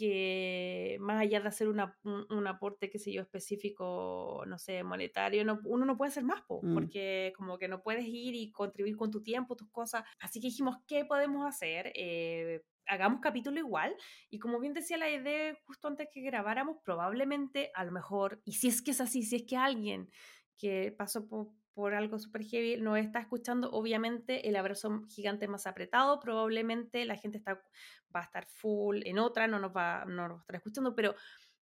que 0.00 0.96
más 0.98 1.20
allá 1.20 1.40
de 1.40 1.48
hacer 1.48 1.68
una, 1.68 1.94
un, 2.04 2.46
aporte, 2.46 2.88
qué 2.88 2.98
sé 2.98 3.12
yo, 3.12 3.20
específico, 3.20 4.42
no 4.46 4.58
sé, 4.58 4.82
monetario, 4.82 5.44
no, 5.44 5.60
uno 5.64 5.84
no 5.84 5.98
puede 5.98 6.08
hacer 6.08 6.24
más, 6.24 6.40
mm. 6.48 6.72
porque 6.72 7.34
como 7.36 7.58
que 7.58 7.68
no 7.68 7.82
puedes 7.82 8.06
ir 8.06 8.34
y 8.34 8.50
contribuir 8.50 8.96
con 8.96 9.10
tu 9.10 9.22
tiempo, 9.22 9.56
tus 9.56 9.68
cosas. 9.70 10.04
Así 10.18 10.40
que 10.40 10.46
dijimos, 10.46 10.78
¿qué 10.86 11.04
podemos 11.04 11.46
hacer? 11.46 11.92
Eh, 11.94 12.62
hagamos 12.86 13.20
capítulo 13.20 13.58
igual. 13.58 13.94
Y 14.30 14.38
como 14.38 14.58
bien 14.58 14.72
decía 14.72 14.96
la 14.96 15.10
idea 15.10 15.54
justo 15.66 15.88
antes 15.88 16.08
que 16.10 16.22
grabáramos, 16.22 16.78
probablemente, 16.82 17.70
a 17.74 17.84
lo 17.84 17.92
mejor, 17.92 18.40
y 18.46 18.54
si 18.54 18.68
es 18.68 18.80
que 18.80 18.92
es 18.92 19.02
así, 19.02 19.22
si 19.22 19.36
es 19.36 19.42
que 19.46 19.58
alguien 19.58 20.08
que 20.56 20.94
pasó 20.96 21.28
por, 21.28 21.48
por 21.80 21.94
algo 21.94 22.18
super 22.18 22.44
heavy, 22.44 22.76
nos 22.76 22.98
está 22.98 23.20
escuchando, 23.20 23.70
obviamente 23.70 24.46
el 24.46 24.56
abrazo 24.56 25.02
gigante 25.08 25.48
más 25.48 25.66
apretado, 25.66 26.20
probablemente 26.20 27.06
la 27.06 27.16
gente 27.16 27.38
está, 27.38 27.54
va 28.14 28.20
a 28.20 28.24
estar 28.24 28.44
full 28.46 29.00
en 29.06 29.18
otra, 29.18 29.48
no 29.48 29.58
nos 29.58 29.74
va, 29.74 30.04
no 30.04 30.28
nos 30.28 30.32
va 30.32 30.40
a 30.40 30.42
estar 30.42 30.56
escuchando, 30.56 30.94
pero, 30.94 31.14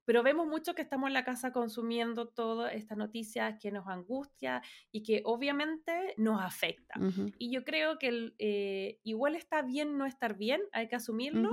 pero 0.04 0.24
vemos 0.24 0.48
mucho 0.48 0.74
que 0.74 0.83
estamos 0.83 1.07
en 1.07 1.14
la 1.14 1.22
casa 1.22 1.52
consumiendo 1.52 2.31
todas 2.31 2.74
estas 2.74 2.98
noticias 2.98 3.61
que 3.61 3.70
nos 3.70 3.87
angustia 3.87 4.61
y 4.90 5.04
que 5.04 5.22
obviamente 5.24 6.14
nos 6.16 6.42
afecta. 6.42 6.98
Y 7.38 7.52
yo 7.52 7.62
creo 7.62 7.96
que 8.00 8.33
eh, 8.40 8.98
igual 9.04 9.37
está 9.37 9.62
bien 9.62 9.98
no 9.98 10.04
estar 10.04 10.37
bien, 10.37 10.62
hay 10.72 10.88
que 10.88 10.96
asumirlo, 10.96 11.52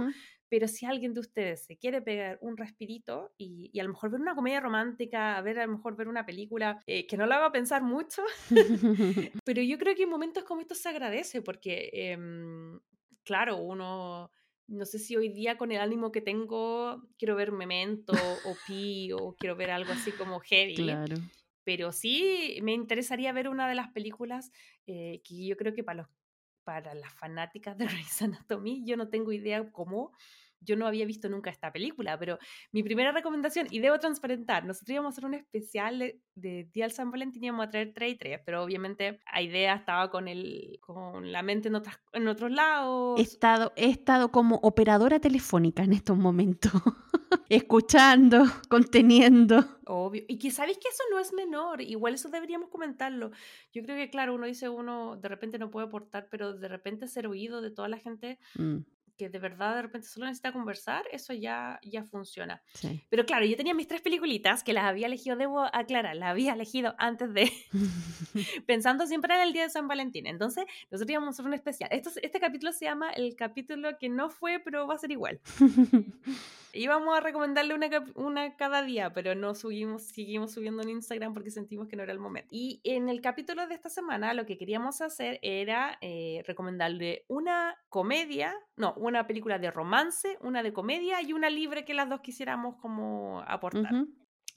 pero 0.50 0.68
si 0.68 0.86
alguien 0.86 1.14
de 1.14 1.20
ustedes 1.22 1.66
se 1.66 1.78
quiere 1.78 2.02
pegar 2.02 2.38
un 2.42 2.58
respirito 2.58 3.34
y, 3.38 3.78
a 3.80 3.84
lo 3.84 3.90
mejor 3.90 4.12
ver 4.12 4.22
una 4.22 4.36
comedia 4.36 4.60
romántica, 4.60 5.38
a 5.38 5.42
ver 5.42 5.60
a 5.60 5.66
lo 5.66 5.74
mejor 5.74 5.96
ver 5.96 6.08
una 6.08 6.26
película 6.26 6.80
eh, 6.86 7.08
que 7.08 7.18
no 7.18 7.26
la 7.26 7.38
haga 7.38 7.52
pensar 7.52 7.84
mucho, 7.84 8.24
pero 9.46 9.62
yo 9.62 9.78
creo 9.78 9.96
que 9.96 10.04
en 10.04 10.10
momentos 10.10 10.44
como 10.44 10.62
estos 10.62 10.80
se 10.80 10.90
agradece 10.90 11.42
porque, 11.42 11.90
em, 11.94 12.80
claro, 13.24 13.58
uno 13.58 14.32
no 14.68 14.86
sé 14.86 14.98
si 14.98 15.16
hoy 15.16 15.30
día 15.30 15.58
con 15.58 15.72
el 15.72 15.80
ánimo 15.80 16.12
que 16.12 16.22
tengo 16.22 17.04
quiero 17.18 17.36
ver 17.36 17.52
Memento 17.52 18.14
o 18.14 18.56
Pi 18.66 19.12
o 19.12 19.36
quiero 19.36 19.56
ver 19.56 19.72
algo 19.72 19.94
así 19.94 20.12
como 20.12 20.40
heavy. 20.40 20.76
Claro. 20.76 21.18
Pero 21.64 21.92
sí 21.92 22.60
me 22.62 22.74
interesaría 22.74 23.34
ver 23.34 23.48
una 23.48 23.68
de 23.68 23.76
las 23.76 23.92
películas 23.92 24.52
eh, 24.88 25.22
que 25.24 25.46
yo 25.46 25.56
creo 25.56 25.74
que 25.74 25.84
para 25.84 26.04
los 26.04 26.08
para 26.66 26.94
las 26.94 27.14
fanáticas 27.14 27.78
de 27.78 27.86
Grey's 28.10 28.22
Anatomy, 28.22 28.84
yo 28.86 28.98
no 28.98 29.08
tengo 29.08 29.32
idea 29.32 29.72
cómo, 29.72 30.12
yo 30.62 30.76
no 30.76 30.88
había 30.88 31.06
visto 31.06 31.30
nunca 31.30 31.50
esta 31.50 31.72
película, 31.72 32.18
pero 32.18 32.40
mi 32.72 32.84
primera 32.84 33.12
recomendación, 33.12 33.68
y 33.70 33.80
debo 33.80 34.00
transparentar, 34.00 34.66
nosotros 34.66 34.90
íbamos 34.94 35.12
a 35.12 35.14
hacer 35.14 35.26
un 35.26 35.36
especial 35.36 36.00
de, 36.36 36.70
Día 36.74 36.86
del 36.86 36.92
San 36.92 37.12
Valentín, 37.12 37.44
íbamos 37.44 37.68
a 37.68 37.70
traer 37.70 37.94
3 37.94 38.14
y 38.14 38.16
3, 38.18 38.40
pero 38.46 38.64
obviamente 38.64 39.20
la 39.32 39.42
idea 39.42 39.76
estaba 39.76 40.10
con, 40.10 40.28
el, 40.28 40.80
con 40.82 41.32
la 41.32 41.44
mente 41.44 41.70
en, 41.70 41.76
otras, 41.76 42.00
en 42.14 42.28
otros 42.28 42.52
lados. 42.52 43.20
He 43.20 43.24
estado, 43.24 43.72
he 43.76 43.90
estado 43.90 44.32
como 44.32 44.56
operadora 44.58 45.20
telefónica 45.20 45.84
en 45.84 45.94
estos 45.94 46.18
momentos, 46.18 46.72
escuchando, 47.50 48.44
conteniendo. 48.70 49.80
Obvio. 49.86 50.24
Y 50.28 50.38
que 50.38 50.52
sabéis 50.52 50.78
que 50.78 50.90
eso 50.90 51.04
no 51.12 51.20
es 51.20 51.34
menor, 51.34 51.82
igual 51.82 52.14
eso 52.14 52.30
deberíamos 52.30 52.70
comentarlo. 52.70 53.32
Yo 53.74 53.84
creo 53.84 53.96
que, 53.96 54.10
claro, 54.10 54.34
uno 54.34 54.46
dice, 54.46 54.70
uno 54.70 55.18
de 55.18 55.30
repente 55.30 55.60
no 55.60 55.72
puede 55.72 55.88
aportar, 55.88 56.28
pero 56.30 56.54
de 56.54 56.68
repente 56.68 57.08
ser 57.08 57.28
oído 57.28 57.62
de 57.62 57.72
toda 57.72 57.88
la 57.88 57.98
gente 57.98 58.40
mm 58.58 58.95
que 59.18 59.30
de 59.30 59.40
verdad 59.40 59.76
de 59.76 59.84
repente 59.84 60.08
solo 60.08 60.26
necesita 60.26 60.52
conversar, 60.52 61.06
eso 61.12 61.34
ya, 61.34 61.80
ya 61.84 62.04
funciona. 62.04 62.62
Pero 63.10 63.26
claro, 63.26 63.46
yo 63.46 63.56
tenía 63.56 63.74
mis 63.74 63.88
tres 63.88 64.02
peliculitas 64.02 64.64
que 64.64 64.74
las 64.74 64.86
había 64.86 65.08
elegido, 65.08 65.36
debo 65.36 65.62
aclarar, 65.74 66.16
las 66.16 66.30
había 66.30 66.54
elegido 66.54 66.96
antes 66.98 67.34
de, 67.34 67.52
pensando 68.68 69.08
siempre 69.08 69.36
en 69.36 69.42
el 69.42 69.54
día 69.54 69.64
de 69.64 69.70
San 69.70 69.88
Valentín. 69.88 70.28
Entonces, 70.28 70.66
nosotros 70.92 71.12
íbamos 71.12 71.28
a 71.28 71.32
hacer 71.32 71.46
un 71.46 71.54
especial. 71.54 71.90
Esto, 71.92 72.12
este 72.22 72.40
capítulo 72.40 72.72
se 72.72 72.86
llama 72.86 73.12
el 73.12 73.36
capítulo 73.36 73.98
que 73.98 74.10
no 74.10 74.30
fue, 74.30 74.60
pero 74.60 74.88
va 74.88 74.96
a 74.96 75.00
ser 75.00 75.12
igual. 75.12 75.40
Íbamos 76.76 77.18
a 77.18 77.22
recomendarle 77.22 77.74
una, 77.74 77.88
una 78.16 78.56
cada 78.58 78.82
día, 78.82 79.14
pero 79.14 79.34
no 79.34 79.56
subimos, 79.56 80.04
seguimos 80.04 80.52
subiendo 80.52 80.84
en 80.84 80.90
Instagram 80.90 81.34
porque 81.34 81.50
sentimos 81.50 81.88
que 81.88 81.96
no 81.96 82.04
era 82.04 82.12
el 82.12 82.20
momento. 82.20 82.50
Y 82.52 82.82
en 82.84 83.08
el 83.08 83.22
capítulo 83.22 83.66
de 83.66 83.76
esta 83.76 83.90
semana 83.90 84.34
lo 84.34 84.46
que 84.46 84.58
queríamos 84.58 85.00
hacer 85.00 85.40
era 85.42 85.98
eh, 86.02 86.44
recomendarle 86.46 87.24
una 87.30 87.78
comedia, 87.88 88.54
no, 88.76 88.94
una 89.06 89.28
película 89.28 89.60
de 89.60 89.72
romance, 89.72 90.38
una 90.42 90.64
de 90.64 90.74
comedia 90.74 91.22
y 91.22 91.34
una 91.34 91.50
libre 91.50 91.86
que 91.86 91.94
las 91.94 92.10
dos 92.10 92.22
quisiéramos 92.22 92.76
como 92.78 93.42
aportar. 93.48 94.06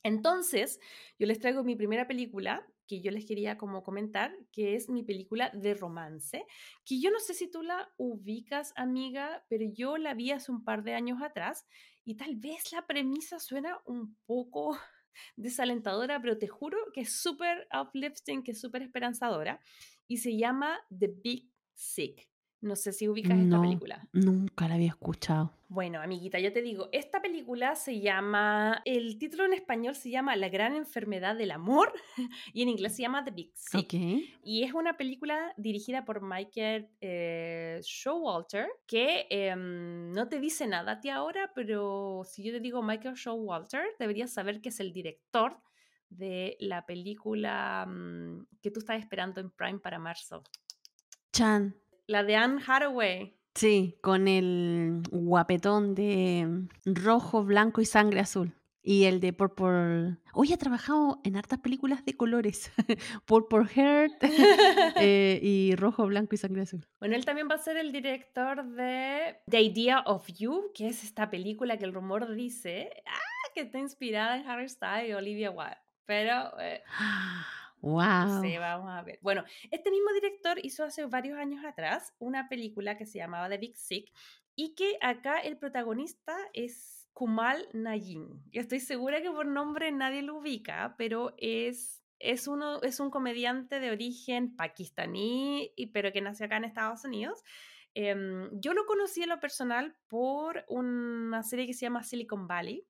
Entonces, 0.02 0.80
yo 1.18 1.26
les 1.26 1.40
traigo 1.40 1.64
mi 1.64 1.76
primera 1.76 2.06
película 2.06 2.66
que 2.88 3.02
yo 3.02 3.10
les 3.10 3.26
quería 3.26 3.58
como 3.58 3.84
comentar, 3.84 4.34
que 4.50 4.74
es 4.74 4.88
mi 4.88 5.02
película 5.02 5.50
de 5.50 5.74
romance, 5.74 6.46
que 6.84 7.00
yo 7.00 7.10
no 7.10 7.20
sé 7.20 7.34
si 7.34 7.48
tú 7.50 7.62
la 7.62 7.92
ubicas, 7.98 8.72
amiga, 8.76 9.44
pero 9.48 9.66
yo 9.72 9.98
la 9.98 10.14
vi 10.14 10.32
hace 10.32 10.50
un 10.50 10.64
par 10.64 10.82
de 10.82 10.94
años 10.94 11.20
atrás 11.22 11.66
y 12.04 12.16
tal 12.16 12.36
vez 12.36 12.72
la 12.72 12.86
premisa 12.86 13.38
suena 13.38 13.78
un 13.84 14.16
poco 14.24 14.76
desalentadora, 15.36 16.20
pero 16.20 16.38
te 16.38 16.48
juro 16.48 16.78
que 16.94 17.02
es 17.02 17.12
súper 17.12 17.68
uplifting, 17.78 18.42
que 18.42 18.52
es 18.52 18.60
súper 18.60 18.82
esperanzadora 18.82 19.60
y 20.08 20.16
se 20.16 20.36
llama 20.36 20.80
The 20.98 21.08
Big 21.22 21.50
Sick. 21.74 22.26
No 22.60 22.74
sé 22.74 22.92
si 22.92 23.08
ubicas 23.08 23.38
esta 23.38 23.60
película. 23.60 24.08
Nunca 24.12 24.66
la 24.66 24.74
había 24.74 24.88
escuchado. 24.88 25.52
Bueno, 25.68 26.00
amiguita, 26.00 26.40
yo 26.40 26.52
te 26.52 26.62
digo, 26.62 26.88
esta 26.92 27.20
película 27.20 27.76
se 27.76 28.00
llama, 28.00 28.80
el 28.84 29.18
título 29.18 29.44
en 29.44 29.52
español 29.52 29.94
se 29.94 30.10
llama 30.10 30.34
La 30.34 30.48
gran 30.48 30.74
enfermedad 30.74 31.36
del 31.36 31.50
amor 31.50 31.92
y 32.54 32.62
en 32.62 32.70
inglés 32.70 32.96
se 32.96 33.02
llama 33.02 33.22
The 33.24 33.30
Big 33.30 33.52
Sick. 33.54 33.92
Y 34.42 34.64
es 34.64 34.72
una 34.72 34.96
película 34.96 35.52
dirigida 35.58 36.04
por 36.04 36.22
Michael 36.22 36.88
eh, 37.00 37.80
Showalter, 37.82 38.66
que 38.86 39.26
em, 39.28 40.10
no 40.12 40.28
te 40.28 40.40
dice 40.40 40.66
nada 40.66 40.92
a 40.92 41.00
ti 41.00 41.10
ahora, 41.10 41.52
pero 41.54 42.22
si 42.24 42.42
yo 42.42 42.50
te 42.50 42.60
digo 42.60 42.82
Michael 42.82 43.14
Showalter, 43.14 43.82
deberías 43.98 44.32
saber 44.32 44.60
que 44.62 44.70
es 44.70 44.80
el 44.80 44.92
director 44.92 45.60
de 46.08 46.56
la 46.60 46.86
película 46.86 47.86
mm, 47.86 48.46
que 48.62 48.70
tú 48.70 48.80
estás 48.80 48.98
esperando 48.98 49.40
en 49.40 49.50
Prime 49.50 49.78
para 49.78 49.98
marzo. 49.98 50.42
Chan. 51.30 51.76
La 52.08 52.24
de 52.24 52.36
Anne 52.36 52.62
Hathaway. 52.66 53.34
Sí, 53.54 53.98
con 54.00 54.28
el 54.28 55.02
guapetón 55.10 55.94
de 55.94 56.66
rojo, 56.86 57.44
blanco 57.44 57.82
y 57.82 57.84
sangre 57.84 58.20
azul. 58.20 58.54
Y 58.82 59.04
el 59.04 59.20
de 59.20 59.34
Purple. 59.34 60.16
Hoy 60.32 60.54
ha 60.54 60.56
trabajado 60.56 61.20
en 61.22 61.36
hartas 61.36 61.58
películas 61.58 62.06
de 62.06 62.16
colores. 62.16 62.72
Purple 63.26 63.66
Heart 63.66 64.22
eh, 65.02 65.38
y 65.42 65.76
rojo, 65.76 66.06
blanco 66.06 66.34
y 66.34 66.38
sangre 66.38 66.62
azul. 66.62 66.86
Bueno, 66.98 67.14
él 67.14 67.26
también 67.26 67.46
va 67.50 67.56
a 67.56 67.58
ser 67.58 67.76
el 67.76 67.92
director 67.92 68.64
de 68.64 69.40
The 69.46 69.60
Idea 69.60 70.00
of 70.06 70.28
You, 70.28 70.70
que 70.74 70.88
es 70.88 71.04
esta 71.04 71.28
película 71.28 71.76
que 71.76 71.84
el 71.84 71.92
rumor 71.92 72.34
dice 72.34 72.90
ah, 73.06 73.50
que 73.54 73.60
está 73.60 73.80
inspirada 73.80 74.38
en 74.38 74.48
Harry 74.48 74.70
Styles 74.70 75.10
y 75.10 75.12
Olivia 75.12 75.50
Wilde. 75.50 75.76
Pero. 76.06 76.52
¡Wow! 77.80 78.42
Vamos 78.58 78.90
a 78.90 79.02
ver. 79.02 79.18
Bueno, 79.22 79.44
este 79.70 79.90
mismo 79.90 80.12
director 80.12 80.58
hizo 80.62 80.84
hace 80.84 81.06
varios 81.06 81.38
años 81.38 81.64
atrás 81.64 82.14
una 82.18 82.48
película 82.48 82.96
que 82.96 83.06
se 83.06 83.18
llamaba 83.18 83.48
The 83.48 83.58
Big 83.58 83.76
Sick 83.76 84.12
y 84.56 84.74
que 84.74 84.98
acá 85.00 85.38
el 85.38 85.56
protagonista 85.56 86.36
es 86.52 87.08
Kumal 87.12 87.68
Nayin. 87.72 88.42
Estoy 88.52 88.80
segura 88.80 89.22
que 89.22 89.30
por 89.30 89.46
nombre 89.46 89.92
nadie 89.92 90.22
lo 90.22 90.38
ubica, 90.38 90.94
pero 90.98 91.34
es, 91.38 92.04
es, 92.18 92.48
uno, 92.48 92.82
es 92.82 93.00
un 93.00 93.10
comediante 93.10 93.80
de 93.80 93.90
origen 93.90 94.56
pakistaní, 94.56 95.72
pero 95.92 96.12
que 96.12 96.20
nació 96.20 96.46
acá 96.46 96.56
en 96.56 96.64
Estados 96.64 97.04
Unidos. 97.04 97.42
Em, 97.94 98.48
yo 98.60 98.74
lo 98.74 98.86
conocí 98.86 99.22
en 99.22 99.30
lo 99.30 99.40
personal 99.40 99.96
por 100.08 100.64
una 100.68 101.42
serie 101.42 101.66
que 101.66 101.74
se 101.74 101.86
llama 101.86 102.04
Silicon 102.04 102.46
Valley, 102.46 102.86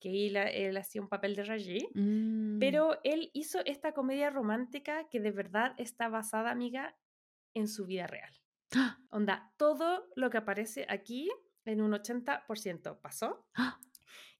que 0.00 0.26
él, 0.26 0.76
hacía 0.76 1.00
un 1.00 1.08
papel 1.08 1.34
de 1.34 1.44
Raji, 1.44 1.88
Mm. 1.94 2.58
pero 2.58 2.98
él 3.04 3.30
hizo 3.34 3.60
esta 3.64 3.92
comedia 3.92 4.30
romántica 4.30 5.08
que 5.08 5.20
de 5.20 5.30
verdad 5.30 5.74
está 5.78 6.08
basada, 6.08 6.50
amiga, 6.50 6.96
en 7.54 7.68
su 7.68 7.86
vida 7.86 8.06
real. 8.06 8.32
¡Ah! 8.74 8.98
Onda, 9.10 9.52
todo 9.56 10.06
lo 10.16 10.28
que 10.30 10.38
aparece 10.38 10.86
aquí 10.88 11.30
en 11.64 11.80
un 11.80 11.92
80% 11.92 13.00
pasó. 13.00 13.46
¡Ah! 13.54 13.78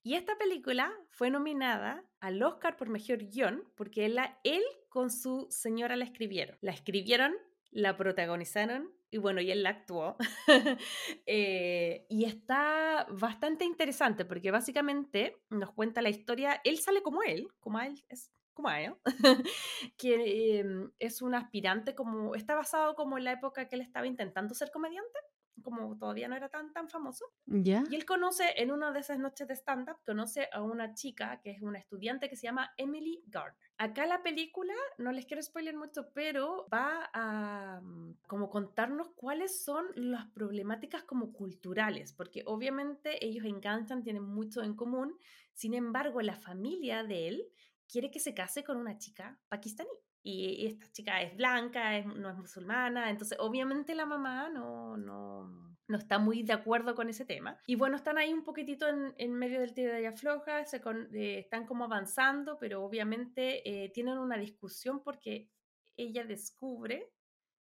Y 0.02 0.14
esta 0.14 0.36
película 0.38 0.92
fue 1.10 1.30
nominada 1.30 2.04
al 2.20 2.40
Oscar 2.42 2.76
por 2.76 2.88
Mejor 2.88 3.18
Guión 3.26 3.64
porque 3.74 4.06
él, 4.06 4.18
él 4.44 4.62
con 4.88 5.10
su 5.10 5.46
señora 5.50 5.96
la 5.96 6.04
escribieron. 6.04 6.56
La 6.60 6.70
escribieron, 6.70 7.34
la 7.76 7.94
protagonizaron 7.94 8.90
y 9.10 9.18
bueno, 9.18 9.40
y 9.42 9.50
él 9.50 9.62
la 9.62 9.70
actuó. 9.70 10.16
Eh, 11.28 12.06
y 12.08 12.24
está 12.24 13.06
bastante 13.10 13.64
interesante 13.64 14.24
porque 14.24 14.52
básicamente 14.52 15.42
nos 15.50 15.72
cuenta 15.72 16.00
la 16.02 16.08
historia, 16.08 16.60
él 16.64 16.78
sale 16.78 17.02
como 17.02 17.22
él, 17.22 17.48
como 17.58 17.80
él 17.80 18.04
es 18.08 18.30
como 18.54 18.70
él, 18.70 18.94
que 19.98 20.60
em, 20.60 20.90
es 20.98 21.20
un 21.20 21.34
aspirante 21.34 21.94
como, 21.94 22.34
está 22.34 22.54
basado 22.54 22.94
como 22.94 23.18
en 23.18 23.24
la 23.24 23.32
época 23.32 23.68
que 23.68 23.74
él 23.74 23.82
estaba 23.82 24.06
intentando 24.06 24.54
ser 24.54 24.70
comediante 24.70 25.18
como 25.62 25.96
todavía 25.96 26.28
no 26.28 26.36
era 26.36 26.48
tan, 26.48 26.72
tan 26.72 26.88
famoso. 26.88 27.26
¿Ya? 27.46 27.84
Y 27.90 27.96
él 27.96 28.04
conoce, 28.04 28.44
en 28.56 28.70
una 28.70 28.92
de 28.92 29.00
esas 29.00 29.18
noches 29.18 29.48
de 29.48 29.54
stand-up, 29.54 29.98
conoce 30.04 30.48
a 30.52 30.62
una 30.62 30.94
chica 30.94 31.40
que 31.42 31.50
es 31.50 31.62
una 31.62 31.78
estudiante 31.78 32.28
que 32.28 32.36
se 32.36 32.46
llama 32.46 32.72
Emily 32.76 33.22
Gardner. 33.26 33.66
Acá 33.78 34.06
la 34.06 34.22
película, 34.22 34.72
no 34.98 35.12
les 35.12 35.26
quiero 35.26 35.42
spoiler 35.42 35.76
mucho, 35.76 36.10
pero 36.14 36.66
va 36.72 37.10
a 37.12 37.80
mm, 37.82 38.16
como 38.26 38.48
contarnos 38.48 39.10
cuáles 39.14 39.62
son 39.62 39.84
las 39.94 40.26
problemáticas 40.30 41.04
como 41.04 41.32
culturales, 41.32 42.12
porque 42.12 42.42
obviamente 42.46 43.24
ellos 43.24 43.44
enganchan, 43.44 44.02
tienen 44.02 44.24
mucho 44.24 44.62
en 44.62 44.74
común, 44.74 45.18
sin 45.52 45.74
embargo 45.74 46.22
la 46.22 46.36
familia 46.36 47.04
de 47.04 47.28
él 47.28 47.48
quiere 47.88 48.10
que 48.10 48.18
se 48.18 48.34
case 48.34 48.64
con 48.64 48.76
una 48.78 48.98
chica 48.98 49.38
pakistaní 49.48 49.90
y 50.26 50.66
esta 50.66 50.90
chica 50.90 51.22
es 51.22 51.36
blanca, 51.36 52.00
no 52.02 52.28
es 52.28 52.36
musulmana, 52.36 53.10
entonces 53.10 53.38
obviamente 53.40 53.94
la 53.94 54.06
mamá 54.06 54.48
no, 54.48 54.96
no, 54.96 55.76
no 55.86 55.96
está 55.96 56.18
muy 56.18 56.42
de 56.42 56.52
acuerdo 56.52 56.96
con 56.96 57.08
ese 57.08 57.24
tema. 57.24 57.60
Y 57.64 57.76
bueno, 57.76 57.94
están 57.94 58.18
ahí 58.18 58.32
un 58.32 58.42
poquitito 58.42 58.88
en, 58.88 59.14
en 59.18 59.32
medio 59.34 59.60
del 59.60 59.72
tiro 59.72 59.92
de 59.92 60.02
la 60.02 60.10
floja, 60.10 60.64
se 60.64 60.78
eh, 60.78 61.38
están 61.38 61.64
como 61.64 61.84
avanzando, 61.84 62.58
pero 62.58 62.82
obviamente 62.82 63.84
eh, 63.84 63.90
tienen 63.90 64.18
una 64.18 64.36
discusión 64.36 65.00
porque 65.00 65.48
ella 65.96 66.24
descubre 66.24 67.12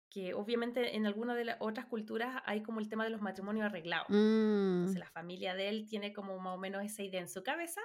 que 0.09 0.33
obviamente 0.33 0.97
en 0.97 1.05
alguna 1.05 1.35
de 1.35 1.45
las 1.45 1.57
otras 1.61 1.85
culturas 1.85 2.41
hay 2.45 2.61
como 2.61 2.81
el 2.81 2.89
tema 2.89 3.05
de 3.05 3.11
los 3.11 3.21
matrimonios 3.21 3.67
arreglados. 3.67 4.09
Mm. 4.09 4.79
Entonces 4.79 4.99
la 4.99 5.11
familia 5.11 5.55
de 5.55 5.69
él 5.69 5.87
tiene 5.87 6.11
como 6.11 6.37
más 6.39 6.55
o 6.55 6.57
menos 6.57 6.83
esa 6.83 7.03
idea 7.03 7.21
en 7.21 7.29
su 7.29 7.41
cabeza 7.41 7.79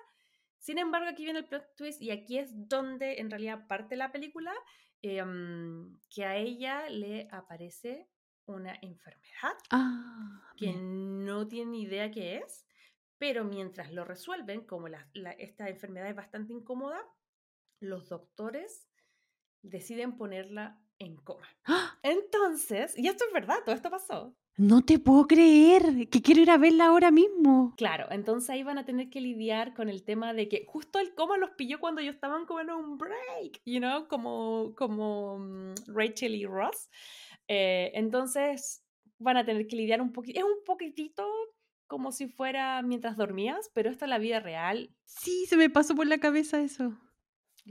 sin 0.64 0.79
embargo, 0.79 1.09
aquí 1.09 1.24
viene 1.24 1.40
el 1.40 1.46
plot 1.46 1.74
twist 1.77 2.00
y 2.00 2.11
aquí 2.11 2.38
es 2.38 2.50
donde 2.68 3.20
en 3.20 3.31
realidad 3.31 3.66
parte 3.68 3.96
la 3.96 4.11
película, 4.12 4.53
em, 5.03 5.98
que 6.09 6.24
a 6.24 6.37
ella 6.37 6.88
le 6.88 7.29
aparece 7.31 8.09
una 8.46 8.74
enfermedad 8.81 9.57
Ah, 9.70 10.40
que 10.57 10.66
bien. 10.66 11.24
no 11.24 11.46
tiene 11.48 11.79
idea 11.79 12.11
qué 12.11 12.37
es, 12.38 12.66
pero 13.18 13.44
mientras 13.44 13.92
lo 13.92 14.05
resuelven, 14.05 14.66
como 14.66 14.88
la- 14.88 15.09
la- 15.12 15.33
esta 15.33 15.68
enfermedad 15.68 16.09
es 16.09 16.16
bastante 16.16 16.53
incómoda, 16.55 17.00
los 17.81 18.09
doctores 18.09 18.88
deciden 19.62 20.16
ponerla 20.16 20.81
en 20.98 21.16
coma. 21.16 21.46
¡Ah! 21.66 21.98
Entonces, 22.03 22.96
y 22.98 23.09
esto 23.09 23.24
es 23.27 23.33
verdad, 23.33 23.59
todo 23.64 23.74
esto 23.74 23.90
pasó. 23.90 24.35
No 24.56 24.82
te 24.82 25.00
puedo 25.00 25.26
creer, 25.26 26.08
que 26.08 26.22
quiero 26.22 26.42
ir 26.42 26.50
a 26.50 26.58
verla 26.58 26.86
ahora 26.86 27.10
mismo. 27.10 27.74
Claro, 27.76 28.06
entonces 28.10 28.50
ahí 28.50 28.62
van 28.62 28.78
a 28.78 28.84
tener 28.84 29.10
que 29.10 29.20
lidiar 29.20 29.74
con 29.74 29.88
el 29.88 30.04
tema 30.04 30.32
de 30.32 30.48
que 30.48 30.64
justo 30.68 31.00
el 31.00 31.12
coma 31.14 31.36
los 31.38 31.50
pilló 31.50 31.80
cuando 31.80 32.00
ellos 32.00 32.14
estaban 32.14 32.46
como 32.46 32.60
en 32.60 32.70
un 32.70 32.96
break, 32.96 33.60
you 33.64 33.80
know, 33.80 34.06
como, 34.06 34.72
como 34.76 35.38
mm, 35.38 35.74
Rachel 35.88 36.36
y 36.36 36.46
Ross. 36.46 36.88
Eh, 37.48 37.90
entonces 37.94 38.84
van 39.18 39.38
a 39.38 39.44
tener 39.44 39.66
que 39.66 39.74
lidiar 39.74 40.00
un 40.00 40.12
poquito, 40.12 40.38
es 40.38 40.44
un 40.44 40.62
poquitito 40.64 41.26
como 41.88 42.12
si 42.12 42.28
fuera 42.28 42.80
mientras 42.82 43.16
dormías, 43.16 43.70
pero 43.74 43.90
esta 43.90 44.04
es 44.04 44.08
la 44.08 44.18
vida 44.18 44.38
real. 44.38 44.94
Sí, 45.04 45.46
se 45.46 45.56
me 45.56 45.68
pasó 45.68 45.96
por 45.96 46.06
la 46.06 46.18
cabeza 46.18 46.60
eso. 46.60 46.96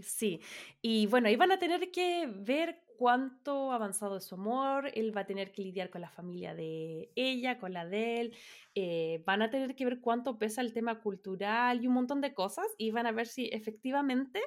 Sí, 0.02 0.42
y 0.82 1.06
bueno, 1.06 1.28
ahí 1.28 1.36
van 1.36 1.52
a 1.52 1.60
tener 1.60 1.92
que 1.92 2.28
ver 2.28 2.82
cuánto 3.04 3.72
ha 3.72 3.76
avanzado 3.76 4.22
su 4.22 4.36
amor, 4.36 4.90
él 4.94 5.12
va 5.16 5.22
a 5.22 5.26
tener 5.26 5.52
que 5.52 5.62
lidiar 5.64 5.90
con 5.90 6.00
la 6.00 6.10
familia 6.10 6.56
de 6.56 7.12
ella, 7.16 7.60
con 7.60 7.74
la 7.74 7.86
de 7.86 8.22
él, 8.22 8.36
eh, 8.76 9.22
van 9.26 9.42
a 9.42 9.50
tener 9.50 9.76
que 9.76 9.84
ver 9.84 10.00
cuánto 10.00 10.40
pesa 10.40 10.62
el 10.62 10.72
tema 10.74 11.02
cultural 11.02 11.84
y 11.84 11.88
un 11.88 11.96
montón 11.96 12.22
de 12.22 12.34
cosas, 12.34 12.66
y 12.78 12.92
van 12.92 13.06
a 13.06 13.12
ver 13.12 13.28
si 13.28 13.48
efectivamente 13.52 14.42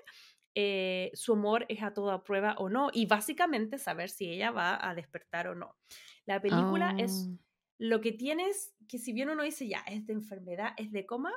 eh, 0.54 1.10
su 1.12 1.34
amor 1.34 1.66
es 1.68 1.82
a 1.82 1.92
toda 1.92 2.24
prueba 2.24 2.54
o 2.58 2.70
no, 2.70 2.88
y 2.94 3.04
básicamente 3.04 3.76
saber 3.78 4.08
si 4.08 4.30
ella 4.30 4.50
va 4.52 4.78
a 4.88 4.94
despertar 4.94 5.48
o 5.48 5.54
no. 5.54 5.76
La 6.24 6.40
película 6.40 6.94
es 6.96 7.30
Oh. 7.30 7.38
lo 7.78 8.00
que 8.00 8.12
tienes, 8.12 8.74
que 8.88 8.96
si 8.98 9.12
bien 9.12 9.28
uno 9.28 9.42
dice 9.42 9.68
ya, 9.68 9.80
es 9.86 10.06
de 10.06 10.14
enfermedad, 10.14 10.70
es 10.78 10.92
de 10.92 11.04
coma, 11.04 11.32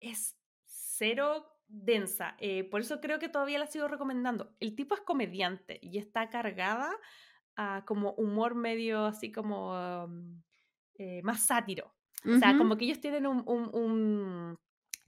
es 0.00 0.38
cero 0.64 1.46
densa. 1.68 2.36
Eh, 2.38 2.64
por 2.64 2.80
eso 2.80 3.00
creo 3.00 3.18
que 3.18 3.28
todavía 3.28 3.58
la 3.58 3.66
sigo 3.66 3.88
recomendando. 3.88 4.56
El 4.60 4.74
tipo 4.74 4.94
es 4.94 5.02
comediante 5.02 5.78
y 5.82 5.98
está 5.98 6.28
cargada 6.30 6.90
a 7.56 7.84
como 7.86 8.12
humor 8.14 8.54
medio 8.54 9.04
así 9.06 9.32
como 9.32 9.72
um, 10.04 10.42
eh, 10.94 11.22
más 11.22 11.46
sátiro. 11.46 11.94
O 12.34 12.36
sea, 12.36 12.56
como 12.56 12.76
que 12.76 12.84
ellos 12.86 13.00
tienen 13.00 13.26
un, 13.26 13.42
un- 13.46 13.70
un- 13.74 14.58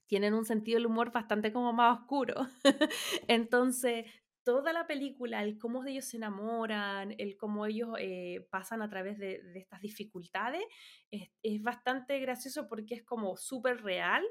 tienen 0.07 0.35
un 0.35 0.45
sentido 0.45 0.77
del 0.77 0.87
humor 0.87 1.13
bastante 1.13 1.53
como 1.53 1.73
más 1.73 2.01
oscuro. 2.01 2.35
Entonces, 3.29 4.07
toda 4.43 4.73
la 4.73 4.87
película, 4.87 5.43
el 5.43 5.59
cómo 5.59 5.85
ellos 5.85 6.07
se 6.07 6.17
enamoran, 6.17 7.15
el 7.19 7.37
cómo 7.37 7.67
ellos 7.67 7.91
eh, 7.99 8.47
pasan 8.51 8.83
a 8.83 8.89
través 8.91 9.19
de, 9.19 9.41
de 9.43 9.59
estas 9.61 9.81
dificultades, 9.81 10.63
es, 11.11 11.31
es 11.43 11.63
bastante 11.63 12.19
gracioso 12.21 12.69
porque 12.69 12.95
es 12.97 13.05
como 13.05 13.37
súper 13.37 13.83
real, 13.83 14.25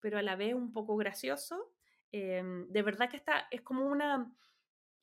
pero 0.00 0.18
a 0.18 0.22
la 0.22 0.36
vez 0.36 0.54
un 0.54 0.72
poco 0.72 0.96
gracioso. 0.96 1.72
Em, 2.12 2.66
de 2.68 2.82
verdad 2.82 3.08
que 3.08 3.16
está, 3.16 3.46
es 3.50 3.62
como 3.62 3.86
una, 3.86 4.32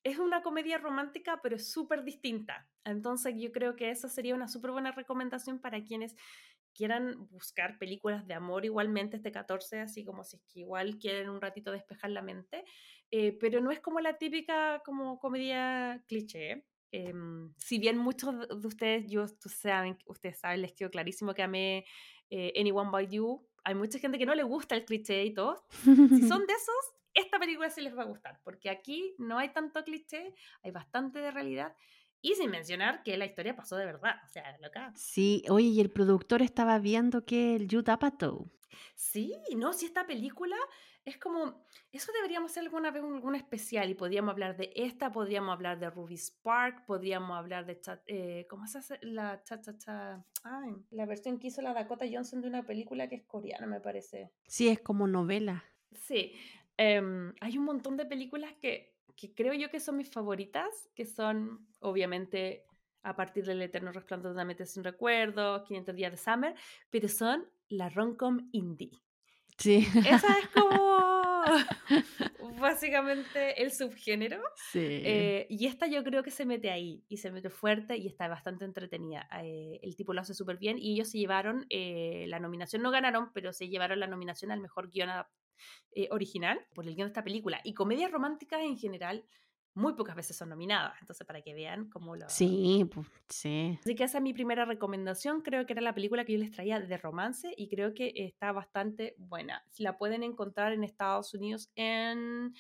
es 0.04 0.20
una 0.20 0.42
comedia 0.42 0.78
romántica, 0.78 1.40
pero 1.42 1.56
es 1.56 1.72
súper 1.72 2.04
distinta. 2.04 2.70
Entonces 2.84 3.36
yo 3.38 3.52
creo 3.52 3.76
que 3.76 3.90
esa 3.90 4.10
sería 4.10 4.36
una 4.36 4.48
súper 4.48 4.72
buena 4.72 4.92
recomendación 4.92 5.60
para 5.60 5.84
quienes 5.84 6.16
quieran 6.78 7.28
buscar 7.32 7.80
películas 7.80 8.28
de 8.28 8.36
amor 8.36 8.64
igualmente 8.64 9.18
este 9.18 9.32
14, 9.32 9.80
así 9.80 10.06
como 10.06 10.24
si 10.24 10.38
es 10.38 10.44
que 10.44 10.60
igual 10.60 11.00
quieren 11.00 11.30
un 11.30 11.42
ratito 11.42 11.72
despejar 11.72 12.12
la 12.12 12.22
mente, 12.22 12.64
eh, 13.10 13.36
pero 13.40 13.60
no 13.62 13.72
es 13.72 13.80
como 13.80 14.00
la 14.00 14.18
típica 14.18 14.82
como 14.86 15.18
comedia 15.18 16.04
cliché. 16.08 16.66
Em, 16.92 17.52
si 17.58 17.80
bien 17.80 17.98
muchos 17.98 18.48
de 18.48 18.56
de 18.56 18.68
ustedes, 18.68 19.08
yo, 19.10 19.26
saben, 19.28 19.98
ustedes 20.06 20.40
saben, 20.40 20.62
les 20.62 20.74
quedó 20.74 20.90
clarísimo 20.90 21.34
que 21.34 21.44
amé 21.44 21.86
eh, 22.30 22.54
Anyone 22.58 22.92
But 22.92 23.10
You, 23.10 23.46
hay 23.68 23.76
mucha 23.76 24.00
gente 24.00 24.18
que 24.18 24.26
no 24.26 24.34
le 24.34 24.44
gusta 24.44 24.76
el 24.76 24.86
cliché 24.86 25.26
y 25.26 25.34
todo. 25.34 25.66
Si 25.84 26.26
son 26.26 26.48
de 26.48 26.54
esos, 26.54 26.96
esta 27.14 27.38
película 27.38 27.70
sí 27.70 27.82
les 27.82 27.98
va 27.98 28.04
a 28.04 28.06
gustar, 28.06 28.40
porque 28.46 28.70
aquí 28.70 29.14
no 29.18 29.38
hay 29.38 29.50
tanto 29.50 29.84
cliché, 29.84 30.34
hay 30.64 30.72
bastante 30.72 31.20
de 31.20 31.32
realidad. 31.32 31.76
Y 32.22 32.36
sin 32.36 32.50
mencionar 32.50 33.04
que 33.04 33.18
la 33.18 33.26
historia 33.26 33.58
pasó 33.58 33.76
de 33.76 33.86
verdad, 33.86 34.22
o 34.26 34.30
sea, 34.30 34.58
loca. 34.62 34.94
Sí, 34.96 35.44
oye, 35.50 35.68
y 35.68 35.82
el 35.82 35.92
productor 35.92 36.42
estaba 36.42 36.80
viendo 36.80 37.26
que 37.26 37.58
el 37.58 37.68
Judd 37.70 37.90
Apatow. 37.90 38.50
Sí, 38.96 39.36
no, 39.58 39.74
si 39.74 39.86
esta 39.86 40.08
película 40.08 40.56
es 41.08 41.18
como, 41.18 41.64
eso 41.94 42.12
deberíamos 42.12 42.52
hacer 42.52 42.64
alguna 42.64 42.92
vez 42.92 43.02
un, 43.02 43.34
especial 43.34 43.90
y 43.90 43.94
podríamos 43.94 44.32
hablar 44.32 44.58
de 44.58 44.74
esta, 44.76 45.10
podríamos 45.10 45.54
hablar 45.54 45.80
de 45.80 45.90
Ruby 45.90 46.18
Spark, 46.18 46.86
podríamos 46.86 47.38
hablar 47.38 47.66
de, 47.66 47.80
eh, 48.08 48.46
¿cómo 48.50 48.68
se 48.68 48.80
hace 48.80 49.00
la 49.02 49.42
cha 49.42 49.62
cha 49.62 49.78
cha? 49.78 50.26
Ay, 50.44 50.76
la 50.92 51.06
versión 51.06 51.40
que 51.40 51.48
hizo 51.48 51.62
la 51.62 51.74
Dakota 51.74 52.06
Johnson 52.12 52.42
de 52.42 52.50
una 52.50 52.64
película 52.64 53.08
que 53.08 53.16
es 53.16 53.24
coreana, 53.24 53.68
me 53.68 53.80
parece. 53.80 54.34
Sí, 54.48 54.68
es 54.68 54.82
como 54.82 55.08
novela. 55.08 55.64
Sí, 55.94 56.34
em, 56.76 57.34
hay 57.40 57.58
un 57.58 57.64
montón 57.64 57.96
de 57.96 58.06
películas 58.06 58.54
que, 58.60 58.98
que 59.16 59.34
creo 59.34 59.54
yo 59.54 59.70
que 59.70 59.80
son 59.80 59.96
mis 59.96 60.12
favoritas, 60.12 60.90
que 60.94 61.06
son 61.06 61.70
obviamente 61.80 62.66
a 63.04 63.16
partir 63.16 63.46
del 63.46 63.62
eterno 63.62 63.94
resplandor 63.94 64.32
de 64.32 64.36
una 64.36 64.46
mente 64.46 64.66
sin 64.66 64.84
recuerdos, 64.84 65.64
500 65.64 65.96
días 65.96 66.12
de 66.12 66.18
Summer, 66.18 66.54
pero 66.90 67.08
son 67.08 67.48
la 67.70 67.88
romcom 67.88 68.50
indie. 68.52 68.92
Sí. 69.58 69.88
Esa 70.06 70.40
es 70.40 70.48
como 70.54 70.88
básicamente 72.60 73.62
el 73.62 73.72
subgénero. 73.72 74.42
Sí. 74.72 74.80
Eh, 74.82 75.48
y 75.50 75.68
esta 75.68 75.88
yo 75.88 76.04
creo 76.04 76.24
que 76.24 76.32
se 76.32 76.46
mete 76.46 76.70
ahí 76.72 77.04
y 77.08 77.18
se 77.18 77.32
mete 77.32 77.50
fuerte 77.50 77.98
y 77.98 78.08
está 78.08 78.28
bastante 78.28 78.66
entretenida. 78.66 79.28
Eh, 79.42 79.80
el 79.82 79.96
tipo 79.96 80.14
lo 80.14 80.22
hace 80.22 80.34
súper 80.34 80.58
bien 80.58 80.78
y 80.78 80.94
ellos 80.94 81.10
se 81.10 81.20
llevaron 81.20 81.66
eh, 81.70 82.26
la 82.28 82.40
nominación, 82.40 82.82
no 82.82 82.92
ganaron, 82.92 83.32
pero 83.34 83.54
se 83.54 83.70
llevaron 83.70 84.00
la 84.00 84.08
nominación 84.08 84.52
al 84.52 84.62
mejor 84.62 84.92
guion 84.92 85.10
original 86.12 86.60
por 86.76 86.86
el 86.86 86.96
guion 86.96 87.08
de 87.08 87.12
esta 87.12 87.24
película. 87.24 87.60
Y 87.64 87.74
comedias 87.74 88.12
románticas 88.12 88.62
en 88.62 88.78
general 88.78 89.26
muy 89.78 89.94
pocas 89.94 90.16
veces 90.16 90.36
son 90.36 90.50
nominadas. 90.50 90.96
Entonces, 91.00 91.26
para 91.26 91.42
que 91.42 91.54
vean 91.54 91.88
cómo 91.90 92.16
lo. 92.16 92.28
Sí, 92.30 92.90
pues, 92.94 93.08
sí. 93.30 93.78
Así 93.80 93.96
que 93.96 94.04
esa 94.04 94.18
es 94.18 94.24
mi 94.24 94.34
primera 94.34 94.66
recomendación. 94.66 95.42
Creo 95.42 95.66
que 95.66 95.74
era 95.74 95.82
la 95.82 95.94
película 95.94 96.26
que 96.26 96.34
yo 96.34 96.40
les 96.40 96.52
traía 96.52 96.80
de 96.80 96.98
romance 96.98 97.54
y 97.56 97.70
creo 97.70 97.94
que 97.94 98.12
está 98.16 98.52
bastante 98.52 99.14
buena. 99.20 99.64
La 99.78 99.98
pueden 99.98 100.24
encontrar 100.24 100.74
en 100.74 100.84
Estados 100.84 101.34
Unidos 101.36 101.70
en 101.76 102.56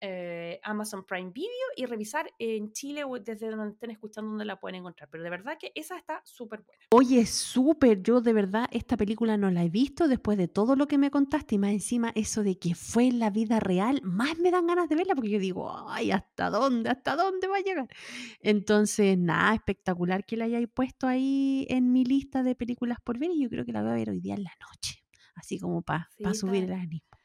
eh, 0.00 0.60
Amazon 0.62 1.04
Prime 1.04 1.30
Video 1.30 1.48
y 1.76 1.86
revisar 1.86 2.30
en 2.38 2.72
Chile 2.72 3.04
o 3.04 3.18
desde 3.18 3.50
donde 3.50 3.74
estén 3.74 3.90
escuchando 3.90 4.30
donde 4.30 4.44
la 4.44 4.60
pueden 4.60 4.76
encontrar. 4.76 5.08
Pero 5.10 5.24
de 5.24 5.30
verdad 5.30 5.56
que 5.58 5.72
esa 5.74 5.96
está 5.96 6.20
súper 6.24 6.62
buena. 6.62 6.84
Oye, 6.90 7.26
súper. 7.26 8.02
Yo 8.02 8.20
de 8.20 8.32
verdad 8.32 8.68
esta 8.70 8.96
película 8.96 9.36
no 9.36 9.50
la 9.50 9.64
he 9.64 9.68
visto 9.68 10.08
después 10.08 10.38
de 10.38 10.48
todo 10.48 10.76
lo 10.76 10.86
que 10.86 10.98
me 10.98 11.10
contaste 11.10 11.56
y 11.56 11.58
más 11.58 11.70
encima 11.70 12.12
eso 12.14 12.42
de 12.42 12.58
que 12.58 12.74
fue 12.74 13.08
en 13.08 13.18
la 13.18 13.30
vida 13.30 13.60
real, 13.60 14.00
más 14.02 14.38
me 14.38 14.50
dan 14.50 14.66
ganas 14.66 14.88
de 14.88 14.96
verla 14.96 15.14
porque 15.14 15.30
yo 15.30 15.38
digo, 15.38 15.88
ay, 15.88 16.10
¿hasta 16.10 16.50
dónde? 16.50 16.90
¿Hasta 16.90 17.16
dónde 17.16 17.48
va 17.48 17.56
a 17.56 17.60
llegar? 17.60 17.88
Entonces, 18.40 19.18
nada, 19.18 19.54
espectacular 19.54 20.24
que 20.24 20.36
la 20.36 20.44
hayáis 20.44 20.68
puesto 20.68 21.06
ahí 21.06 21.66
en 21.68 21.92
mi 21.92 22.04
lista 22.04 22.42
de 22.42 22.54
películas 22.54 22.98
por 23.02 23.18
ver 23.18 23.30
y 23.30 23.42
yo 23.42 23.48
creo 23.48 23.64
que 23.64 23.72
la 23.72 23.82
voy 23.82 23.90
a 23.90 23.94
ver 23.94 24.10
hoy 24.10 24.20
día 24.20 24.34
en 24.34 24.44
la 24.44 24.52
noche, 24.60 25.04
así 25.34 25.58
como 25.58 25.82
para 25.82 26.08
subir 26.34 26.64
el 26.64 26.72
ánimo. 26.72 27.17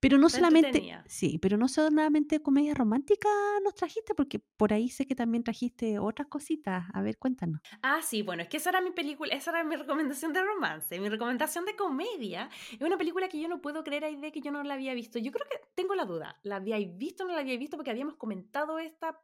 Pero 0.00 0.16
no 0.16 0.28
solamente, 0.28 0.96
sí, 1.06 1.38
pero 1.38 1.56
no 1.56 1.66
solamente 1.66 2.40
comedia 2.40 2.72
romántica 2.72 3.28
nos 3.64 3.74
trajiste, 3.74 4.14
porque 4.14 4.38
por 4.38 4.72
ahí 4.72 4.88
sé 4.88 5.06
que 5.06 5.16
también 5.16 5.42
trajiste 5.42 5.98
otras 5.98 6.28
cositas. 6.28 6.84
A 6.94 7.02
ver, 7.02 7.18
cuéntanos. 7.18 7.60
Ah, 7.82 8.00
sí, 8.00 8.22
bueno, 8.22 8.42
es 8.42 8.48
que 8.48 8.58
esa 8.58 8.70
era 8.70 8.80
mi 8.80 8.92
película, 8.92 9.34
esa 9.34 9.50
era 9.50 9.64
mi 9.64 9.74
recomendación 9.74 10.32
de 10.32 10.42
romance. 10.44 11.00
Mi 11.00 11.08
recomendación 11.08 11.64
de 11.64 11.74
comedia 11.74 12.48
es 12.70 12.80
una 12.80 12.96
película 12.96 13.28
que 13.28 13.40
yo 13.40 13.48
no 13.48 13.60
puedo 13.60 13.82
creer 13.82 14.04
ahí 14.04 14.16
de 14.16 14.30
que 14.30 14.40
yo 14.40 14.52
no 14.52 14.62
la 14.62 14.74
había 14.74 14.94
visto. 14.94 15.18
Yo 15.18 15.32
creo 15.32 15.46
que 15.50 15.58
tengo 15.74 15.96
la 15.96 16.04
duda, 16.04 16.38
¿la 16.44 16.56
habíais 16.56 16.96
visto 16.96 17.24
o 17.24 17.26
no 17.26 17.34
la 17.34 17.40
había 17.40 17.58
visto? 17.58 17.76
Porque 17.76 17.90
habíamos 17.90 18.14
comentado 18.14 18.78
esta 18.78 19.20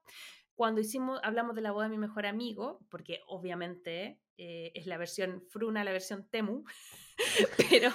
cuando 0.56 0.80
hicimos, 0.80 1.20
hablamos 1.22 1.54
de 1.54 1.62
la 1.62 1.72
boda 1.72 1.84
de 1.84 1.90
mi 1.90 1.98
mejor 1.98 2.26
amigo, 2.26 2.80
porque 2.88 3.20
obviamente 3.26 4.20
eh, 4.36 4.72
es 4.74 4.86
la 4.86 4.98
versión 4.98 5.42
Fruna, 5.48 5.84
la 5.84 5.92
versión 5.92 6.28
Temu, 6.28 6.64
pero... 7.70 7.90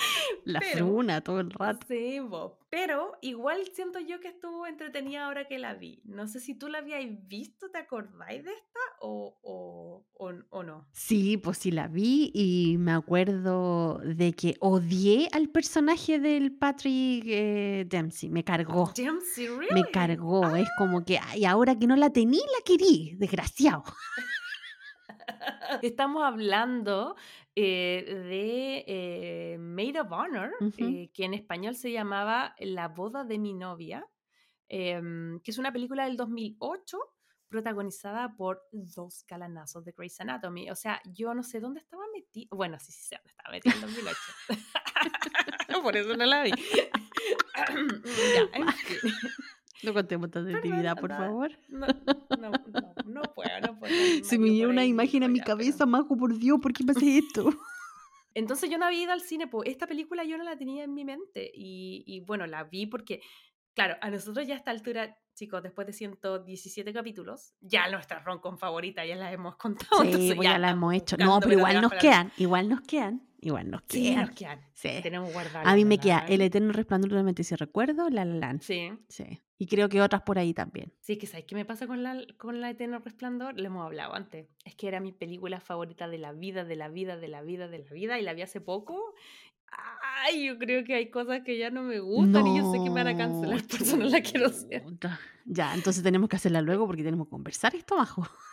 La 0.44 0.60
fruna 0.60 1.20
todo 1.20 1.40
el 1.40 1.50
rato. 1.50 1.86
Sí, 1.88 2.20
pero 2.70 3.12
igual 3.20 3.62
siento 3.72 3.98
yo 3.98 4.20
que 4.20 4.28
estuvo 4.28 4.66
entretenida 4.66 5.26
ahora 5.26 5.46
que 5.48 5.58
la 5.58 5.74
vi. 5.74 6.00
No 6.04 6.28
sé 6.28 6.40
si 6.40 6.54
tú 6.54 6.68
la 6.68 6.78
habías 6.78 7.04
visto, 7.26 7.68
¿te 7.70 7.78
acordáis 7.78 8.44
de 8.44 8.52
esta 8.52 8.80
o, 9.00 9.36
o, 9.42 10.04
o, 10.50 10.62
no? 10.62 10.86
Sí, 10.92 11.36
pues 11.36 11.58
sí 11.58 11.72
la 11.72 11.88
vi 11.88 12.30
y 12.32 12.76
me 12.78 12.92
acuerdo 12.92 13.98
de 14.04 14.32
que 14.32 14.56
odié 14.60 15.28
al 15.32 15.48
personaje 15.48 16.20
del 16.20 16.52
Patrick 16.52 17.24
eh, 17.26 17.86
Dempsey. 17.88 18.30
Me 18.30 18.44
cargó. 18.44 18.92
Dempsey, 18.94 19.48
Me 19.72 19.82
cargó. 19.90 20.54
Es 20.54 20.68
como 20.78 21.04
que, 21.04 21.18
ay, 21.18 21.44
ahora 21.44 21.76
que 21.78 21.86
no 21.86 21.96
la 21.96 22.10
tenía, 22.10 22.42
la 22.56 22.64
querí. 22.64 23.16
Desgraciado. 23.18 23.82
Estamos 25.82 26.24
hablando 26.24 27.16
eh, 27.54 28.04
de 28.06 28.84
eh, 28.86 29.58
Maid 29.58 30.00
of 30.00 30.12
Honor, 30.12 30.52
eh, 30.78 31.10
que 31.12 31.24
en 31.24 31.34
español 31.34 31.74
se 31.74 31.92
llamaba 31.92 32.54
La 32.58 32.88
boda 32.88 33.24
de 33.24 33.38
mi 33.38 33.54
novia, 33.54 34.06
em, 34.68 35.40
que 35.40 35.50
es 35.50 35.58
una 35.58 35.72
película 35.72 36.04
del 36.04 36.16
2008 36.16 36.98
protagonizada 37.48 38.36
por 38.36 38.62
dos 38.70 39.24
galanazos 39.26 39.84
de 39.84 39.92
Grey's 39.92 40.20
Anatomy. 40.20 40.70
O 40.70 40.76
sea, 40.76 41.00
yo 41.04 41.34
no 41.34 41.42
sé 41.42 41.58
dónde 41.58 41.80
estaba 41.80 42.04
metido. 42.14 42.56
Bueno, 42.56 42.78
sí, 42.78 42.92
sí 42.92 43.02
sé 43.02 43.16
dónde 43.16 43.30
estaba 43.30 43.50
metido 43.50 43.74
en 43.74 43.80
2008. 43.80 44.18
Por 45.82 45.96
eso 45.96 46.16
no 46.16 46.26
la 46.26 46.42
vi. 46.44 46.50
ya, 47.56 47.64
en 48.52 48.68
fin. 48.72 48.98
No 49.82 49.94
contemos 49.94 50.30
tanta 50.30 50.50
intimidad, 50.50 50.96
por 50.98 51.10
favor. 51.10 51.50
No, 51.68 51.86
no, 52.40 52.50
no, 53.06 53.22
puedo, 53.34 53.60
no 53.60 53.78
puedo. 53.78 54.24
Se 54.24 54.38
me 54.38 54.50
lleva 54.50 54.70
una 54.70 54.84
imagen 54.84 55.22
a 55.22 55.28
mi 55.28 55.40
cabeza, 55.40 55.86
Majo, 55.86 56.16
por 56.16 56.36
Dios, 56.36 56.58
¿por 56.60 56.72
qué 56.72 56.84
pasé 56.84 57.18
esto? 57.18 57.50
Entonces 58.34 58.70
yo 58.70 58.78
no 58.78 58.86
había 58.86 59.02
ido 59.02 59.12
al 59.12 59.22
cine, 59.22 59.48
pues 59.48 59.68
esta 59.68 59.86
película 59.86 60.24
yo 60.24 60.38
no 60.38 60.44
la 60.44 60.56
tenía 60.56 60.84
en 60.84 60.94
mi 60.94 61.04
mente 61.04 61.50
y, 61.52 62.04
y 62.06 62.20
bueno, 62.20 62.46
la 62.46 62.62
vi 62.64 62.86
porque, 62.86 63.20
claro, 63.74 63.96
a 64.00 64.10
nosotros 64.10 64.46
ya 64.46 64.54
a 64.54 64.58
esta 64.58 64.70
altura, 64.70 65.18
chicos, 65.40 65.62
después 65.62 65.86
de 65.86 65.94
117 65.94 66.92
capítulos, 66.92 67.54
ya 67.62 67.90
nuestra 67.90 68.20
roncon 68.20 68.58
favorita 68.58 69.06
ya 69.06 69.16
la 69.16 69.32
hemos 69.32 69.56
contado. 69.56 70.02
Sí, 70.04 70.34
pues 70.36 70.46
ya, 70.46 70.58
la 70.58 70.70
hemos 70.70 70.94
hecho. 70.94 71.16
No, 71.16 71.40
pero 71.40 71.54
igual 71.54 71.80
nos 71.80 71.92
quedan, 71.94 72.30
igual 72.36 72.68
nos 72.68 72.82
quedan. 72.82 73.26
Igual 73.42 73.70
nos 73.70 73.80
quedan. 73.82 74.04
Sí, 74.04 74.16
nos 74.16 74.30
quedan. 74.32 74.60
Sí. 74.74 74.90
Tenemos 75.02 75.32
guardadas. 75.32 75.66
A 75.66 75.74
mí 75.74 75.86
me 75.86 75.96
queda 75.96 76.26
El 76.28 76.42
Eterno 76.42 76.74
Resplandor 76.74 77.10
de 77.10 77.16
la 77.16 77.22
Mente, 77.22 77.42
si 77.42 77.54
recuerdo, 77.54 78.10
La 78.10 78.26
La 78.26 78.58
Sí. 78.60 78.92
Sí. 79.08 79.40
Y 79.56 79.66
creo 79.66 79.88
que 79.88 80.02
otras 80.02 80.22
por 80.22 80.38
ahí 80.38 80.52
también. 80.52 80.92
Sí, 81.00 81.16
que 81.16 81.26
¿sabes 81.26 81.46
qué 81.46 81.54
me 81.54 81.64
pasa 81.64 81.86
con 81.86 82.02
la, 82.02 82.22
con 82.36 82.60
la 82.60 82.68
Eterno 82.68 82.98
Resplandor? 82.98 83.58
Le 83.58 83.66
hemos 83.66 83.86
hablado 83.86 84.14
antes. 84.14 84.46
Es 84.64 84.74
que 84.74 84.88
era 84.88 85.00
mi 85.00 85.12
película 85.12 85.60
favorita 85.60 86.06
de 86.08 86.18
la 86.18 86.32
vida, 86.32 86.64
de 86.64 86.76
la 86.76 86.88
vida, 86.88 87.16
de 87.16 87.28
la 87.28 87.40
vida, 87.40 87.68
de 87.68 87.78
la 87.78 87.90
vida. 87.90 88.18
Y 88.18 88.22
la 88.22 88.34
vi 88.34 88.42
hace 88.42 88.60
poco. 88.60 89.14
Ay, 90.22 90.46
yo 90.46 90.58
creo 90.58 90.84
que 90.84 90.94
hay 90.94 91.10
cosas 91.10 91.42
que 91.42 91.56
ya 91.56 91.70
no 91.70 91.82
me 91.82 92.00
gustan 92.00 92.46
y 92.46 92.58
yo 92.58 92.70
sé 92.70 92.78
que 92.78 92.90
me 92.90 93.02
van 93.02 93.08
a 93.08 93.16
cancelar, 93.16 93.62
por 93.68 93.82
eso 93.82 93.96
no 93.96 94.04
la 94.04 94.20
quiero 94.20 94.46
hacer. 94.46 94.84
Ya, 95.44 95.74
entonces 95.74 96.02
tenemos 96.02 96.28
que 96.28 96.36
hacerla 96.36 96.60
luego 96.60 96.86
porque 96.86 97.02
tenemos 97.02 97.26
que 97.26 97.30
conversar 97.30 97.74
esto 97.74 97.94
abajo. 97.94 98.26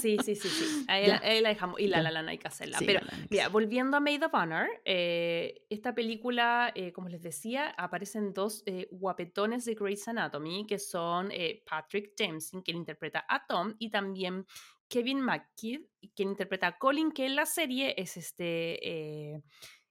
Sí, 0.00 0.18
sí, 0.22 0.34
sí, 0.34 0.48
sí. 0.48 0.84
Ahí, 0.88 1.06
la, 1.40 1.48
dejamos. 1.48 1.80
Y 1.80 1.86
la 1.86 2.02
la 2.02 2.10
la 2.10 2.30
hay 2.30 2.38
que 2.38 2.48
hacerla. 2.48 2.78
Pero, 2.84 3.00
mira, 3.30 3.48
volviendo 3.48 3.96
a 3.96 4.00
Maid 4.00 4.24
of 4.24 4.34
Honor, 4.34 4.68
eh, 4.84 5.64
esta 5.70 5.94
película, 5.94 6.72
eh, 6.74 6.92
como 6.92 7.08
les 7.08 7.22
decía, 7.22 7.70
aparecen 7.78 8.32
dos 8.32 8.62
eh, 8.66 8.88
guapetones 8.90 9.64
de 9.64 9.74
Grey's 9.74 10.06
Anatomy, 10.08 10.66
que 10.66 10.78
son 10.78 11.30
Patrick 11.68 12.12
Jameson, 12.16 12.62
quien 12.62 12.76
interpreta 12.76 13.24
a 13.28 13.46
Tom, 13.46 13.74
y 13.78 13.90
también 13.90 14.46
Kevin 14.88 15.20
McKidd, 15.20 15.80
quien 16.14 16.30
interpreta 16.30 16.68
a 16.68 16.78
Colin, 16.78 17.10
que 17.10 17.26
en 17.26 17.36
la 17.36 17.46
serie 17.46 17.94
es 17.96 18.16
este 18.16 19.42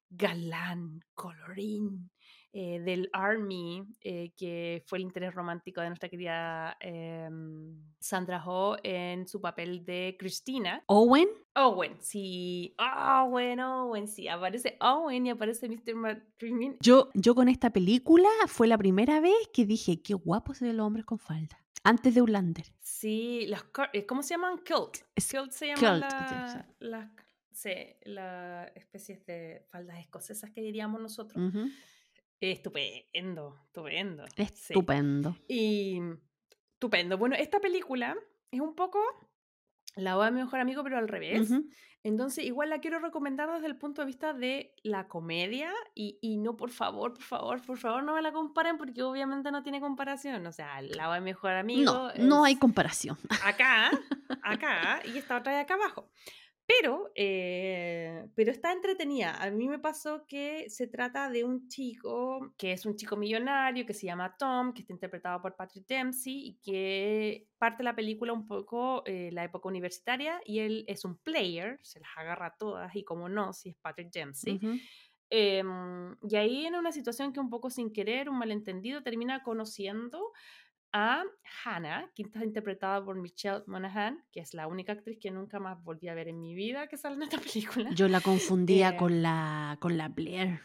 galán, 0.09 1.01
colorín, 1.13 2.09
eh, 2.57 2.79
del 2.79 3.09
Army, 3.11 3.83
eh, 3.99 4.31
que 4.37 4.81
fue 4.87 4.99
el 4.99 5.03
interés 5.03 5.35
romántico 5.35 5.81
de 5.81 5.87
nuestra 5.87 6.07
querida 6.07 6.77
em, 6.79 7.75
Sandra 7.99 8.41
Ho 8.45 8.77
en 8.81 9.27
su 9.27 9.41
papel 9.41 9.83
de 9.83 10.15
Cristina. 10.17 10.81
¿Owen? 10.85 11.27
Owen, 11.53 11.97
sí. 11.99 12.73
Owen, 12.79 13.59
Owen, 13.59 14.07
sí. 14.07 14.29
Aparece 14.29 14.77
Owen 14.79 15.25
y 15.25 15.31
aparece 15.31 15.67
Mr. 15.67 15.95
McDreamy. 15.95 16.77
Yo, 16.79 17.09
yo 17.13 17.35
con 17.35 17.49
esta 17.49 17.71
película 17.71 18.29
fue 18.47 18.67
la 18.67 18.77
primera 18.77 19.19
vez 19.19 19.49
que 19.51 19.65
dije, 19.65 20.01
qué 20.01 20.13
guapo 20.13 20.53
se 20.53 20.63
ven 20.63 20.77
los 20.77 20.87
hombres 20.87 21.05
con 21.05 21.19
falda. 21.19 21.61
Antes 21.83 22.15
de 22.15 22.21
Ulander. 22.21 22.65
Sí, 22.79 23.47
los, 23.47 23.65
eh, 23.91 24.05
¿cómo 24.05 24.23
se 24.23 24.35
llaman? 24.35 24.59
Kilt. 24.59 25.03
Kilt 25.13 25.51
se 25.51 25.67
llama 25.67 25.97
la, 25.97 26.67
las 26.79 27.11
sí, 27.55 27.73
la 28.03 28.65
especies 28.75 29.25
de 29.25 29.65
faldas 29.69 29.99
escocesas 29.99 30.51
que 30.51 30.61
diríamos 30.61 31.01
nosotros. 31.01 31.41
Estupendo, 32.41 33.57
estupendo. 33.63 34.25
Estupendo. 34.35 35.37
Y 35.47 35.99
estupendo. 36.73 37.17
Bueno, 37.17 37.35
esta 37.35 37.59
película 37.59 38.15
es 38.51 38.59
un 38.59 38.75
poco 38.75 38.99
la 39.95 40.15
voz 40.15 40.25
de 40.25 40.31
mi 40.31 40.41
mejor 40.41 40.59
amigo, 40.59 40.83
pero 40.83 40.97
al 40.97 41.07
revés. 41.07 41.49
Entonces, 42.03 42.45
igual 42.45 42.69
la 42.69 42.81
quiero 42.81 42.99
recomendar 42.99 43.51
desde 43.51 43.65
el 43.65 43.77
punto 43.77 44.01
de 44.01 44.05
vista 44.05 44.33
de 44.33 44.75
la 44.83 45.07
comedia 45.07 45.73
y, 45.95 46.19
y, 46.21 46.37
no, 46.37 46.55
por 46.55 46.69
favor, 46.69 47.13
por 47.13 47.23
favor, 47.23 47.65
por 47.65 47.77
favor, 47.79 48.03
no 48.03 48.13
me 48.13 48.21
la 48.21 48.31
comparen 48.31 48.77
porque 48.77 49.01
obviamente 49.01 49.49
no 49.51 49.63
tiene 49.63 49.79
comparación. 49.79 50.45
O 50.45 50.51
sea, 50.51 50.81
la 50.81 51.07
voz 51.07 51.15
de 51.15 51.21
mi 51.21 51.31
mejor 51.31 51.53
amigo. 51.53 51.91
No, 51.91 52.13
no 52.19 52.43
hay 52.43 52.57
comparación. 52.57 53.17
Acá, 53.43 53.89
acá 54.43 54.99
y 55.05 55.17
esta 55.17 55.37
otra 55.37 55.53
de 55.53 55.59
acá 55.61 55.75
abajo. 55.75 56.11
Pero, 56.67 57.11
eh, 57.13 58.27
pero 58.35 58.51
está 58.51 58.71
entretenida. 58.71 59.35
A 59.35 59.51
mí 59.51 59.67
me 59.67 59.77
pasó 59.77 60.25
que 60.25 60.67
se 60.69 60.87
trata 60.87 61.29
de 61.29 61.43
un 61.43 61.67
chico 61.67 62.53
que 62.57 62.71
es 62.71 62.87
un 62.87 62.95
chico 62.95 63.17
millonario 63.17 63.85
que 63.85 63.93
se 63.93 64.07
llama 64.07 64.35
Tom, 64.37 64.73
que 64.73 64.81
está 64.81 64.93
interpretado 64.93 65.41
por 65.41 65.55
Patrick 65.55 65.85
Dempsey 65.85 66.33
y 66.33 66.59
que 66.63 67.47
parte 67.59 67.83
la 67.83 67.95
película 67.95 68.33
un 68.33 68.47
poco 68.47 69.03
eh, 69.05 69.29
la 69.31 69.43
época 69.43 69.69
universitaria 69.69 70.41
y 70.43 70.59
él 70.59 70.85
es 70.87 71.05
un 71.05 71.17
player, 71.17 71.79
se 71.83 71.99
las 71.99 72.09
agarra 72.17 72.55
todas 72.57 72.95
y 72.95 73.03
como 73.03 73.29
no, 73.29 73.53
si 73.53 73.69
es 73.69 73.75
Patrick 73.75 74.11
Dempsey. 74.11 74.59
Em, 75.29 76.15
y 76.29 76.35
ahí 76.35 76.65
en 76.65 76.75
una 76.75 76.91
situación 76.91 77.33
que 77.33 77.39
un 77.39 77.49
poco 77.49 77.69
sin 77.69 77.91
querer, 77.91 78.29
un 78.29 78.37
malentendido, 78.37 79.01
termina 79.01 79.41
conociendo 79.43 80.31
a 80.97 81.25
Hannah, 81.65 82.09
que 82.15 82.23
está 82.23 82.41
interpretada 82.41 83.03
por 83.03 83.17
Michelle 83.17 83.63
Monaghan, 83.67 84.23
que 84.31 84.39
es 84.39 84.53
la 84.53 84.65
única 84.65 84.93
actriz 84.93 85.19
que 85.19 85.29
nunca 85.29 85.59
más 85.59 85.83
volví 85.83 86.07
a 86.07 86.13
ver 86.13 86.29
en 86.29 86.39
mi 86.39 86.55
vida 86.55 86.87
que 86.87 86.95
sale 86.95 87.17
en 87.17 87.23
esta 87.23 87.37
película. 87.53 87.89
Yo 87.93 88.07
la 88.07 88.21
confundía 88.21 88.91
eh, 88.91 88.97
con 88.97 89.21
la 89.21 89.77
con 89.81 89.97
la 89.97 90.07
Blair. 90.07 90.61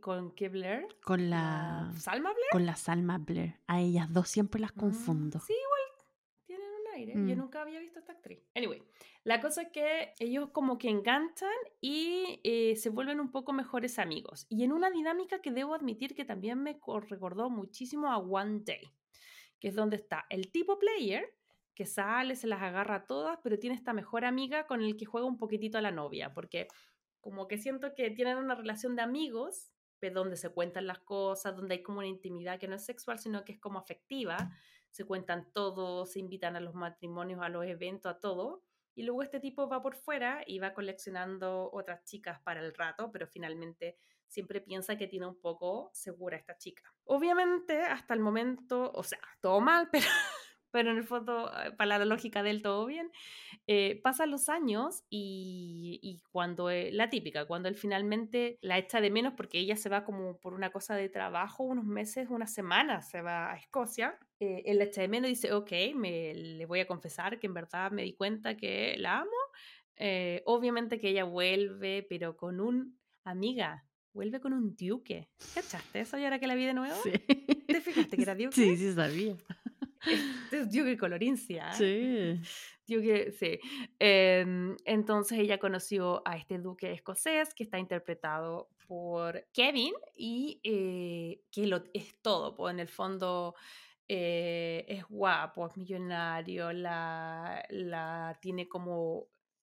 ¿Con 0.00 0.32
qué 0.34 0.48
Blair? 0.48 0.88
Con 1.04 1.30
la, 1.30 1.92
¿Salma 1.96 2.32
Blair? 2.32 2.48
Con 2.50 2.66
la 2.66 2.74
Salma 2.74 3.18
Blair. 3.18 3.60
A 3.68 3.80
ellas 3.80 4.12
dos 4.12 4.28
siempre 4.28 4.60
las 4.60 4.74
mm, 4.74 4.80
confundo. 4.80 5.38
sí, 5.38 5.52
igual 5.52 6.08
tienen 6.46 6.66
un 6.68 6.94
aire. 6.94 7.12
Yo 7.14 7.36
mm. 7.36 7.38
nunca 7.38 7.62
había 7.62 7.78
visto 7.78 8.00
a 8.00 8.02
esta 8.02 8.14
actriz. 8.14 8.40
Anyway, 8.56 8.82
la 9.22 9.40
cosa 9.40 9.62
es 9.62 9.68
que 9.68 10.14
ellos 10.18 10.50
como 10.50 10.78
que 10.78 10.88
enganchan 10.88 11.48
y 11.80 12.40
eh, 12.42 12.74
se 12.74 12.90
vuelven 12.90 13.20
un 13.20 13.30
poco 13.30 13.52
mejores 13.52 14.00
amigos. 14.00 14.46
Y 14.48 14.64
en 14.64 14.72
una 14.72 14.90
dinámica 14.90 15.40
que 15.40 15.52
debo 15.52 15.76
admitir 15.76 16.16
que 16.16 16.24
también 16.24 16.60
me 16.60 16.80
recordó 17.08 17.50
muchísimo 17.50 18.10
a 18.10 18.18
One 18.18 18.62
Day 18.64 18.90
que 19.60 19.68
es 19.68 19.74
donde 19.74 19.96
está 19.96 20.26
el 20.30 20.50
tipo 20.50 20.78
player, 20.78 21.32
que 21.74 21.86
sale, 21.86 22.34
se 22.34 22.46
las 22.46 22.62
agarra 22.62 23.06
todas, 23.06 23.38
pero 23.42 23.58
tiene 23.58 23.76
esta 23.76 23.92
mejor 23.92 24.24
amiga 24.24 24.66
con 24.66 24.82
el 24.82 24.96
que 24.96 25.06
juega 25.06 25.26
un 25.26 25.38
poquitito 25.38 25.78
a 25.78 25.82
la 25.82 25.90
novia, 25.92 26.34
porque 26.34 26.66
como 27.20 27.46
que 27.46 27.58
siento 27.58 27.94
que 27.94 28.10
tienen 28.10 28.38
una 28.38 28.54
relación 28.54 28.96
de 28.96 29.02
amigos, 29.02 29.70
donde 30.08 30.36
se 30.36 30.48
cuentan 30.48 30.86
las 30.86 31.00
cosas, 31.00 31.54
donde 31.54 31.74
hay 31.74 31.82
como 31.82 31.98
una 31.98 32.08
intimidad 32.08 32.58
que 32.58 32.68
no 32.68 32.76
es 32.76 32.84
sexual, 32.86 33.18
sino 33.18 33.44
que 33.44 33.52
es 33.52 33.60
como 33.60 33.78
afectiva, 33.78 34.50
se 34.88 35.04
cuentan 35.04 35.52
todo, 35.52 36.06
se 36.06 36.18
invitan 36.18 36.56
a 36.56 36.60
los 36.60 36.74
matrimonios, 36.74 37.42
a 37.42 37.50
los 37.50 37.66
eventos, 37.66 38.10
a 38.10 38.18
todo. 38.18 38.62
Y 38.94 39.02
luego 39.02 39.22
este 39.22 39.40
tipo 39.40 39.68
va 39.68 39.82
por 39.82 39.94
fuera 39.94 40.42
y 40.46 40.58
va 40.58 40.72
coleccionando 40.72 41.70
otras 41.72 42.04
chicas 42.04 42.40
para 42.40 42.60
el 42.60 42.74
rato, 42.74 43.12
pero 43.12 43.26
finalmente 43.26 43.98
siempre 44.30 44.60
piensa 44.60 44.96
que 44.96 45.08
tiene 45.08 45.26
un 45.26 45.38
poco 45.38 45.90
segura 45.92 46.36
esta 46.36 46.56
chica. 46.56 46.82
Obviamente, 47.04 47.80
hasta 47.82 48.14
el 48.14 48.20
momento, 48.20 48.92
o 48.94 49.02
sea, 49.02 49.18
todo 49.40 49.60
mal, 49.60 49.88
pero, 49.92 50.06
pero 50.70 50.92
en 50.92 50.98
el 50.98 51.04
fondo, 51.04 51.50
eh, 51.64 51.72
para 51.72 51.98
la 51.98 52.04
lógica 52.04 52.44
del 52.44 52.62
todo 52.62 52.86
bien, 52.86 53.10
eh, 53.66 54.00
pasan 54.02 54.30
los 54.30 54.48
años 54.48 55.02
y, 55.10 55.98
y 56.00 56.20
cuando, 56.30 56.70
eh, 56.70 56.90
la 56.92 57.10
típica, 57.10 57.44
cuando 57.46 57.68
él 57.68 57.74
finalmente 57.74 58.56
la 58.62 58.78
echa 58.78 59.00
de 59.00 59.10
menos 59.10 59.34
porque 59.36 59.58
ella 59.58 59.74
se 59.74 59.88
va 59.88 60.04
como 60.04 60.38
por 60.38 60.54
una 60.54 60.70
cosa 60.70 60.94
de 60.94 61.08
trabajo, 61.08 61.64
unos 61.64 61.84
meses, 61.84 62.28
unas 62.30 62.54
semanas, 62.54 63.10
se 63.10 63.22
va 63.22 63.52
a 63.52 63.56
Escocia, 63.56 64.16
él 64.38 64.78
la 64.78 64.84
echa 64.84 65.02
de 65.02 65.08
menos 65.08 65.28
y 65.28 65.34
dice, 65.34 65.52
ok, 65.52 65.72
me, 65.96 66.34
le 66.34 66.64
voy 66.66 66.80
a 66.80 66.86
confesar 66.86 67.38
que 67.40 67.46
en 67.48 67.54
verdad 67.54 67.90
me 67.90 68.04
di 68.04 68.14
cuenta 68.14 68.56
que 68.56 68.94
la 68.96 69.18
amo. 69.18 69.30
obviamente 70.46 70.98
que 70.98 71.10
ella 71.10 71.24
vuelve, 71.24 72.06
pero 72.08 72.36
con 72.36 72.60
un 72.60 72.98
amiga, 73.24 73.84
vuelve 74.12 74.40
con 74.40 74.52
un 74.52 74.76
duque. 74.76 75.28
¿Cachaste 75.54 76.00
eso 76.00 76.18
y 76.18 76.24
ahora 76.24 76.38
que 76.38 76.46
la 76.46 76.54
vi 76.54 76.66
de 76.66 76.74
nuevo? 76.74 76.94
Sí. 77.02 77.12
¿Te 77.66 77.80
fijaste 77.80 78.16
que 78.16 78.22
era 78.22 78.34
duque? 78.36 78.52
Sí, 78.52 78.76
sí 78.76 78.92
sabía. 78.92 79.36
Este 80.04 80.60
es 80.60 80.72
duque 80.72 80.96
Colorencia. 80.96 81.72
Sí. 81.72 82.40
Duque, 82.86 83.30
sí. 83.30 83.60
Em, 84.00 84.76
entonces 84.84 85.38
ella 85.38 85.58
conoció 85.58 86.22
a 86.24 86.36
este 86.36 86.58
duque 86.58 86.90
escocés 86.90 87.54
que 87.54 87.62
está 87.62 87.78
interpretado 87.78 88.68
por 88.88 89.46
Kevin 89.52 89.92
y 90.16 90.60
eh, 90.64 91.40
que 91.52 91.68
lo, 91.68 91.84
es 91.94 92.20
todo, 92.20 92.56
pues 92.56 92.74
en 92.74 92.80
el 92.80 92.88
fondo... 92.88 93.54
Eh, 94.12 94.84
es 94.88 95.04
guapo, 95.04 95.68
es 95.68 95.76
millonario, 95.76 96.72
la, 96.72 97.64
la 97.68 98.36
tiene 98.42 98.66
como 98.66 99.28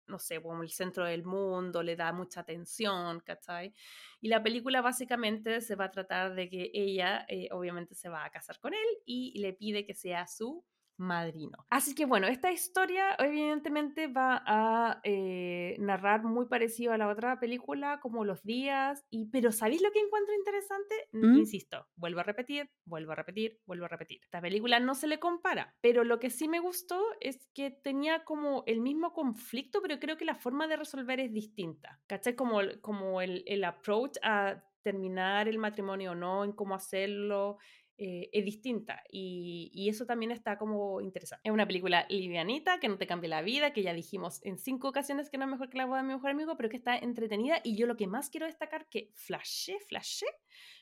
no 0.08 0.18
sé, 0.18 0.40
como 0.40 0.62
el 0.62 0.70
centro 0.70 1.04
del 1.04 1.24
mundo, 1.24 1.82
le 1.82 1.96
da 1.96 2.12
mucha 2.12 2.40
atención, 2.40 3.20
¿cachai? 3.20 3.74
Y 4.20 4.28
la 4.28 4.42
película 4.42 4.80
básicamente 4.80 5.60
se 5.60 5.74
va 5.76 5.86
a 5.86 5.90
tratar 5.90 6.34
de 6.34 6.48
que 6.48 6.70
ella 6.74 7.24
eh, 7.28 7.48
obviamente 7.52 7.94
se 7.94 8.08
va 8.08 8.24
a 8.24 8.30
casar 8.30 8.58
con 8.60 8.74
él 8.74 8.86
y 9.04 9.38
le 9.40 9.52
pide 9.52 9.84
que 9.86 9.94
sea 9.94 10.26
su 10.26 10.64
madrino. 10.98 11.66
Así 11.70 11.94
que 11.94 12.04
bueno, 12.04 12.26
esta 12.26 12.52
historia 12.52 13.14
evidentemente 13.18 14.08
va 14.08 14.42
a 14.44 15.00
eh, 15.04 15.76
narrar 15.78 16.24
muy 16.24 16.46
parecido 16.46 16.92
a 16.92 16.98
la 16.98 17.08
otra 17.08 17.38
película, 17.40 18.00
como 18.00 18.24
los 18.24 18.42
días, 18.42 19.04
y, 19.10 19.26
pero 19.26 19.52
¿sabéis 19.52 19.80
lo 19.80 19.90
que 19.92 20.00
encuentro 20.00 20.34
interesante? 20.34 20.94
¿Mm? 21.12 21.38
Insisto, 21.38 21.86
vuelvo 21.96 22.20
a 22.20 22.24
repetir, 22.24 22.70
vuelvo 22.84 23.12
a 23.12 23.14
repetir, 23.14 23.60
vuelvo 23.64 23.86
a 23.86 23.88
repetir. 23.88 24.20
Esta 24.22 24.40
película 24.40 24.80
no 24.80 24.94
se 24.94 25.06
le 25.06 25.18
compara, 25.18 25.76
pero 25.80 26.04
lo 26.04 26.18
que 26.18 26.30
sí 26.30 26.48
me 26.48 26.60
gustó 26.60 27.00
es 27.20 27.48
que 27.54 27.70
tenía 27.70 28.24
como 28.24 28.64
el 28.66 28.80
mismo 28.80 29.12
conflicto, 29.12 29.80
pero 29.80 29.98
creo 29.98 30.16
que 30.16 30.24
la 30.24 30.34
forma 30.34 30.66
de 30.66 30.76
resolver 30.76 31.20
es 31.20 31.32
distinta. 31.32 32.00
¿Cachai? 32.06 32.34
Como, 32.34 32.60
como 32.80 33.20
el, 33.20 33.44
el 33.46 33.64
approach 33.64 34.16
a 34.22 34.64
terminar 34.82 35.48
el 35.48 35.58
matrimonio 35.58 36.12
o 36.12 36.14
no, 36.14 36.44
en 36.44 36.52
cómo 36.52 36.74
hacerlo, 36.74 37.58
eh, 38.00 38.30
es 38.32 38.44
distinta 38.44 39.02
y, 39.10 39.88
eso 39.88 40.06
también 40.06 40.30
está 40.30 40.56
como 40.56 41.00
interesante. 41.00 41.48
Es 41.48 41.52
una 41.52 41.66
película 41.66 42.06
livianita, 42.08 42.78
que 42.78 42.88
no 42.88 42.96
te 42.96 43.06
cambia 43.06 43.28
la 43.28 43.42
vida, 43.42 43.72
que 43.72 43.82
ya 43.82 43.92
dijimos 43.92 44.40
en 44.44 44.58
cinco 44.58 44.88
ocasiones 44.88 45.30
que 45.30 45.38
no 45.38 45.44
es 45.44 45.50
mejor 45.50 45.68
que 45.68 45.78
la 45.78 45.86
boda 45.86 45.98
de 45.98 46.06
mi 46.06 46.14
mejor 46.14 46.30
amigo, 46.30 46.56
pero 46.56 46.68
que 46.68 46.76
está 46.76 46.96
entretenida 46.96 47.60
y 47.64 47.76
yo 47.76 47.86
lo 47.86 47.96
que 47.96 48.06
más 48.06 48.30
quiero 48.30 48.46
destacar 48.46 48.88
que 48.88 49.10
flashé, 49.14 49.78
flashé, 49.80 50.26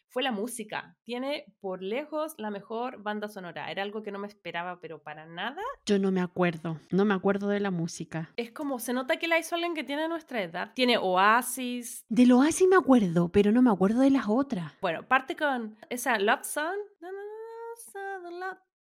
fue 0.09 0.23
la 0.23 0.33
música. 0.33 0.97
Tiene 1.05 1.45
por 1.61 1.83
lejos 1.83 2.35
la 2.39 2.51
mejor 2.51 3.03
banda 3.03 3.29
sonora. 3.29 3.71
Era 3.71 3.83
algo 3.83 4.03
que 4.03 4.11
no 4.11 4.19
me 4.19 4.27
esperaba, 4.27 4.81
pero 4.81 5.03
para 5.03 5.27
nada. 5.27 5.61
Yo 5.85 5.99
no 5.99 6.11
me 6.11 6.21
acuerdo, 6.21 6.79
no 6.91 7.05
me 7.05 7.15
acuerdo 7.15 7.49
de 7.49 7.61
la 7.61 7.71
música. 7.71 8.33
Es 8.37 8.51
como, 8.53 8.79
se 8.79 8.93
nota 8.93 9.19
que 9.19 9.29
la 9.29 9.39
hizo 9.39 9.55
alguien 9.55 9.75
que 9.75 9.85
tiene 9.85 10.09
nuestra 10.09 10.43
edad. 10.43 10.73
Tiene 10.75 10.99
Oasis. 10.99 12.05
Del 12.09 12.33
Oasis 12.33 12.69
me 12.69 12.77
acuerdo, 12.77 13.29
pero 13.29 13.53
no 13.53 13.63
me 13.63 13.71
acuerdo 13.71 14.01
de 14.01 14.11
las 14.11 14.27
otras. 14.29 14.73
Bueno, 14.81 15.07
parte 15.07 15.37
con 15.37 15.77
esa 15.91 16.19
Love 16.19 16.45
Song. 16.45 16.77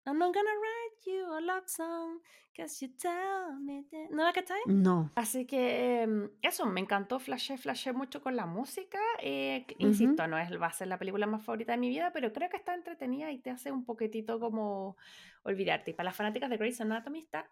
I'm 0.06 0.18
not 0.18 0.34
gonna 0.34 0.50
write 0.50 1.06
you 1.06 1.34
a 1.34 1.40
love 1.40 1.68
song, 1.68 2.20
cause 2.56 2.86
you 2.86 2.92
tell 2.98 3.58
me 3.62 3.86
¿No 4.12 4.24
la 4.24 4.34
cachai? 4.34 4.60
No. 4.66 5.12
Así 5.16 5.46
que 5.46 6.02
em, 6.02 6.30
eso, 6.42 6.66
me 6.66 6.82
encantó, 6.82 7.20
flashé, 7.20 7.58
flashé 7.58 7.94
mucho 7.94 8.22
con 8.22 8.36
la 8.36 8.46
música. 8.46 9.00
Eh, 9.22 9.66
insisto, 9.78 10.28
no 10.28 10.38
es, 10.38 10.52
va 10.62 10.68
a 10.68 10.74
ser 10.74 10.90
la 10.90 10.98
película 10.98 11.26
más 11.26 11.44
favorita 11.44 11.72
de 11.72 11.78
mi 11.78 11.90
vida, 11.90 12.12
pero 12.14 12.34
creo 12.34 12.50
que 12.50 12.58
está 12.58 12.74
entretenida 12.74 13.32
y 13.32 13.40
te 13.40 13.50
hace 13.50 13.72
un 13.72 13.86
poquitito 13.86 14.40
como 14.40 14.98
olvidarte. 15.44 15.92
Y 15.92 15.94
para 15.94 16.06
las 16.06 16.16
fanáticas 16.16 16.50
de 16.50 16.58
Grey's 16.58 16.82
Anatomy 16.82 17.20
está 17.20 17.50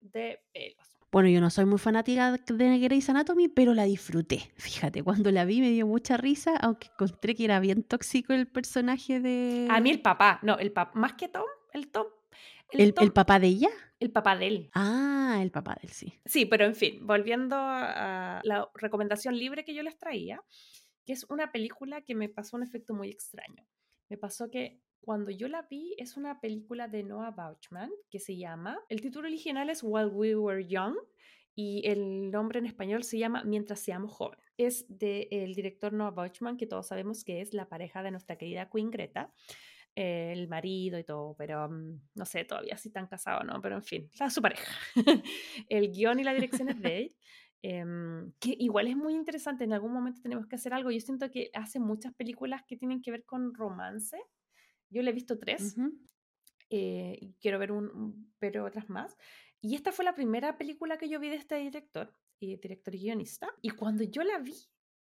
de 0.00 0.40
pelos. 0.52 0.96
Bueno, 1.12 1.28
yo 1.28 1.40
no 1.40 1.50
soy 1.50 1.66
muy 1.66 1.78
fanática 1.78 2.32
de 2.32 2.78
Grey's 2.78 3.08
Anatomy, 3.08 3.48
pero 3.48 3.74
la 3.74 3.84
disfruté. 3.84 4.52
Fíjate, 4.56 5.02
cuando 5.02 5.30
la 5.30 5.44
vi 5.44 5.60
me 5.60 5.70
dio 5.70 5.86
mucha 5.86 6.16
risa, 6.16 6.56
aunque 6.56 6.88
encontré 6.88 7.34
que 7.34 7.44
era 7.44 7.60
bien 7.60 7.84
tóxico 7.84 8.32
el 8.32 8.46
personaje 8.48 9.20
de... 9.20 9.68
A 9.70 9.80
mí 9.80 9.90
el 9.90 10.02
papá, 10.02 10.40
no, 10.42 10.58
el 10.58 10.72
papá, 10.72 10.98
más 10.98 11.14
que 11.14 11.28
Tom, 11.28 11.46
el 11.76 11.88
Tom. 11.88 12.06
El, 12.72 12.94
¿El, 12.98 13.12
papá 13.12 13.38
de 13.38 13.46
ella? 13.46 13.68
El 14.00 14.10
papá 14.10 14.36
de 14.36 14.46
él. 14.48 14.70
Ah, 14.74 15.38
el 15.40 15.52
papá 15.52 15.74
de 15.80 15.86
él, 15.86 15.92
sí. 15.92 16.12
Sí, 16.24 16.44
pero 16.44 16.64
en 16.64 16.74
fin, 16.74 17.06
volviendo 17.06 17.56
a 17.56 18.40
la 18.42 18.68
recomendación 18.74 19.38
libre 19.38 19.64
que 19.64 19.74
yo 19.74 19.82
les 19.84 19.96
traía, 19.96 20.42
que 21.04 21.12
es 21.12 21.24
una 21.30 21.52
película 21.52 22.02
que 22.02 22.14
me 22.14 22.28
pasó 22.28 22.56
un 22.56 22.64
efecto 22.64 22.92
muy 22.92 23.08
extraño. 23.08 23.64
Me 24.08 24.18
pasó 24.18 24.50
que 24.50 24.80
cuando 25.00 25.30
yo 25.30 25.46
la 25.46 25.62
vi, 25.62 25.94
es 25.98 26.16
una 26.16 26.40
película 26.40 26.88
de 26.88 27.04
Noah 27.04 27.30
Bauchman 27.30 27.90
que 28.10 28.18
se 28.18 28.36
llama, 28.36 28.80
el 28.88 29.00
título 29.00 29.28
original 29.28 29.70
es 29.70 29.82
While 29.84 30.08
We 30.08 30.34
Were 30.34 30.66
Young 30.66 30.96
y 31.54 31.86
el 31.88 32.30
nombre 32.30 32.58
en 32.58 32.66
español 32.66 33.04
se 33.04 33.18
llama 33.18 33.44
Mientras 33.44 33.80
seamos 33.80 34.12
jóvenes. 34.12 34.44
Es 34.58 34.84
del 34.88 35.54
director 35.54 35.92
Noah 35.92 36.10
Bauchman, 36.10 36.56
que 36.56 36.66
todos 36.66 36.88
sabemos 36.88 37.22
que 37.22 37.40
es 37.40 37.54
la 37.54 37.68
pareja 37.68 38.02
de 38.02 38.10
nuestra 38.10 38.36
querida 38.36 38.68
Queen 38.68 38.90
Greta, 38.90 39.32
el 39.96 40.46
marido 40.46 40.98
y 40.98 41.04
todo, 41.04 41.34
pero 41.36 41.68
mm, 41.68 42.00
no 42.14 42.24
sé 42.26 42.44
todavía 42.44 42.76
si 42.76 42.88
están 42.88 43.06
casados 43.06 43.42
o 43.42 43.44
no, 43.44 43.60
pero 43.62 43.76
en 43.76 43.82
fin, 43.82 44.10
la 44.20 44.30
su 44.30 44.42
pareja. 44.42 44.70
el 45.68 45.90
guion 45.90 46.20
y 46.20 46.24
la 46.24 46.34
dirección 46.34 46.68
es 46.68 46.80
de 46.80 46.98
él. 46.98 47.16
Em, 47.62 48.30
que 48.38 48.54
igual 48.60 48.86
es 48.86 48.96
muy 48.96 49.14
interesante, 49.14 49.64
en 49.64 49.72
algún 49.72 49.92
momento 49.92 50.20
tenemos 50.22 50.46
que 50.46 50.54
hacer 50.54 50.72
algo. 50.72 50.92
Yo 50.92 51.00
siento 51.00 51.32
que 51.32 51.50
hace 51.52 51.80
muchas 51.80 52.14
películas 52.14 52.62
que 52.64 52.76
tienen 52.76 53.02
que 53.02 53.10
ver 53.10 53.24
con 53.24 53.54
romance, 53.54 54.16
yo 54.88 55.02
le 55.02 55.10
he 55.10 55.14
visto 55.14 55.36
tres. 55.36 55.74
Eh, 56.70 57.32
quiero 57.40 57.58
ver, 57.58 57.72
un, 57.72 58.32
pero 58.38 58.64
otras 58.66 58.88
más. 58.88 59.16
Y 59.60 59.74
esta 59.74 59.90
fue 59.90 60.04
la 60.04 60.14
primera 60.14 60.56
película 60.58 60.96
que 60.96 61.08
yo 61.08 61.18
vi 61.18 61.28
de 61.28 61.36
este 61.36 61.56
director, 61.56 62.14
y 62.38 62.56
director 62.56 62.94
y 62.94 62.98
guionista. 62.98 63.48
Y 63.62 63.70
cuando 63.70 64.04
yo 64.04 64.22
la 64.22 64.38
vi, 64.38 64.54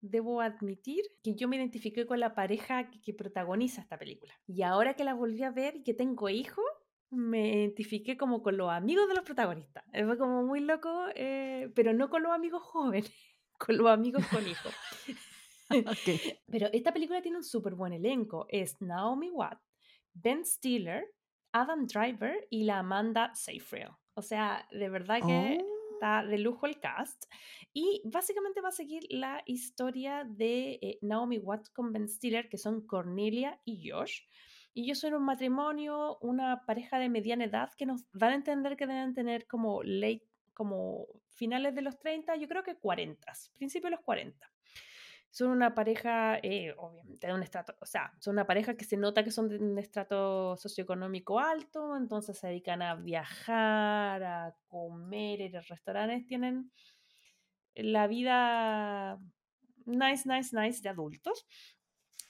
debo 0.01 0.41
admitir 0.41 1.03
que 1.23 1.35
yo 1.35 1.49
me 1.49 1.57
identifiqué 1.57 2.07
con 2.07 2.21
la 2.21 2.35
pareja 2.35 2.91
que, 2.91 3.01
que, 3.01 3.15
protagoniza 3.15 3.81
esta 3.81 3.99
película. 3.99 4.33
Y 4.47 4.63
ahora 4.63 4.95
que 4.95 5.05
la 5.05 5.15
volví 5.15 5.43
a 5.43 5.51
ver 5.51 5.77
y 5.77 5.83
que 5.83 5.95
tengo 5.95 6.29
hijo, 6.29 6.63
me 7.11 7.49
identifiqué 7.49 8.17
como 8.17 8.43
con 8.43 8.57
los 8.57 8.71
amigos 8.71 9.09
de 9.09 9.15
los 9.15 9.25
protagonistas. 9.25 9.85
Fue 9.93 10.19
como 10.19 10.43
muy 10.43 10.61
loco, 10.61 11.07
eh, 11.15 11.71
pero 11.75 11.93
no 11.93 12.11
con 12.11 12.23
los 12.23 12.33
amigos 12.33 12.63
jóvenes, 12.63 13.13
con 13.59 13.77
los 13.77 13.89
amigos 13.89 14.25
con 14.27 14.47
hijos. 14.47 14.73
Pero 16.47 16.69
esta 16.73 16.93
película 16.93 17.21
tiene 17.23 17.39
un 17.39 17.45
súper 17.45 17.75
buen 17.75 17.93
elenco. 17.93 18.47
Es 18.49 18.81
Naomi 18.81 19.31
Watt, 19.31 19.61
Ben 20.15 20.45
Stiller, 20.45 21.13
Adam 21.53 21.87
Driver 21.87 22.47
y 22.51 22.65
la 22.65 22.79
Amanda 22.79 23.35
Seyfried. 23.35 23.89
O 24.15 24.23
sea, 24.23 24.67
de 24.71 24.89
verdad 24.89 25.21
que 25.27 25.59
Oh, 25.61 25.76
está 25.97 26.25
de 26.25 26.39
lujo 26.39 26.67
el 26.67 26.79
cast. 26.79 27.25
Y 27.73 28.03
básicamente 28.05 28.61
va 28.61 28.69
a 28.69 28.73
seguir 28.73 29.07
la 29.11 29.43
historia 29.47 30.25
de 30.25 30.79
eh, 30.83 30.99
Naomi 31.03 31.39
Watts 31.39 31.71
con 31.71 31.93
Ben 31.93 32.09
Stiller, 32.09 32.49
que 32.49 32.59
son 32.59 32.87
Cornelia 32.87 33.61
y 33.65 33.91
Josh. 33.91 34.23
Y 34.75 34.85
ellos 34.85 34.99
son 35.01 35.15
un 35.15 35.25
matrimonio, 35.25 36.19
una 36.21 36.65
pareja 36.67 36.99
de 36.99 37.09
mediana 37.09 37.45
edad 37.45 37.71
que 37.77 37.87
nos 37.87 38.05
dan 38.13 38.33
a 38.33 38.35
entender 38.35 38.77
que 38.77 38.87
deben 38.87 39.15
tener 39.15 39.47
como 39.47 39.83
late, 39.83 40.29
como 40.53 41.07
finales 41.31 41.75
de 41.75 41.83
los 41.83 41.99
30, 41.99 42.37
yo 42.37 42.49
creo 42.49 42.63
que 42.63 42.77
40, 42.77 43.33
principios 43.57 43.91
de 43.91 43.97
los 43.97 44.05
40. 44.05 44.51
Son 45.37 45.51
una 45.51 45.75
pareja, 45.75 46.39
eh, 46.43 46.75
obviamente, 46.79 47.27
de 47.27 47.35
un 47.35 47.43
estrato, 47.43 47.75
o 47.83 47.85
sea, 47.85 48.11
son 48.21 48.33
una 48.37 48.47
pareja 48.47 48.75
que 48.75 48.87
se 48.87 48.97
nota 48.97 49.23
que 49.23 49.31
son 49.31 49.51
de 49.51 49.59
un 49.59 49.79
estrato 49.79 50.57
socioeconómico 50.57 51.39
alto, 51.39 51.95
entonces 51.95 52.39
se 52.39 52.47
dedican 52.47 52.81
a 52.81 52.95
viajar, 52.95 54.25
a 54.25 54.57
comer, 54.67 55.43
ir 55.43 55.59
a 55.59 55.61
restaurantes, 55.61 56.25
tienen 56.25 56.73
la 57.75 58.07
vida 58.07 59.19
nice, 59.85 60.27
nice, 60.27 60.59
nice 60.59 60.81
de 60.81 60.89
adultos. 60.89 61.47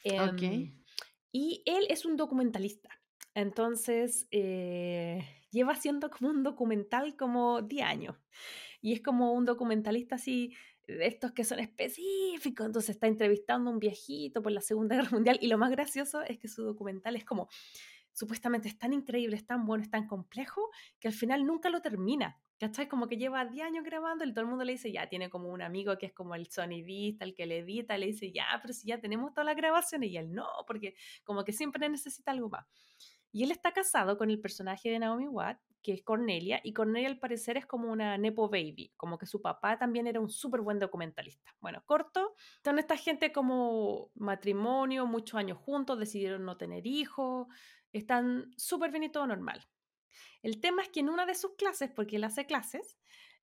ok. 0.04 0.42
Em, 0.42 0.82
y 1.30 1.62
él 1.64 1.86
es 1.88 2.07
un 2.07 2.16
documentalista. 2.16 2.90
Entonces, 3.34 4.26
eh, 4.32 5.24
lleva 5.52 5.74
haciendo 5.74 6.11
como 6.11 6.30
un 6.30 6.42
documental 6.42 7.14
como 7.14 7.62
10 7.62 7.86
años. 7.86 8.16
Y 8.80 8.94
es 8.94 9.00
como 9.00 9.32
un 9.32 9.44
documentalista 9.44 10.16
así, 10.16 10.57
de 10.87 11.07
estos 11.07 11.32
que 11.32 11.45
son 11.45 11.59
específicos. 11.59 12.66
Entonces 12.66 12.91
está 12.91 13.07
entrevistando 13.07 13.70
a 13.70 13.72
un 13.72 13.78
viejito 13.78 14.43
por 14.43 14.53
la 14.53 14.61
Segunda 14.61 14.97
Guerra 14.97 15.11
Mundial. 15.11 15.39
Y 15.41 15.49
lo 15.49 15.59
más 15.59 15.70
gracioso 15.70 16.22
es 16.22 16.39
que 16.39 16.49
su 16.49 16.62
documental 16.62 17.16
es 17.16 17.24
como, 17.24 17.49
supuestamente 18.12 18.68
es 18.68 18.78
tan 18.78 18.93
increíble, 18.93 19.37
es 19.37 19.47
tan 19.47 19.66
bueno, 19.66 19.84
es 19.84 19.91
tan 19.91 20.07
complejo, 20.07 20.70
que 21.01 21.09
al 21.09 21.14
final 21.14 21.45
nunca 21.45 21.70
lo 21.70 21.82
termina. 21.82 22.41
¿Cachai? 22.59 22.89
Como 22.89 23.07
que 23.07 23.18
lleva 23.18 23.45
10 23.45 23.66
años 23.66 23.84
grabando 23.84 24.24
y 24.24 24.32
todo 24.32 24.41
el 24.41 24.47
mundo 24.47 24.64
le 24.64 24.72
dice, 24.72 24.91
ya, 24.91 25.07
tiene 25.11 25.28
como 25.28 25.51
un 25.51 25.61
amigo 25.61 25.99
que 25.99 26.07
es 26.07 26.14
como 26.14 26.34
el 26.34 26.47
sonidista, 26.47 27.26
el 27.26 27.34
que 27.34 27.45
le 27.45 27.59
edita, 27.59 27.99
le 27.99 28.07
dice, 28.07 28.32
ya, 28.32 28.47
pero 28.62 28.72
si 28.72 28.89
ya 28.89 28.99
tenemos 28.99 29.34
todas 29.34 29.45
las 29.45 29.57
grabaciones, 29.57 30.09
y 30.11 30.16
él 30.16 30.32
no, 30.32 30.47
porque 30.66 30.95
como 31.22 31.45
que 31.45 31.53
siempre 31.53 31.87
necesita 31.91 32.30
algo 32.30 32.49
más. 32.49 32.64
Y 33.37 33.43
él 33.43 33.51
está 33.51 33.72
casado 33.72 34.16
con 34.16 34.30
el 34.30 34.41
personaje 34.41 34.89
de 34.89 34.99
Naomi 34.99 35.28
Watt, 35.28 35.59
que 35.82 35.93
es 35.93 36.03
Cornelia, 36.03 36.59
y 36.64 36.72
Cornelia 36.72 37.11
al 37.11 37.18
parecer 37.18 37.59
es 37.59 37.66
como 37.66 37.93
una 37.93 38.16
Nepo 38.16 38.49
Baby, 38.49 38.95
como 38.97 39.18
que 39.18 39.26
su 39.26 39.43
papá 39.43 39.78
también 39.78 40.07
era 40.07 40.20
un 40.20 40.30
súper 40.30 40.62
buen 40.62 40.78
documentalista. 40.78 41.55
Bueno, 41.61 41.82
corto, 41.84 42.34
son 42.64 42.78
esta 42.78 42.97
gente 42.97 43.32
como 43.32 44.11
matrimonio, 44.14 45.05
muchos 45.05 45.34
años 45.34 45.59
juntos, 45.59 45.99
decidieron 45.99 46.47
no 46.47 46.57
tener 46.57 46.87
hijos, 46.87 47.49
están 47.93 48.55
súper 48.57 48.91
bien 48.91 49.03
y 49.03 49.12
todo 49.12 49.26
normal. 49.26 49.68
El 50.41 50.59
tema 50.59 50.80
es 50.80 50.89
que 50.89 51.01
en 51.01 51.11
una 51.11 51.26
de 51.26 51.34
sus 51.34 51.57
clases, 51.57 51.91
porque 51.91 52.16
él 52.16 52.24
hace 52.24 52.47
clases, 52.47 52.97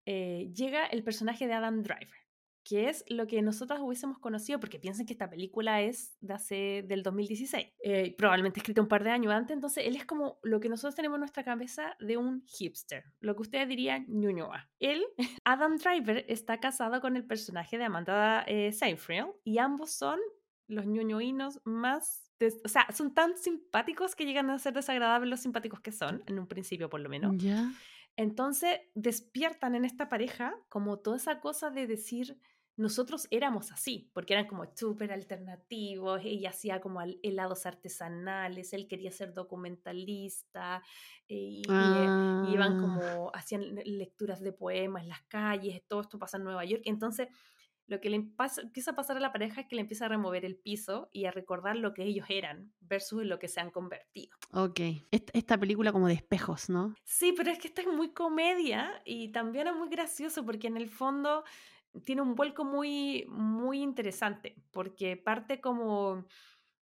eh, 0.06 0.52
llega 0.54 0.86
el 0.86 1.02
personaje 1.02 1.48
de 1.48 1.54
Adam 1.54 1.82
Driver, 1.82 2.28
que 2.64 2.88
es 2.88 3.04
lo 3.08 3.26
que 3.26 3.42
nosotras 3.42 3.80
hubiésemos 3.80 4.18
conocido, 4.18 4.60
porque 4.60 4.78
piensen 4.78 5.06
que 5.06 5.12
esta 5.12 5.30
película 5.30 5.80
es 5.80 6.16
de 6.20 6.34
hace, 6.34 6.84
del 6.86 7.02
2016, 7.02 7.66
eh, 7.82 8.14
probablemente 8.16 8.60
escrita 8.60 8.82
un 8.82 8.88
par 8.88 9.04
de 9.04 9.10
años 9.10 9.32
antes, 9.32 9.54
entonces 9.54 9.86
él 9.86 9.96
es 9.96 10.04
como 10.04 10.38
lo 10.42 10.60
que 10.60 10.68
nosotros 10.68 10.94
tenemos 10.94 11.16
en 11.16 11.20
nuestra 11.20 11.44
cabeza 11.44 11.96
de 12.00 12.16
un 12.16 12.42
hipster, 12.46 13.04
lo 13.20 13.34
que 13.34 13.42
ustedes 13.42 13.68
dirían 13.68 14.06
ñuñoa. 14.08 14.70
Él, 14.78 15.04
Adam 15.44 15.76
Driver, 15.76 16.24
está 16.28 16.60
casado 16.60 17.00
con 17.00 17.16
el 17.16 17.24
personaje 17.24 17.78
de 17.78 17.84
Amanda 17.84 18.44
eh, 18.46 18.72
Seyfried 18.72 19.24
y 19.44 19.58
ambos 19.58 19.92
son 19.92 20.18
los 20.68 20.86
ñoñoínos 20.86 21.60
más... 21.64 22.26
O 22.64 22.68
sea, 22.68 22.86
son 22.90 23.12
tan 23.12 23.36
simpáticos 23.36 24.14
que 24.14 24.24
llegan 24.24 24.48
a 24.48 24.58
ser 24.58 24.72
desagradables 24.72 25.28
los 25.28 25.40
simpáticos 25.40 25.80
que 25.80 25.92
son, 25.92 26.22
en 26.26 26.38
un 26.38 26.46
principio 26.46 26.88
por 26.88 27.00
lo 27.00 27.10
menos. 27.10 27.36
Ya. 27.36 27.70
Entonces 28.20 28.80
despiertan 28.94 29.74
en 29.74 29.84
esta 29.86 30.08
pareja 30.10 30.54
como 30.68 30.98
toda 30.98 31.16
esa 31.16 31.40
cosa 31.40 31.70
de 31.70 31.86
decir, 31.86 32.38
nosotros 32.76 33.26
éramos 33.30 33.72
así, 33.72 34.10
porque 34.14 34.34
eran 34.34 34.46
como 34.46 34.64
súper 34.76 35.10
alternativos, 35.12 36.20
ella 36.24 36.50
hacía 36.50 36.80
como 36.80 37.00
helados 37.22 37.64
artesanales, 37.66 38.72
él 38.74 38.88
quería 38.88 39.10
ser 39.10 39.32
documentalista, 39.32 40.82
eh, 41.28 41.36
y, 41.38 41.96
eh, 41.98 42.14
y 42.40 42.52
iban 42.52 42.74
Ah, 42.74 42.76
como, 42.76 43.30
hacían 43.34 43.74
le- 43.74 43.84
lecturas 43.84 44.40
de 44.40 44.52
poemas 44.52 45.02
en 45.02 45.08
las 45.10 45.22
calles, 45.22 45.82
todo 45.88 46.02
esto 46.02 46.18
pasa 46.18 46.36
en 46.36 46.44
Nueva 46.44 46.64
York, 46.64 46.82
entonces 46.84 47.28
lo 47.90 48.00
que 48.00 48.08
le 48.10 48.20
pasa- 48.22 48.62
empieza 48.62 48.92
a 48.92 48.94
pasar 48.96 49.16
a 49.16 49.20
la 49.20 49.32
pareja 49.32 49.60
es 49.60 49.66
que 49.66 49.74
le 49.76 49.82
empieza 49.82 50.06
a 50.06 50.08
remover 50.08 50.44
el 50.44 50.56
piso 50.56 51.10
y 51.12 51.24
a 51.26 51.30
recordar 51.32 51.76
lo 51.76 51.92
que 51.92 52.04
ellos 52.04 52.26
eran 52.28 52.72
versus 52.80 53.24
lo 53.24 53.38
que 53.38 53.48
se 53.48 53.60
han 53.60 53.70
convertido. 53.70 54.36
ok. 54.52 54.80
Est- 55.10 55.30
Esta 55.34 55.58
película 55.58 55.92
como 55.92 56.06
de 56.08 56.14
espejos, 56.14 56.68
¿no? 56.70 56.94
Sí, 57.04 57.34
pero 57.36 57.50
es 57.50 57.58
que 57.58 57.68
esta 57.68 57.82
es 57.82 57.88
muy 57.88 58.12
comedia 58.12 59.02
y 59.04 59.32
también 59.32 59.66
es 59.66 59.74
muy 59.74 59.88
gracioso 59.88 60.44
porque 60.46 60.68
en 60.68 60.76
el 60.76 60.88
fondo 60.88 61.44
tiene 62.04 62.22
un 62.22 62.34
vuelco 62.36 62.64
muy, 62.64 63.26
muy 63.28 63.82
interesante, 63.82 64.54
porque 64.70 65.16
parte 65.16 65.60
como 65.60 66.26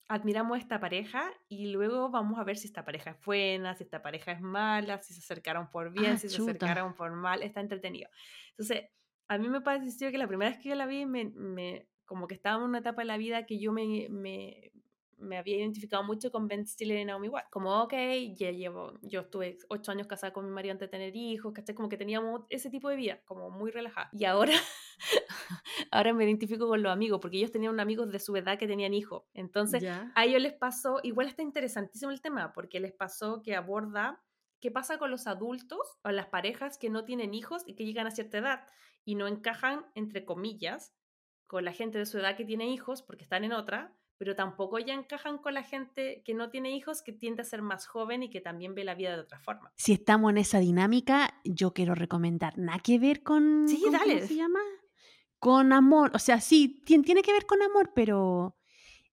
admiramos 0.10 0.56
a 0.58 0.60
esta 0.62 0.80
pareja 0.80 1.32
y 1.50 1.68
luego 1.72 2.10
vamos 2.10 2.40
a 2.40 2.44
ver 2.46 2.58
si 2.58 2.68
esta 2.68 2.86
pareja 2.86 3.12
es 3.12 3.18
buena, 3.26 3.76
si 3.76 3.84
esta 3.84 4.02
pareja 4.02 4.32
es 4.32 4.42
mala, 4.42 5.02
si 5.02 5.14
se 5.14 5.20
acercaron 5.20 5.70
por 5.70 5.92
bien, 5.92 6.14
Ah, 6.14 6.18
si 6.18 6.30
se 6.30 6.38
chuta. 6.38 6.52
acercaron 6.52 6.96
por 6.96 7.12
mal, 7.12 7.44
está 7.44 7.60
entretenido. 7.60 8.10
Entonces, 8.52 8.86
a 9.28 9.38
mí 9.38 9.50
me 9.50 9.62
pareció 9.62 10.12
que 10.12 10.18
la 10.18 10.28
primera 10.28 10.52
vez 10.52 10.60
que 10.60 10.70
yo 10.70 10.76
la 10.76 10.86
vi, 10.86 11.06
me, 11.06 11.26
me- 11.26 11.88
como 12.06 12.28
que 12.28 12.36
estaba 12.36 12.58
en 12.58 12.64
una 12.70 12.80
etapa 12.80 13.02
de 13.02 13.08
la 13.08 13.18
vida 13.18 13.46
que 13.46 13.60
yo 13.60 13.74
me, 13.74 14.08
me, 14.10 14.72
me 15.18 15.38
había 15.38 15.58
identificado 15.58 16.04
mucho 16.04 16.32
con 16.32 16.48
Ben 16.48 16.66
Stiller 16.66 17.00
y 17.00 17.06
Naomi 17.06 17.28
Watts. 17.28 17.50
Como, 17.52 17.82
ok, 17.84 17.94
ya 18.36 18.52
llevo, 18.52 18.98
yo 19.02 19.22
estuve 19.22 19.58
ocho 19.70 19.92
años 19.92 20.08
casada 20.08 20.32
con 20.32 20.46
mi 20.46 20.52
marido 20.52 20.72
antes 20.74 20.88
de 20.88 20.92
tener 20.92 21.16
hijos, 21.16 21.52
¿cachai? 21.54 21.76
Como 21.76 21.90
que 21.90 21.98
teníamos 21.98 22.46
ese 22.50 22.70
tipo 22.70 22.88
de 22.90 22.96
vida, 22.96 23.22
como 23.26 23.50
muy 23.50 23.72
relajada. 23.72 24.10
Y 24.14 24.24
ahora, 24.26 24.54
ahora 25.92 26.14
me 26.14 26.24
identifico 26.26 26.68
con 26.68 26.82
los 26.82 26.92
amigos, 26.92 27.20
porque 27.22 27.38
ellos 27.38 27.52
tenían 27.52 27.80
amigos 27.80 28.12
de 28.12 28.20
su 28.20 28.36
edad 28.36 28.58
que 28.58 28.68
tenían 28.68 28.94
hijos. 28.94 29.24
Entonces, 29.34 29.84
Ya. 29.84 30.12
a 30.16 30.26
ellos 30.26 30.42
les 30.42 30.54
pasó, 30.54 31.00
igual 31.04 31.28
está 31.28 31.42
interesantísimo 31.42 32.12
el 32.12 32.22
tema, 32.22 32.54
porque 32.54 32.80
les 32.80 32.94
pasó 32.94 33.42
que 33.42 33.56
aborda 33.56 34.24
qué 34.60 34.72
pasa 34.72 34.98
con 34.98 35.12
los 35.12 35.28
adultos 35.28 35.80
o 36.04 36.10
las 36.12 36.28
parejas 36.28 36.78
que 36.78 36.90
no 36.90 37.04
tienen 37.06 37.34
hijos 37.34 37.64
y 37.68 37.76
que 37.76 37.86
llegan 37.86 38.08
a 38.08 38.12
cierta 38.12 38.38
edad 38.40 38.66
y 39.08 39.16
no 39.16 39.26
encajan, 39.28 39.86
entre 39.96 40.26
comillas, 40.26 40.94
con 41.48 41.64
la 41.64 41.72
gente 41.72 41.98
de 41.98 42.06
su 42.06 42.18
edad 42.18 42.36
que 42.36 42.44
tiene 42.44 42.68
hijos 42.74 43.02
porque 43.02 43.24
están 43.24 43.46
en 43.46 43.54
otra, 43.54 43.96
pero 44.18 44.36
tampoco 44.36 44.80
ya 44.80 44.94
encajan 44.94 45.38
con 45.38 45.54
la 45.54 45.64
gente 45.64 46.22
que 46.26 46.34
no 46.34 46.50
tiene 46.50 46.76
hijos 46.76 47.02
que 47.02 47.14
tiende 47.14 47.42
a 47.44 47.46
ser 47.46 47.62
más 47.62 47.88
joven 47.88 48.22
y 48.24 48.30
que 48.30 48.42
también 48.42 48.76
ve 48.76 48.84
la 48.84 48.96
vida 48.96 49.14
de 49.16 49.22
otra 49.22 49.40
forma. 49.40 49.72
Si 49.78 49.94
estamos 49.94 50.32
en 50.32 50.40
esa 50.40 50.60
dinámica, 50.60 51.40
yo 51.46 51.74
quiero 51.74 51.96
recomendar 51.96 52.58
nada 52.58 52.80
que 52.80 53.00
ver 53.00 53.24
con, 53.24 53.66
Sí, 53.70 53.80
con- 53.82 53.94
¿cómo 53.94 53.98
dale. 54.06 54.28
se 54.28 54.36
llama? 54.36 54.60
Con 55.40 55.72
amor. 55.72 56.12
O 56.14 56.20
sea, 56.20 56.42
sí, 56.42 56.84
tien- 56.86 57.06
tiene 57.06 57.22
que 57.22 57.32
ver 57.32 57.46
con 57.46 57.62
amor, 57.62 57.92
pero 57.96 58.58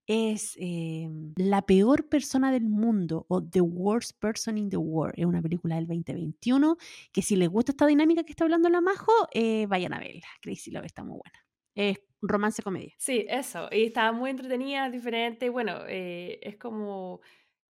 es 0.06 0.56
eh, 0.60 1.08
La 1.36 1.62
peor 1.62 2.08
persona 2.08 2.52
del 2.52 2.64
mundo 2.64 3.26
o 3.28 3.42
The 3.42 3.60
Worst 3.60 4.18
Person 4.20 4.58
in 4.58 4.70
the 4.70 4.76
World. 4.76 5.14
Es 5.16 5.24
una 5.24 5.42
película 5.42 5.76
del 5.76 5.86
2021 5.86 6.76
que 7.12 7.22
si 7.22 7.36
les 7.36 7.48
gusta 7.48 7.72
esta 7.72 7.86
dinámica 7.86 8.24
que 8.24 8.32
está 8.32 8.44
hablando 8.44 8.68
la 8.68 8.80
Majo, 8.80 9.12
eh, 9.32 9.66
vayan 9.66 9.94
a 9.94 9.98
verla. 9.98 10.26
Crazy 10.42 10.70
Love 10.70 10.86
está 10.86 11.02
muy 11.02 11.18
buena. 11.18 11.44
Es 11.74 12.00
romance 12.20 12.62
comedia. 12.62 12.94
Sí, 12.98 13.26
eso. 13.28 13.68
Y 13.70 13.86
estaba 13.86 14.12
muy 14.12 14.30
entretenida, 14.30 14.90
diferente. 14.90 15.48
Bueno, 15.50 15.80
eh, 15.88 16.38
es 16.42 16.56
como. 16.56 17.20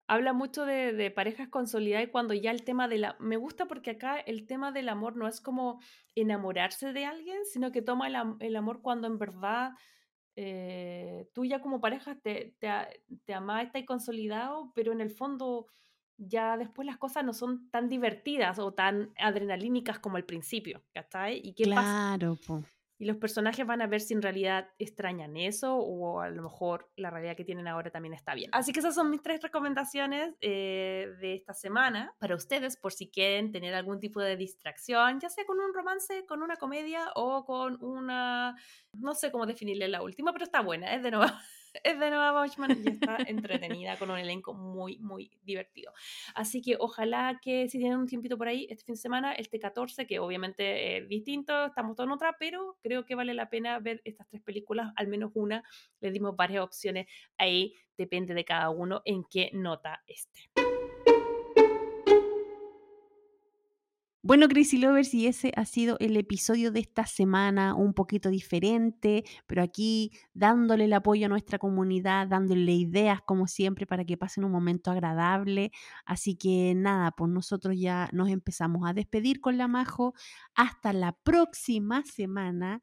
Habla 0.07 0.33
mucho 0.33 0.65
de, 0.65 1.11
parejas 1.11 1.49
consolidadas 1.49 2.07
y 2.07 2.11
cuando 2.11 2.33
ya 2.33 2.49
el 2.49 2.63
tema 2.63 2.87
de 2.87 2.97
la... 2.97 3.15
Me 3.19 3.37
gusta 3.37 3.67
porque 3.67 3.91
acá 3.91 4.19
el 4.19 4.47
tema 4.47 4.71
del 4.71 4.89
amor 4.89 5.15
no 5.15 5.27
es 5.27 5.39
como 5.39 5.79
enamorarse 6.15 6.93
de 6.93 7.05
alguien, 7.05 7.45
sino 7.45 7.71
que 7.71 7.83
toma 7.83 8.07
el, 8.07 8.15
el 8.39 8.55
amor 8.55 8.81
cuando 8.81 9.05
en 9.05 9.19
verdad 9.19 9.73
eh, 10.41 11.27
tú 11.33 11.43
ya 11.43 11.61
como 11.61 11.81
pareja 11.81 12.17
te, 12.21 12.55
te, 12.59 12.69
te 13.25 13.33
amás, 13.33 13.65
estás 13.65 13.83
consolidado, 13.85 14.71
pero 14.73 14.93
en 14.93 15.01
el 15.01 15.11
fondo 15.11 15.67
ya 16.17 16.55
después 16.55 16.85
las 16.85 16.97
cosas 16.97 17.25
no 17.25 17.33
son 17.33 17.69
tan 17.71 17.89
divertidas 17.89 18.57
o 18.57 18.73
tan 18.73 19.13
adrenalínicas 19.17 19.99
como 19.99 20.15
al 20.15 20.23
principio, 20.25 20.81
¿cachai? 20.93 21.41
¿Y 21.43 21.55
qué 21.55 21.67
pasa? 21.67 21.91
Claro, 21.91 22.37
po. 22.47 22.63
Y 22.99 23.05
los 23.05 23.15
personajes 23.15 23.65
van 23.65 23.81
a 23.81 23.87
ver 23.87 24.01
si 24.01 24.13
en 24.13 24.21
realidad 24.21 24.67
extrañan 24.77 25.37
eso 25.37 25.77
o 25.77 26.19
a 26.19 26.29
lo 26.29 26.43
mejor 26.43 26.91
la 26.97 27.09
realidad 27.09 27.37
que 27.37 27.45
tienen 27.45 27.67
ahora 27.67 27.89
también 27.91 28.13
está 28.13 28.35
bien. 28.35 28.49
Así 28.51 28.73
que 28.73 28.81
esas 28.81 28.93
son 28.93 29.09
mis 29.09 29.21
tres 29.21 29.41
recomendaciones 29.41 30.35
eh, 30.41 31.07
de 31.21 31.33
esta 31.33 31.53
semana 31.53 32.13
para 32.19 32.35
ustedes 32.35 32.75
por 32.75 32.91
si 32.91 33.09
quieren 33.09 33.53
tener 33.53 33.73
algún 33.73 34.01
tipo 34.01 34.19
de 34.19 34.35
distracción, 34.35 35.19
ya 35.21 35.29
sea 35.29 35.45
con 35.45 35.61
un 35.61 35.73
romance, 35.73 36.25
con 36.25 36.43
una 36.43 36.57
comedia 36.57 37.05
o 37.15 37.45
con 37.45 37.81
una... 37.81 38.55
No 38.91 39.15
sé 39.15 39.31
cómo 39.31 39.45
definirle 39.45 39.87
la 39.87 40.01
última, 40.01 40.33
pero 40.33 40.43
está 40.43 40.61
buena, 40.61 40.93
es 40.93 41.01
de 41.01 41.11
nuevo. 41.11 41.31
Es 41.83 41.99
de 41.99 42.09
nueva 42.09 42.33
Watchmen 42.33 42.81
y 42.83 42.89
está 42.89 43.17
entretenida 43.27 43.97
con 43.97 44.11
un 44.11 44.17
elenco 44.17 44.53
muy, 44.53 44.97
muy 44.99 45.31
divertido. 45.43 45.93
Así 46.35 46.61
que 46.61 46.75
ojalá 46.79 47.39
que 47.41 47.67
si 47.69 47.77
tienen 47.77 47.99
un 47.99 48.07
tiempito 48.07 48.37
por 48.37 48.47
ahí 48.47 48.67
este 48.69 48.83
fin 48.83 48.95
de 48.95 49.01
semana, 49.01 49.33
este 49.33 49.59
14, 49.59 50.07
que 50.07 50.19
obviamente 50.19 50.97
es 50.97 51.07
distinto, 51.07 51.65
estamos 51.65 51.95
todos 51.95 52.07
en 52.07 52.13
otra, 52.13 52.35
pero 52.39 52.77
creo 52.81 53.05
que 53.05 53.15
vale 53.15 53.33
la 53.33 53.49
pena 53.49 53.79
ver 53.79 54.01
estas 54.05 54.27
tres 54.27 54.41
películas, 54.41 54.91
al 54.95 55.07
menos 55.07 55.31
una. 55.33 55.63
Les 55.99 56.13
dimos 56.13 56.35
varias 56.35 56.63
opciones 56.63 57.07
ahí, 57.37 57.75
depende 57.97 58.33
de 58.33 58.45
cada 58.45 58.69
uno 58.69 59.01
en 59.05 59.23
qué 59.23 59.49
nota 59.53 60.03
esté. 60.07 60.78
Bueno, 64.21 64.49
Crazy 64.49 64.77
Lovers, 64.77 65.13
y 65.13 65.27
ese 65.27 65.53
ha 65.55 65.63
sido 65.63 65.95
el 66.01 66.17
episodio 66.17 66.73
de 66.73 66.81
esta 66.81 67.05
semana, 67.05 67.73
un 67.73 67.93
poquito 67.93 68.29
diferente, 68.29 69.23
pero 69.47 69.63
aquí 69.63 70.11
dándole 70.33 70.85
el 70.85 70.93
apoyo 70.93 71.27
a 71.27 71.29
nuestra 71.29 71.57
comunidad, 71.57 72.27
dándole 72.27 72.73
ideas 72.73 73.21
como 73.21 73.47
siempre 73.47 73.85
para 73.87 74.03
que 74.03 74.17
pasen 74.17 74.43
un 74.43 74.51
momento 74.51 74.91
agradable. 74.91 75.71
Así 76.05 76.35
que 76.35 76.73
nada, 76.75 77.11
pues 77.11 77.31
nosotros 77.31 77.75
ya 77.79 78.09
nos 78.11 78.27
empezamos 78.29 78.89
a 78.89 78.93
despedir 78.93 79.39
con 79.39 79.57
la 79.57 79.69
Majo. 79.69 80.13
Hasta 80.53 80.91
la 80.91 81.13
próxima 81.13 82.03
semana. 82.03 82.81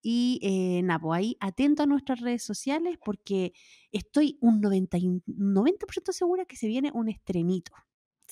Y 0.00 0.40
eh, 0.42 0.82
nada, 0.84 1.00
pues 1.00 1.18
ahí 1.18 1.36
atento 1.40 1.82
a 1.82 1.86
nuestras 1.86 2.20
redes 2.20 2.44
sociales 2.44 2.96
porque 3.04 3.52
estoy 3.92 4.38
un 4.40 4.62
90, 4.62 4.96
90% 5.26 6.12
segura 6.12 6.46
que 6.46 6.56
se 6.56 6.66
viene 6.66 6.90
un 6.94 7.10
estrenito. 7.10 7.72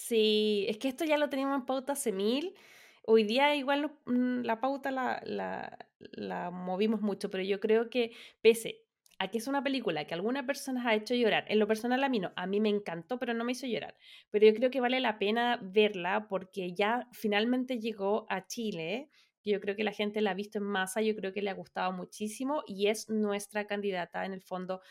Sí, 0.08 0.66
es 0.68 0.78
que 0.78 0.88
esto 0.88 1.04
ya 1.04 1.18
lo 1.18 1.28
teníamos 1.28 1.56
en 1.60 1.66
pauta 1.66 1.94
hace 1.94 2.12
mil. 2.12 2.54
Hoy 3.02 3.24
día 3.24 3.56
igual 3.56 3.92
mm, 4.06 4.42
la 4.42 4.60
pauta 4.60 4.92
la, 4.92 5.20
la, 5.24 6.50
movimos 6.52 7.00
mucho, 7.00 7.28
pero 7.28 7.42
yo 7.42 7.58
creo 7.58 7.90
que 7.90 8.12
pese 8.40 8.84
a 9.18 9.28
que 9.28 9.38
es 9.38 9.48
una 9.48 9.64
película 9.64 10.06
que 10.06 10.14
algunas 10.14 10.44
personas 10.44 10.86
ha 10.86 10.94
hecho 10.94 11.14
llorar, 11.14 11.44
en 11.48 11.58
lo 11.58 11.66
personal 11.66 12.04
a 12.04 12.08
mí 12.08 12.20
no, 12.20 12.32
a 12.36 12.46
mí 12.46 12.60
me 12.60 12.68
encantó, 12.68 13.18
pero 13.18 13.34
no 13.34 13.44
me 13.44 13.52
hizo 13.52 13.66
llorar. 13.66 13.96
Pero 14.30 14.46
yo 14.46 14.54
creo 14.54 14.70
que 14.70 14.80
vale 14.80 15.00
la 15.00 15.18
pena 15.18 15.58
verla 15.60 16.28
porque 16.28 16.72
ya 16.72 17.08
finalmente 17.12 17.80
llegó 17.80 18.26
a 18.28 18.46
Chile. 18.46 19.10
Yo 19.44 19.60
creo 19.60 19.74
que 19.74 19.84
la 19.84 19.92
gente 19.92 20.20
la 20.20 20.32
ha 20.32 20.34
visto 20.34 20.58
en 20.58 20.64
masa, 20.64 21.00
yo 21.00 21.16
creo 21.16 21.32
que 21.32 21.42
le 21.42 21.50
ha 21.50 21.54
gustado 21.54 21.92
muchísimo 21.92 22.62
y 22.66 22.88
es 22.88 23.08
nuestra 23.08 23.66
candidata 23.66 24.24
en 24.24 24.32
el 24.32 24.42
fondo 24.42 24.82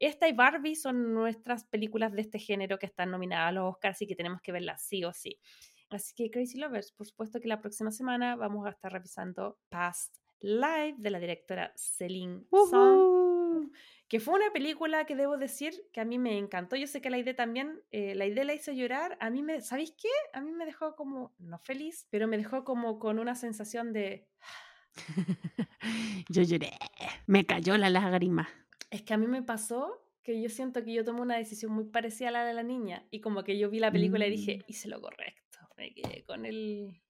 esta 0.00 0.28
y 0.28 0.32
Barbie 0.32 0.74
son 0.74 1.14
nuestras 1.14 1.64
películas 1.64 2.12
de 2.12 2.22
este 2.22 2.38
género 2.38 2.78
que 2.78 2.86
están 2.86 3.10
nominadas 3.10 3.50
a 3.50 3.52
los 3.52 3.74
Oscars 3.74 4.00
y 4.02 4.06
que 4.06 4.16
tenemos 4.16 4.40
que 4.40 4.50
verlas 4.50 4.82
sí 4.82 5.04
o 5.04 5.12
sí. 5.12 5.38
Así 5.90 6.14
que 6.14 6.30
Crazy 6.30 6.58
Lovers, 6.58 6.92
por 6.92 7.06
supuesto 7.06 7.40
que 7.40 7.48
la 7.48 7.60
próxima 7.60 7.90
semana 7.90 8.36
vamos 8.36 8.66
a 8.66 8.70
estar 8.70 8.92
revisando 8.92 9.58
Past 9.68 10.16
Live 10.40 10.94
de 10.98 11.10
la 11.10 11.18
directora 11.18 11.72
Celine 11.76 12.44
Song, 12.70 13.70
que 14.08 14.20
fue 14.20 14.34
una 14.34 14.50
película 14.52 15.04
que 15.04 15.16
debo 15.16 15.36
decir 15.36 15.74
que 15.92 16.00
a 16.00 16.04
mí 16.04 16.18
me 16.18 16.38
encantó. 16.38 16.76
Yo 16.76 16.86
sé 16.86 17.02
que 17.02 17.10
la 17.10 17.18
idea 17.18 17.36
también, 17.36 17.82
eh, 17.90 18.14
la 18.14 18.24
idea 18.24 18.44
la 18.44 18.54
hizo 18.54 18.72
llorar. 18.72 19.18
A 19.20 19.28
mí 19.28 19.42
me, 19.42 19.60
¿sabéis 19.60 19.92
qué? 19.92 20.08
A 20.32 20.40
mí 20.40 20.52
me 20.52 20.64
dejó 20.64 20.96
como, 20.96 21.34
no 21.38 21.58
feliz, 21.58 22.06
pero 22.08 22.26
me 22.26 22.38
dejó 22.38 22.64
como 22.64 22.98
con 22.98 23.18
una 23.18 23.34
sensación 23.34 23.92
de... 23.92 24.26
yo 26.30 26.42
lloré, 26.42 26.72
me 27.26 27.44
cayó 27.44 27.76
la 27.76 27.90
lágrima. 27.90 28.48
Es 28.90 29.02
que 29.02 29.14
a 29.14 29.16
mí 29.16 29.26
me 29.26 29.42
pasó 29.42 30.04
que 30.22 30.40
yo 30.42 30.48
siento 30.48 30.84
que 30.84 30.92
yo 30.92 31.04
tomé 31.04 31.20
una 31.20 31.36
decisión 31.36 31.72
muy 31.72 31.84
parecida 31.84 32.28
a 32.28 32.32
la 32.32 32.44
de 32.44 32.54
la 32.54 32.62
niña 32.62 33.06
y 33.10 33.20
como 33.20 33.44
que 33.44 33.58
yo 33.58 33.70
vi 33.70 33.78
la 33.78 33.90
película 33.90 34.26
y 34.26 34.30
dije, 34.30 34.58
mm. 34.58 34.64
hice 34.66 34.88
lo 34.88 35.00
correcto, 35.00 35.58
me 35.76 35.92
quedé 35.94 36.24
con 36.24 36.44
el... 36.44 37.00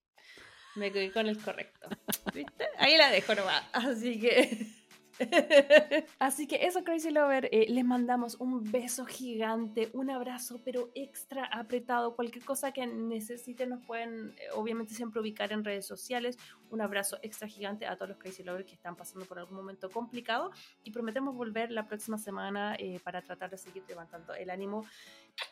Me 0.76 0.92
quedé 0.92 1.10
con 1.10 1.26
el 1.26 1.36
correcto. 1.36 1.88
¿Viste? 2.32 2.68
Ahí 2.78 2.96
la 2.96 3.10
dejo 3.10 3.34
nomás. 3.34 3.64
Así 3.72 4.20
que... 4.20 4.79
Así 6.18 6.46
que 6.46 6.66
eso, 6.66 6.82
Crazy 6.84 7.10
Lover, 7.10 7.48
eh, 7.52 7.66
les 7.68 7.84
mandamos 7.84 8.36
un 8.36 8.70
beso 8.70 9.04
gigante, 9.04 9.90
un 9.92 10.10
abrazo, 10.10 10.60
pero 10.64 10.90
extra 10.94 11.44
apretado. 11.44 12.16
Cualquier 12.16 12.44
cosa 12.44 12.72
que 12.72 12.86
necesiten 12.86 13.70
nos 13.70 13.84
pueden, 13.84 14.34
eh, 14.38 14.48
obviamente, 14.54 14.94
siempre 14.94 15.20
ubicar 15.20 15.52
en 15.52 15.64
redes 15.64 15.86
sociales. 15.86 16.38
Un 16.70 16.80
abrazo 16.80 17.18
extra 17.22 17.48
gigante 17.48 17.86
a 17.86 17.96
todos 17.96 18.10
los 18.10 18.18
Crazy 18.18 18.42
Lovers 18.42 18.66
que 18.66 18.74
están 18.74 18.96
pasando 18.96 19.26
por 19.26 19.38
algún 19.38 19.56
momento 19.56 19.90
complicado. 19.90 20.50
Y 20.84 20.90
prometemos 20.90 21.34
volver 21.34 21.70
la 21.70 21.86
próxima 21.86 22.18
semana 22.18 22.74
eh, 22.78 23.00
para 23.04 23.22
tratar 23.22 23.50
de 23.50 23.58
seguir 23.58 23.82
levantando 23.88 24.34
el 24.34 24.50
ánimo. 24.50 24.84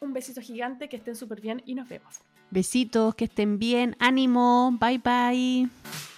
Un 0.00 0.12
besito 0.12 0.40
gigante, 0.40 0.88
que 0.88 0.96
estén 0.96 1.16
súper 1.16 1.40
bien 1.40 1.62
y 1.64 1.74
nos 1.74 1.88
vemos. 1.88 2.20
Besitos, 2.50 3.14
que 3.14 3.24
estén 3.24 3.58
bien. 3.58 3.96
Ánimo, 3.98 4.76
bye 4.80 4.98
bye. 4.98 6.17